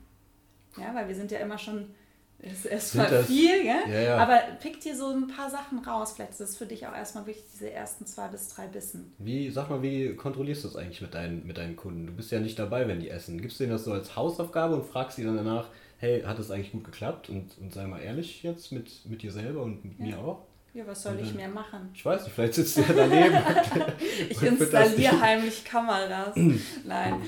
[0.77, 1.93] Ja, weil wir sind ja immer schon
[2.41, 3.83] es ist erstmal viel, gell?
[3.89, 4.17] Ja, ja.
[4.17, 6.13] aber pick dir so ein paar Sachen raus.
[6.15, 9.13] Vielleicht ist es für dich auch erstmal wichtig, diese ersten zwei bis drei Bissen.
[9.19, 12.07] Wie, sag mal, wie kontrollierst du das eigentlich mit deinen, mit deinen Kunden?
[12.07, 13.41] Du bist ja nicht dabei, wenn die essen.
[13.41, 16.53] Gibst du denen das so als Hausaufgabe und fragst sie dann danach, hey, hat das
[16.53, 17.29] eigentlich gut geklappt?
[17.29, 20.05] Und, und sei mal ehrlich jetzt mit, mit dir selber und mit ja.
[20.07, 20.47] mir auch.
[20.75, 21.91] Ja, was soll ich mehr machen?
[21.93, 23.37] Ich weiß nicht, vielleicht sitzt du ja daneben.
[24.29, 26.37] ich installiere heimlich Kameras.
[26.85, 27.23] nein.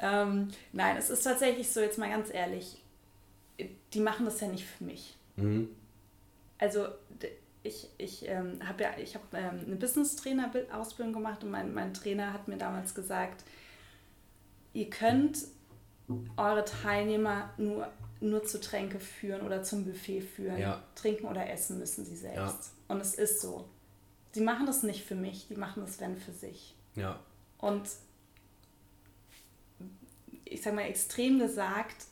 [0.00, 2.82] Ähm, nein, es ist tatsächlich so, jetzt mal ganz ehrlich,
[3.94, 5.16] die machen das ja nicht für mich.
[5.36, 5.68] Mhm.
[6.58, 6.86] Also
[7.62, 12.32] ich, ich ähm, habe ja, ich habe ähm, eine Business-Trainer-Ausbildung gemacht und mein, mein Trainer
[12.32, 13.44] hat mir damals gesagt,
[14.72, 15.38] ihr könnt
[16.36, 17.90] eure Teilnehmer nur,
[18.20, 20.58] nur zu Tränke führen oder zum Buffet führen.
[20.58, 20.82] Ja.
[20.94, 22.38] Trinken oder essen müssen sie selbst.
[22.38, 22.94] Ja.
[22.94, 23.68] Und es ist so.
[24.34, 26.76] Die machen das nicht für mich, die machen das, wenn, für sich.
[26.94, 27.18] Ja.
[27.58, 27.88] Und
[30.44, 32.06] ich sage mal extrem gesagt,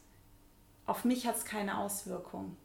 [0.87, 2.57] auf mich hat es keine Auswirkung.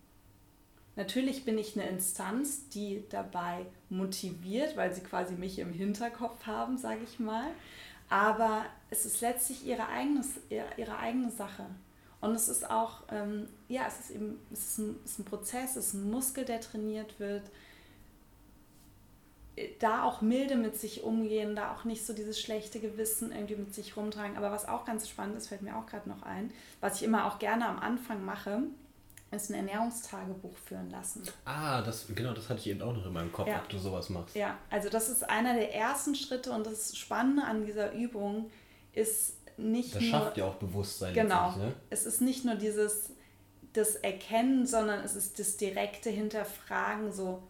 [0.95, 6.77] Natürlich bin ich eine Instanz, die dabei motiviert, weil sie quasi mich im Hinterkopf haben,
[6.77, 7.47] sage ich mal.
[8.09, 11.65] Aber es ist letztlich ihre, eigenes, ihre, eigene Sache.
[12.19, 15.25] Und es ist auch, ähm, ja, es ist eben, es ist ein, es ist ein
[15.25, 17.43] Prozess, es ist ein Muskel, der trainiert wird
[19.79, 23.73] da auch milde mit sich umgehen, da auch nicht so dieses schlechte Gewissen irgendwie mit
[23.73, 24.37] sich rumtragen.
[24.37, 27.25] Aber was auch ganz spannend ist, fällt mir auch gerade noch ein, was ich immer
[27.25, 28.63] auch gerne am Anfang mache,
[29.31, 31.23] ist ein Ernährungstagebuch führen lassen.
[31.45, 33.59] Ah, das, genau, das hatte ich eben auch noch in meinem Kopf, ja.
[33.59, 34.35] ob du sowas machst.
[34.35, 38.49] Ja, also das ist einer der ersten Schritte und das Spannende an dieser Übung
[38.93, 40.11] ist nicht das nur...
[40.11, 41.13] Das schafft ja auch Bewusstsein.
[41.13, 41.73] Genau, ne?
[41.89, 43.11] es ist nicht nur dieses
[43.73, 47.43] das Erkennen, sondern es ist das direkte Hinterfragen, so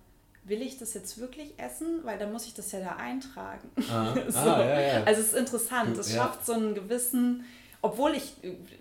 [0.49, 2.01] will ich das jetzt wirklich essen?
[2.03, 3.69] Weil dann muss ich das ja da eintragen.
[3.89, 4.39] Ah, so.
[4.39, 5.03] ah, ja, ja.
[5.03, 7.45] Also es ist interessant, es schafft so einen gewissen,
[7.81, 8.33] obwohl ich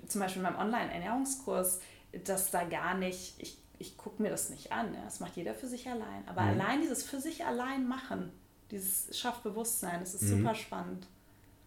[0.07, 1.81] zum Beispiel in meinem Online-Ernährungskurs
[2.24, 5.05] das da gar nicht, ich, ich gucke mir das nicht an, ja.
[5.05, 6.27] das macht jeder für sich allein.
[6.27, 6.61] Aber mhm.
[6.61, 8.32] allein dieses für sich allein machen,
[8.70, 10.39] dieses schafft Bewusstsein, das ist mhm.
[10.39, 11.07] super spannend.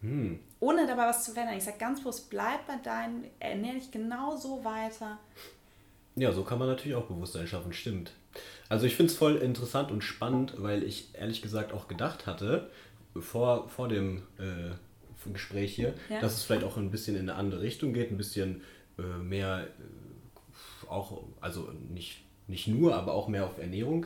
[0.02, 0.40] Mhm.
[0.60, 1.58] Ohne dabei was zu verändern.
[1.58, 5.20] Ich sage ganz bewusst, bleib bei deinen, ernähre dich genau so weiter.
[6.16, 8.14] Ja, so kann man natürlich auch Bewusstsein schaffen, stimmt.
[8.70, 12.70] Also ich finde es voll interessant und spannend, weil ich ehrlich gesagt auch gedacht hatte,
[13.20, 14.72] vor, vor dem äh,
[15.32, 16.22] Gespräch hier, ja.
[16.22, 18.62] dass es vielleicht auch ein bisschen in eine andere Richtung geht, ein bisschen
[18.98, 24.06] äh, mehr äh, auch, also nicht, nicht nur, aber auch mehr auf Ernährung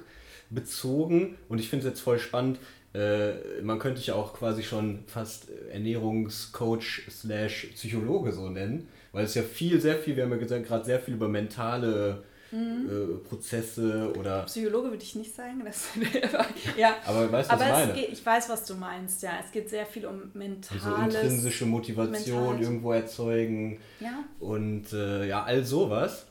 [0.50, 1.38] bezogen.
[1.50, 2.60] Und ich finde es jetzt voll spannend,
[2.94, 9.36] äh, man könnte sich auch quasi schon fast Ernährungscoach slash Psychologe so nennen, weil es
[9.36, 12.90] ja viel, sehr viel, wir haben ja gesagt, gerade sehr viel über mentale mhm.
[12.90, 14.44] äh, Prozesse oder.
[14.44, 15.62] Psychologe würde ich nicht sagen.
[15.64, 15.88] Das,
[16.78, 16.96] ja.
[17.06, 17.94] Aber weißt was ich meine?
[17.94, 19.32] Geht, ich weiß, was du meinst, ja.
[19.44, 20.86] Es geht sehr viel um mentales.
[20.86, 22.68] Also intrinsische Motivation mentales.
[22.68, 23.80] irgendwo erzeugen.
[24.00, 24.24] Ja.
[24.40, 26.26] Und äh, ja, all sowas.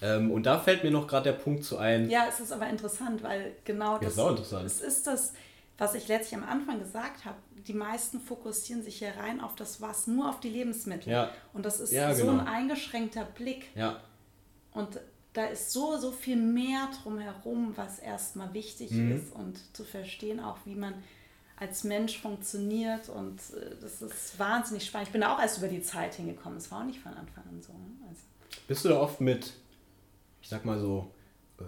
[0.00, 2.10] Ähm, und da fällt mir noch gerade der Punkt zu ein.
[2.10, 4.02] Ja, es ist aber interessant, weil genau das.
[4.02, 4.66] Ja, ist auch interessant.
[4.66, 5.32] Es ist das,
[5.78, 7.36] was ich letztlich am Anfang gesagt habe.
[7.66, 11.12] Die meisten fokussieren sich hier rein auf das Was, nur auf die Lebensmittel.
[11.12, 11.30] Ja.
[11.52, 12.40] Und das ist ja, so genau.
[12.40, 13.68] ein eingeschränkter Blick.
[13.76, 14.00] Ja.
[14.72, 15.00] Und
[15.32, 19.16] da ist so, so viel mehr drumherum, was erstmal wichtig mhm.
[19.16, 20.94] ist und zu verstehen auch, wie man
[21.56, 25.08] als Mensch funktioniert und äh, das ist wahnsinnig spannend.
[25.08, 27.44] Ich bin da auch erst über die Zeit hingekommen, es war auch nicht von Anfang
[27.44, 27.72] an so.
[27.72, 28.08] Ne?
[28.08, 28.20] Also.
[28.66, 29.52] Bist du da oft mit,
[30.42, 31.10] ich sag mal so,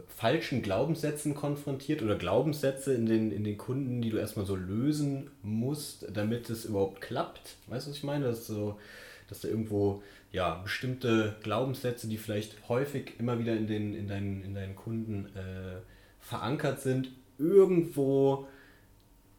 [0.08, 5.30] falschen Glaubenssätzen konfrontiert oder Glaubenssätze in den, in den Kunden, die du erstmal so lösen
[5.42, 7.56] musst, damit es überhaupt klappt.
[7.68, 8.26] Weißt du, was ich meine?
[8.26, 8.78] Dass, so,
[9.28, 10.02] dass da irgendwo
[10.34, 15.26] ja, bestimmte Glaubenssätze, die vielleicht häufig immer wieder in, den, in, deinen, in deinen Kunden
[15.36, 15.76] äh,
[16.18, 17.08] verankert sind,
[17.38, 18.48] irgendwo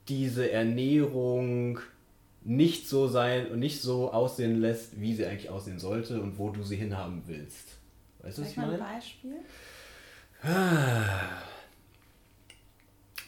[0.07, 1.79] diese Ernährung
[2.45, 6.49] nicht so sein und nicht so aussehen lässt, wie sie eigentlich aussehen sollte und wo
[6.49, 7.77] du sie hinhaben willst.
[8.19, 8.73] Weißt du, was ich meine?
[8.73, 9.35] Ein Beispiel?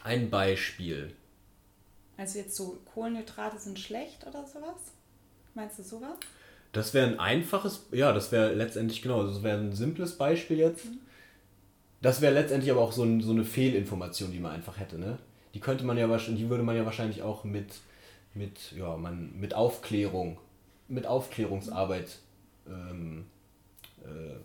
[0.06, 1.14] Ein Beispiel.
[2.16, 4.94] Also jetzt so Kohlenhydrate sind schlecht oder sowas?
[5.54, 6.18] Meinst du sowas?
[6.72, 10.86] Das wäre ein einfaches, ja, das wäre letztendlich genau, das wäre ein simples Beispiel jetzt.
[10.86, 11.00] Mhm.
[12.02, 15.18] Das wäre letztendlich aber auch so, ein, so eine Fehlinformation, die man einfach hätte, ne?
[15.54, 17.80] Die könnte man ja wahrscheinlich, die würde man ja wahrscheinlich auch mit,
[18.36, 20.38] mit, ja, man, mit Aufklärung,
[20.88, 22.20] mit Aufklärungsarbeit
[22.68, 23.26] ähm,
[24.04, 24.38] äh,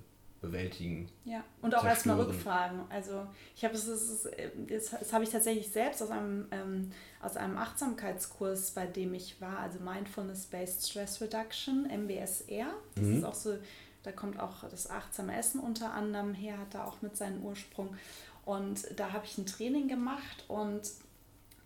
[0.42, 1.08] bewältigen.
[1.24, 2.80] Ja, und auch erstmal Rückfragen.
[2.90, 4.28] Also ich habe es, das,
[4.68, 6.90] das, das habe ich tatsächlich selbst aus einem, ähm,
[7.22, 12.66] aus einem Achtsamkeitskurs, bei dem ich war, also Mindfulness-Based Stress Reduction, MBSR.
[12.96, 13.18] Das mhm.
[13.18, 13.56] ist auch so,
[14.02, 17.96] da kommt auch das achtsame Essen unter anderem her, hat da auch mit seinen Ursprung.
[18.44, 20.82] Und da habe ich ein Training gemacht und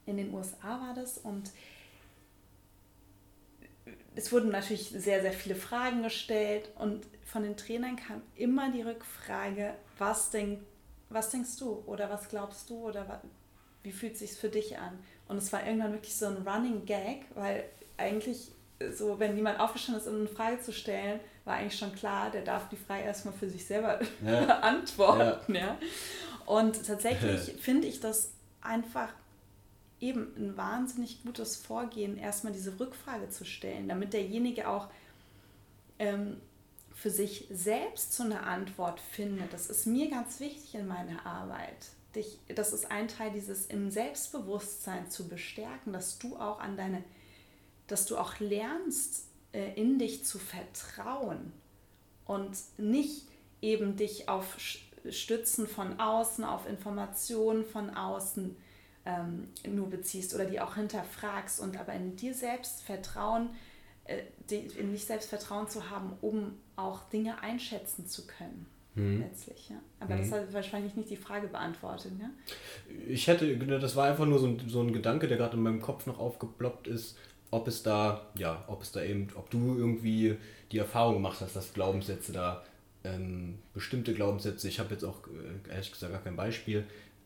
[0.05, 1.51] in den USA war das und
[4.17, 8.83] es wurden natürlich sehr, sehr viele Fragen gestellt und von den Trainern kam immer die
[8.83, 10.61] Rückfrage, was, denk,
[11.11, 13.21] was denkst du oder was glaubst du oder
[13.83, 14.99] wie fühlt es sich für dich an?
[15.29, 17.65] Und es war irgendwann wirklich so ein Running Gag, weil
[17.99, 18.51] eigentlich
[18.93, 22.43] so, wenn jemand aufgestanden ist, um eine Frage zu stellen, war eigentlich schon klar, der
[22.43, 24.59] darf die Frage erstmal für sich selber ja.
[24.61, 25.55] antworten.
[25.55, 25.61] Ja.
[25.61, 25.79] ja.
[26.47, 29.13] Und tatsächlich finde ich das einfach
[30.01, 34.89] eben ein wahnsinnig gutes Vorgehen, erstmal diese Rückfrage zu stellen, damit derjenige auch
[35.99, 36.41] ähm,
[36.95, 39.53] für sich selbst so eine Antwort findet.
[39.53, 41.91] Das ist mir ganz wichtig in meiner Arbeit.
[42.15, 47.05] Dich, das ist ein Teil dieses im Selbstbewusstsein zu bestärken, dass du auch an deine,
[47.87, 51.53] dass du auch lernst, äh, in dich zu vertrauen
[52.25, 53.27] und nicht
[53.63, 54.57] eben dich auf
[55.09, 58.57] Stützen von außen, auf Informationen von außen
[59.07, 63.51] ähm, nur beziehst oder die auch hinterfragst und aber in dir selbst Vertrauen,
[64.05, 64.19] äh,
[64.51, 68.67] die, in dich selbst Vertrauen zu haben, um auch Dinge einschätzen zu können.
[68.95, 69.21] Mhm.
[69.21, 69.77] Letztlich, ja.
[70.01, 70.19] Aber mhm.
[70.21, 72.31] das hat wahrscheinlich nicht die Frage beantwortet, ja?
[73.07, 75.81] Ich hätte, das war einfach nur so ein, so ein Gedanke, der gerade in meinem
[75.81, 77.17] Kopf noch aufgeploppt ist,
[77.51, 80.37] ob es da, ja, ob es da eben, ob du irgendwie
[80.73, 82.65] die Erfahrung gemacht hast, dass Glaubenssätze da,
[83.05, 86.85] ähm, bestimmte Glaubenssätze, ich habe jetzt auch äh, ehrlich gesagt gar kein Beispiel,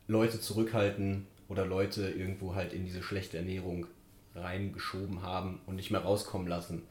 [0.09, 3.87] Leute zurückhalten, oder Leute irgendwo halt in diese schlechte Ernährung
[4.35, 6.83] reingeschoben haben und nicht mehr rauskommen lassen.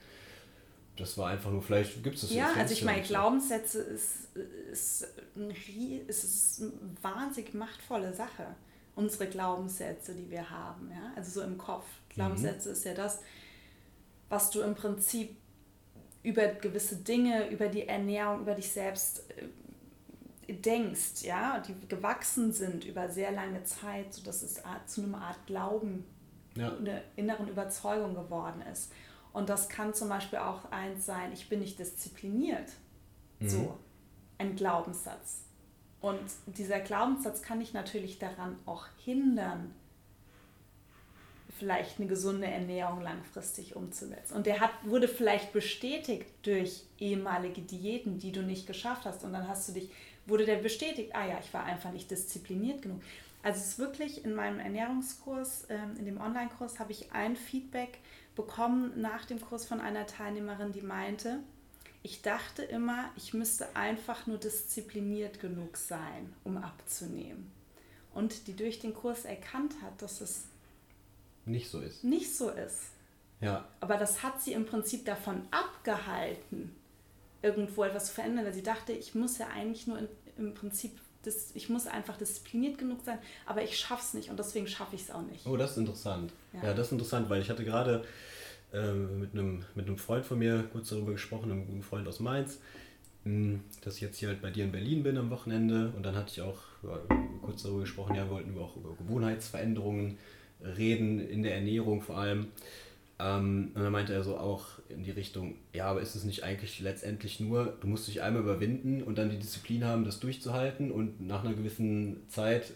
[0.98, 4.36] Das war einfach nur, vielleicht gibt es das Ja, also ich meine, Glaubenssätze ist,
[4.70, 5.08] ist,
[5.38, 5.52] ein,
[6.08, 6.72] ist eine
[7.02, 8.48] wahnsinnig machtvolle Sache.
[8.96, 11.86] Unsere Glaubenssätze, die wir haben, ja, also so im Kopf.
[12.10, 12.74] Glaubenssätze mhm.
[12.74, 13.22] ist ja das,
[14.28, 15.38] was du im Prinzip
[16.22, 19.46] über gewisse Dinge, über die Ernährung, über dich selbst äh,
[20.54, 26.06] denkst, ja, die gewachsen sind über sehr lange Zeit, sodass es zu einer Art Glauben,
[26.56, 26.76] ja.
[26.76, 28.92] eine inneren Überzeugung geworden ist.
[29.34, 32.72] Und das kann zum Beispiel auch eins sein, ich bin nicht diszipliniert.
[33.40, 33.50] Mhm.
[33.50, 33.80] So,
[34.38, 35.44] ein Glaubenssatz.
[36.02, 39.74] Und dieser Glaubenssatz kann dich natürlich daran auch hindern,
[41.60, 44.34] vielleicht eine gesunde Ernährung langfristig umzusetzen.
[44.36, 49.26] Und der hat, wurde vielleicht bestätigt durch ehemalige Diäten, die du nicht geschafft hast.
[49.26, 49.92] Und dann hast du dich
[50.30, 53.02] wurde der bestätigt, ah ja, ich war einfach nicht diszipliniert genug.
[53.42, 58.00] Also es ist wirklich in meinem Ernährungskurs, ähm, in dem Online-Kurs, habe ich ein Feedback
[58.36, 61.40] bekommen nach dem Kurs von einer Teilnehmerin, die meinte,
[62.04, 67.52] ich dachte immer, ich müsste einfach nur diszipliniert genug sein, um abzunehmen.
[68.14, 70.46] Und die durch den Kurs erkannt hat, dass es
[71.46, 72.04] nicht so ist.
[72.04, 72.92] Nicht so ist.
[73.42, 73.68] Ja.
[73.80, 76.76] Aber das hat sie im Prinzip davon abgehalten,
[77.42, 80.08] irgendwo etwas zu verändern, weil sie dachte, ich muss ja eigentlich nur in,
[80.40, 80.92] im Prinzip,
[81.24, 84.96] das, ich muss einfach diszipliniert genug sein, aber ich schaffe es nicht und deswegen schaffe
[84.96, 85.46] ich es auch nicht.
[85.46, 86.32] Oh, das ist interessant.
[86.54, 86.70] Ja.
[86.70, 86.74] ja.
[86.74, 88.04] das ist interessant, weil ich hatte gerade
[88.74, 92.20] äh, mit, einem, mit einem Freund von mir kurz darüber gesprochen, einem guten Freund aus
[92.20, 92.60] Mainz,
[93.26, 96.04] mh, hm, dass ich jetzt hier halt bei dir in Berlin bin am Wochenende und
[96.04, 97.00] dann hatte ich auch ja,
[97.42, 100.18] kurz darüber gesprochen, ja, wir wollten über, auch über Gewohnheitsveränderungen
[100.62, 102.48] reden, in der Ernährung vor allem.
[103.20, 106.44] Ähm, und dann meinte er so auch in die Richtung, ja, aber ist es nicht
[106.44, 110.92] eigentlich letztendlich nur, du musst dich einmal überwinden und dann die Disziplin haben, das durchzuhalten
[110.92, 112.74] und nach einer gewissen Zeit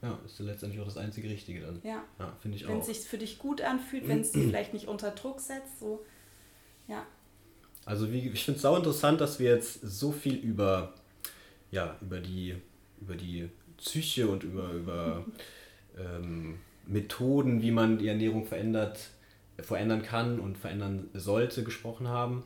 [0.02, 1.80] ja, ist ja letztendlich auch das einzige Richtige dann.
[1.82, 2.02] Ja.
[2.18, 2.74] ja finde ich wenn auch.
[2.74, 5.78] Wenn es sich für dich gut anfühlt, wenn es dich vielleicht nicht unter Druck setzt,
[5.78, 6.04] so.
[6.88, 7.06] Ja.
[7.84, 10.94] Also wie, ich finde es sau interessant, dass wir jetzt so viel über,
[11.70, 12.56] ja, über die,
[13.00, 15.24] über die Psyche und über, über
[15.98, 19.10] ähm, Methoden, wie man die Ernährung verändert,
[19.58, 22.44] verändern kann und verändern sollte, gesprochen haben.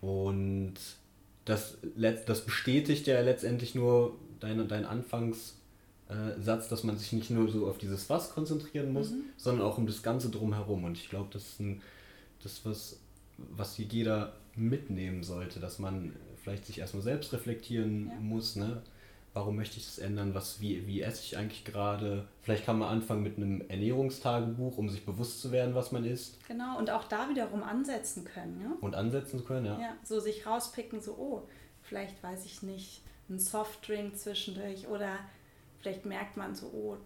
[0.00, 0.74] Und
[1.44, 1.78] das,
[2.26, 5.58] das bestätigt ja letztendlich nur dein, dein Anfangs-
[6.08, 9.24] äh, dass man sich nicht nur so auf dieses Was konzentrieren muss, mhm.
[9.36, 10.84] sondern auch um das Ganze drumherum.
[10.84, 11.82] Und ich glaube, das ist ein,
[12.42, 12.98] das was,
[13.36, 18.20] was jeder mitnehmen sollte, dass man vielleicht sich erstmal selbst reflektieren ja.
[18.20, 18.82] muss, ne?
[19.34, 20.34] Warum möchte ich das ändern?
[20.34, 22.26] Was, wie, wie esse ich eigentlich gerade?
[22.42, 26.44] Vielleicht kann man anfangen mit einem Ernährungstagebuch, um sich bewusst zu werden, was man isst.
[26.48, 28.60] Genau, und auch da wiederum ansetzen können.
[28.60, 28.76] Ja?
[28.80, 29.80] Und ansetzen können, ja.
[29.80, 31.48] Ja, so sich rauspicken, so, oh,
[31.82, 35.18] vielleicht weiß ich nicht, ein Softdrink zwischendurch oder
[35.80, 36.96] Vielleicht merkt man so, oh,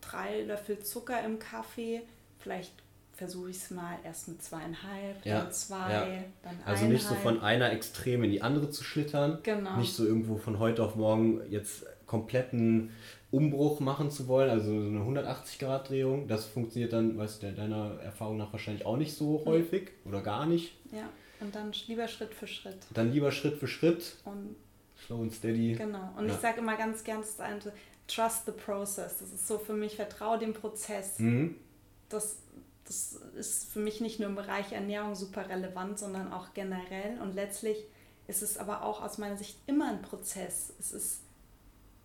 [0.00, 2.02] drei Löffel Zucker im Kaffee.
[2.38, 2.72] Vielleicht
[3.14, 6.06] versuche ich es mal erst mit zweieinhalb, ja, dann zwei, ja.
[6.42, 9.38] dann Also nicht so von einer Extrem in die andere zu schlittern.
[9.42, 9.76] Genau.
[9.76, 12.90] Nicht so irgendwo von heute auf morgen jetzt kompletten
[13.30, 16.28] Umbruch machen zu wollen, also so eine 180-Grad-Drehung.
[16.28, 20.10] Das funktioniert dann, weißt du, deiner Erfahrung nach wahrscheinlich auch nicht so häufig mhm.
[20.10, 20.76] oder gar nicht.
[20.92, 21.08] Ja,
[21.40, 22.78] und dann lieber Schritt für Schritt.
[22.92, 24.16] Dann lieber Schritt für Schritt.
[24.24, 24.56] Und
[25.04, 25.74] Slow and steady.
[25.74, 26.10] Genau.
[26.16, 26.34] Und ja.
[26.34, 27.60] ich sage immer ganz gern, das ist eine
[28.06, 29.18] trust the process.
[29.18, 31.18] Das ist so für mich, vertraue dem Prozess.
[31.18, 31.56] Mhm.
[32.08, 32.38] Das,
[32.86, 37.20] das ist für mich nicht nur im Bereich Ernährung super relevant, sondern auch generell.
[37.20, 37.84] Und letztlich
[38.26, 40.72] ist es aber auch aus meiner Sicht immer ein Prozess.
[40.78, 41.20] Es ist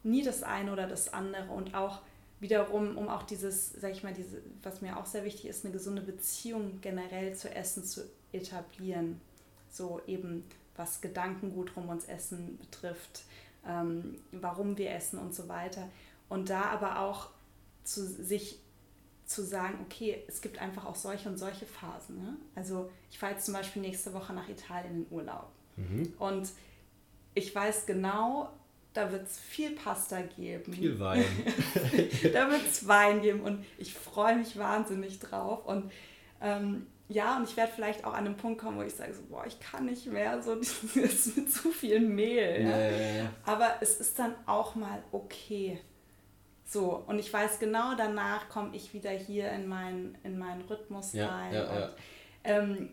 [0.04, 1.52] nie das eine oder das andere.
[1.52, 2.00] Und auch
[2.40, 5.74] wiederum, um auch dieses, sag ich mal, diese, was mir auch sehr wichtig ist, eine
[5.74, 9.20] gesunde Beziehung generell zu Essen zu etablieren.
[9.70, 10.46] So eben,
[10.76, 13.24] was Gedankengut rum uns Essen betrifft,
[13.68, 15.90] ähm, warum wir essen und so weiter.
[16.30, 17.30] Und da aber auch
[17.84, 18.60] zu sich
[19.30, 22.18] zu sagen, okay, es gibt einfach auch solche und solche Phasen.
[22.18, 22.36] Ne?
[22.56, 25.52] Also ich fahre jetzt zum Beispiel nächste Woche nach Italien in Urlaub.
[25.76, 26.14] Mhm.
[26.18, 26.50] Und
[27.36, 28.50] ich weiß genau,
[28.94, 30.74] da wird es viel Pasta geben.
[30.74, 31.24] Viel Wein.
[32.34, 35.64] da wird es Wein geben und ich freue mich wahnsinnig drauf.
[35.64, 35.92] Und
[36.42, 39.22] ähm, ja, und ich werde vielleicht auch an einen Punkt kommen, wo ich sage, so,
[39.30, 40.56] boah, ich kann nicht mehr, so
[40.96, 42.64] dieses mit zu viel Mehl.
[42.64, 42.80] Ja.
[42.80, 45.80] Ja, ja, Aber es ist dann auch mal okay.
[46.72, 51.16] So, und ich weiß genau, danach komme ich wieder hier in meinen in mein Rhythmus
[51.16, 51.68] rein.
[51.68, 51.90] Und,
[52.44, 52.90] ähm,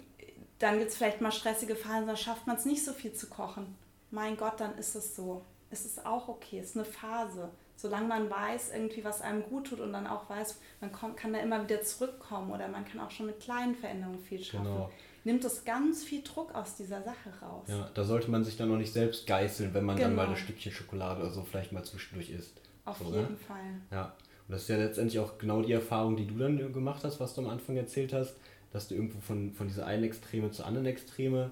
[0.59, 3.27] dann gibt es vielleicht mal stressige Phasen, da schafft man es nicht so viel zu
[3.27, 3.77] kochen.
[4.11, 5.45] Mein Gott, dann ist es so.
[5.69, 9.69] Es ist auch okay, es ist eine Phase solange man weiß, irgendwie, was einem gut
[9.69, 13.01] tut und dann auch weiß, man kommt, kann da immer wieder zurückkommen oder man kann
[13.01, 14.65] auch schon mit kleinen Veränderungen viel schaffen.
[14.65, 14.91] Genau.
[15.25, 17.67] Nimmt das ganz viel Druck aus dieser Sache raus.
[17.69, 20.09] Ja, da sollte man sich dann noch nicht selbst geißeln, wenn man genau.
[20.09, 22.61] dann mal ein Stückchen Schokolade oder so vielleicht mal zwischendurch isst.
[22.87, 23.37] Auf jeden ne?
[23.37, 23.81] Fall.
[23.91, 24.15] Ja,
[24.49, 27.35] und das ist ja letztendlich auch genau die Erfahrung, die du dann gemacht hast, was
[27.35, 28.37] du am Anfang erzählt hast,
[28.73, 31.51] dass du irgendwo von, von dieser einen Extreme zur anderen Extreme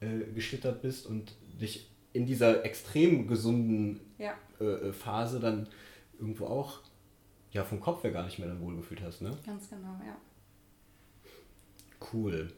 [0.00, 4.34] äh, geschlittert bist und dich in dieser extrem gesunden ja.
[4.60, 5.68] Äh, äh, Phase dann
[6.18, 6.80] irgendwo auch
[7.52, 9.36] ja vom Kopf her gar nicht mehr dann wohlgefühlt hast, ne?
[9.44, 10.16] Ganz genau, ja.
[12.12, 12.48] Cool.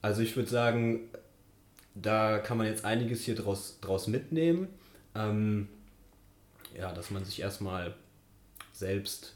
[0.00, 1.08] Also ich würde sagen,
[1.94, 4.68] da kann man jetzt einiges hier draus, draus mitnehmen.
[5.14, 5.68] Ähm,
[6.78, 7.94] ja, dass man sich erstmal
[8.72, 9.34] selbst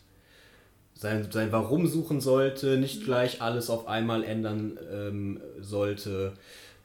[0.94, 3.04] sein, sein Warum suchen sollte, nicht mhm.
[3.04, 6.34] gleich alles auf einmal ändern ähm, sollte,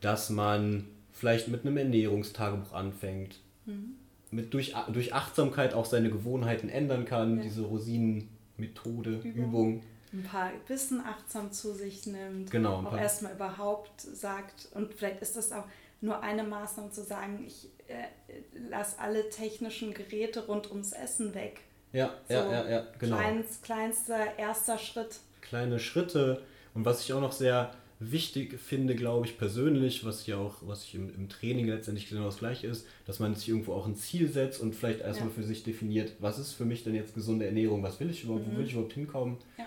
[0.02, 3.96] dass man vielleicht mit einem Ernährungstagebuch anfängt, mhm.
[4.32, 7.44] mit durch, durch Achtsamkeit auch seine Gewohnheiten ändern kann, ja.
[7.44, 9.34] diese Rosinenmethode, Übung.
[9.34, 9.84] Übung.
[10.14, 15.36] Ein paar Wissen achtsam zu sich nimmt, genau, auch erstmal überhaupt sagt, und vielleicht ist
[15.36, 15.66] das auch
[16.00, 21.62] nur eine Maßnahme zu sagen, ich äh, lasse alle technischen Geräte rund ums Essen weg.
[21.94, 23.18] Ja, so ja, ja, ja, genau.
[23.18, 25.20] Kleinst, kleinster erster Schritt.
[25.42, 26.44] Kleine Schritte.
[26.74, 30.84] Und was ich auch noch sehr wichtig finde, glaube ich persönlich, was ich auch, was
[30.84, 33.96] ich im, im Training letztendlich genau das gleiche ist, dass man sich irgendwo auch ein
[33.96, 35.36] Ziel setzt und vielleicht erstmal ja.
[35.36, 38.48] für sich definiert, was ist für mich denn jetzt gesunde Ernährung, was will ich überhaupt,
[38.48, 38.54] mhm.
[38.54, 39.66] wo will ich überhaupt hinkommen ja.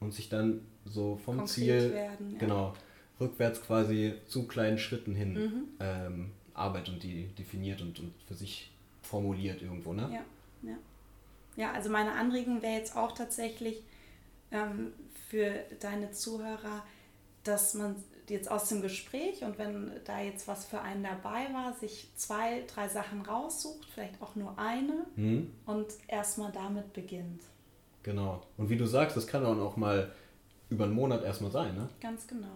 [0.00, 2.74] und sich dann so vom Konkret Ziel, werden, genau,
[3.18, 5.64] rückwärts quasi zu kleinen Schritten hin mhm.
[5.80, 8.70] ähm, arbeitet und die definiert und, und für sich
[9.02, 10.08] formuliert irgendwo, ne?
[10.12, 10.76] Ja, ja.
[11.56, 13.82] Ja, also meine Anregung wäre jetzt auch tatsächlich
[14.50, 14.92] ähm,
[15.28, 16.84] für deine Zuhörer,
[17.44, 17.96] dass man
[18.28, 22.64] jetzt aus dem Gespräch und wenn da jetzt was für einen dabei war, sich zwei,
[22.66, 25.50] drei Sachen raussucht, vielleicht auch nur eine mhm.
[25.66, 27.42] und erstmal damit beginnt.
[28.02, 28.42] Genau.
[28.56, 30.12] Und wie du sagst, das kann auch mal
[30.70, 31.88] über einen Monat erstmal sein, ne?
[32.00, 32.48] Ganz genau.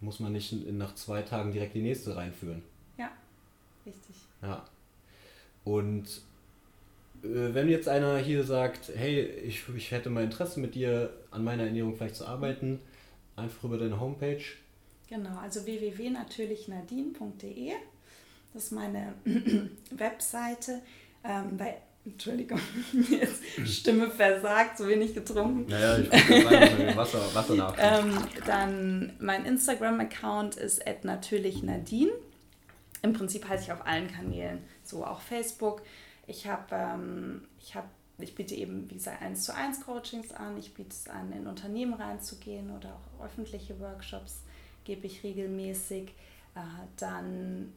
[0.00, 2.62] Muss man nicht nach zwei Tagen direkt die nächste reinführen.
[3.86, 4.16] Richtig.
[4.42, 4.64] Ja.
[5.64, 6.04] Und
[7.22, 11.42] äh, wenn jetzt einer hier sagt, hey, ich, ich hätte mal Interesse mit dir an
[11.44, 12.80] meiner Ernährung vielleicht zu arbeiten,
[13.36, 14.42] einfach über deine Homepage.
[15.08, 17.72] Genau, also www.natürlichnadine.de.
[18.52, 19.14] Das ist meine
[19.90, 20.82] Webseite.
[21.22, 22.58] Ähm, bei, Entschuldigung,
[23.10, 25.70] jetzt Stimme versagt, so wenig getrunken.
[25.70, 27.76] Naja, ich sagen, Wasser, Wasser nach.
[27.78, 32.10] ähm, dann mein Instagram-Account ist natürlichnadine.
[33.06, 35.82] Im Prinzip heiße ich auf allen Kanälen, so auch Facebook.
[36.26, 37.86] Ich habe, ähm, ich habe
[38.18, 40.56] ich biete eben, wie gesagt, 1 zu 1 Coachings an.
[40.58, 44.42] Ich biete es an, in Unternehmen reinzugehen oder auch öffentliche Workshops
[44.84, 46.08] gebe ich regelmäßig.
[46.54, 46.60] Äh,
[46.96, 47.72] dann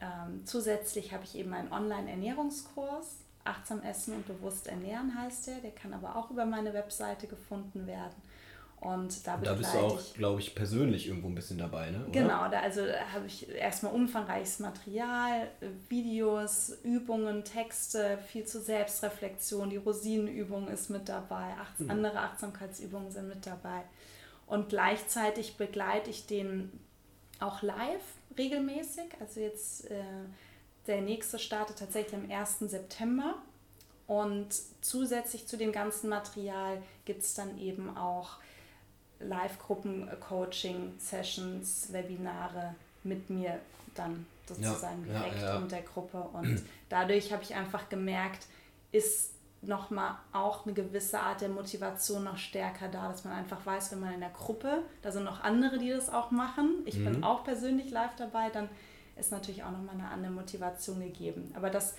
[0.00, 3.18] ähm, zusätzlich habe ich eben einen Online-Ernährungskurs.
[3.44, 5.58] Achtsam Essen und bewusst ernähren heißt der.
[5.58, 8.16] Der kann aber auch über meine Webseite gefunden werden.
[8.84, 12.02] Und da, da bist du auch, glaube ich, persönlich irgendwo ein bisschen dabei, ne?
[12.02, 12.10] Oder?
[12.10, 15.48] Genau, da also habe ich erstmal umfangreiches Material,
[15.88, 19.70] Videos, Übungen, Texte, viel zur Selbstreflexion.
[19.70, 21.90] Die Rosinenübung ist mit dabei, acht, mhm.
[21.90, 23.84] andere Achtsamkeitsübungen sind mit dabei.
[24.46, 26.70] Und gleichzeitig begleite ich den
[27.40, 28.02] auch live
[28.36, 29.06] regelmäßig.
[29.18, 30.04] Also jetzt äh,
[30.86, 32.58] der nächste startet tatsächlich am 1.
[32.58, 33.36] September.
[34.06, 34.48] Und
[34.82, 38.36] zusätzlich zu dem ganzen Material gibt es dann eben auch
[39.20, 43.58] Live-Gruppen-Coaching-Sessions, Webinare mit mir
[43.94, 45.56] dann sozusagen ja, direkt ja, ja.
[45.56, 46.18] und der Gruppe.
[46.32, 48.46] Und dadurch habe ich einfach gemerkt,
[48.92, 49.32] ist
[49.62, 54.00] nochmal auch eine gewisse Art der Motivation noch stärker da, dass man einfach weiß, wenn
[54.00, 57.04] man in der Gruppe, da sind noch andere, die das auch machen, ich mhm.
[57.04, 58.68] bin auch persönlich live dabei, dann
[59.16, 61.50] ist natürlich auch nochmal eine andere Motivation gegeben.
[61.56, 61.94] Aber das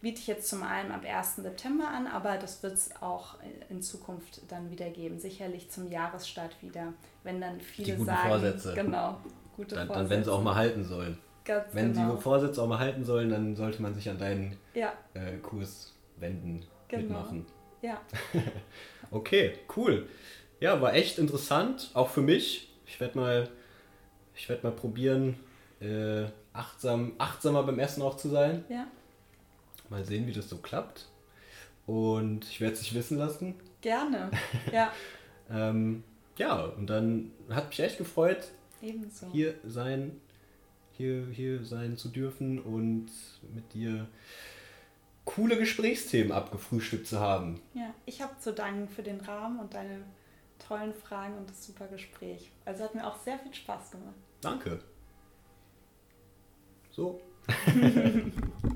[0.00, 1.36] biete ich jetzt zum einen ab 1.
[1.36, 3.36] September an, aber das wird es auch
[3.68, 5.18] in Zukunft dann wieder geben.
[5.18, 6.92] Sicherlich zum Jahresstart wieder,
[7.24, 8.74] wenn dann viele Die guten sagen, Vorsätze.
[8.74, 9.20] genau,
[9.56, 10.08] gute dann, Vorsätze.
[10.08, 11.18] Dann, wenn sie auch mal halten sollen.
[11.44, 12.16] Ganz wenn genau.
[12.16, 14.92] die Vorsätze auch mal halten sollen, dann sollte man sich an deinen ja.
[15.14, 17.02] äh, Kurs wenden, genau.
[17.02, 17.46] mitmachen.
[17.82, 18.00] Ja.
[19.10, 20.08] okay, cool.
[20.60, 22.72] Ja, war echt interessant, auch für mich.
[22.86, 23.48] Ich werde mal,
[24.34, 25.38] ich werde mal probieren,
[25.80, 28.64] äh, achtsam, achtsamer beim Essen auch zu sein.
[28.68, 28.86] Ja.
[29.90, 31.08] Mal sehen, wie das so klappt.
[31.86, 33.54] Und ich werde es dich wissen lassen.
[33.80, 34.30] Gerne,
[34.72, 34.92] ja.
[35.50, 36.02] ähm,
[36.36, 38.48] ja, und dann hat mich echt gefreut,
[38.82, 39.28] Ebenso.
[39.30, 40.20] hier sein,
[40.92, 43.06] hier, hier sein zu dürfen und
[43.54, 44.08] mit dir
[45.24, 47.60] coole Gesprächsthemen abgefrühstückt zu haben.
[47.74, 50.00] Ja, ich habe zu danken für den Rahmen und deine
[50.58, 52.50] tollen Fragen und das super Gespräch.
[52.64, 54.14] Also hat mir auch sehr viel Spaß gemacht.
[54.40, 54.80] Danke.
[56.90, 57.20] So.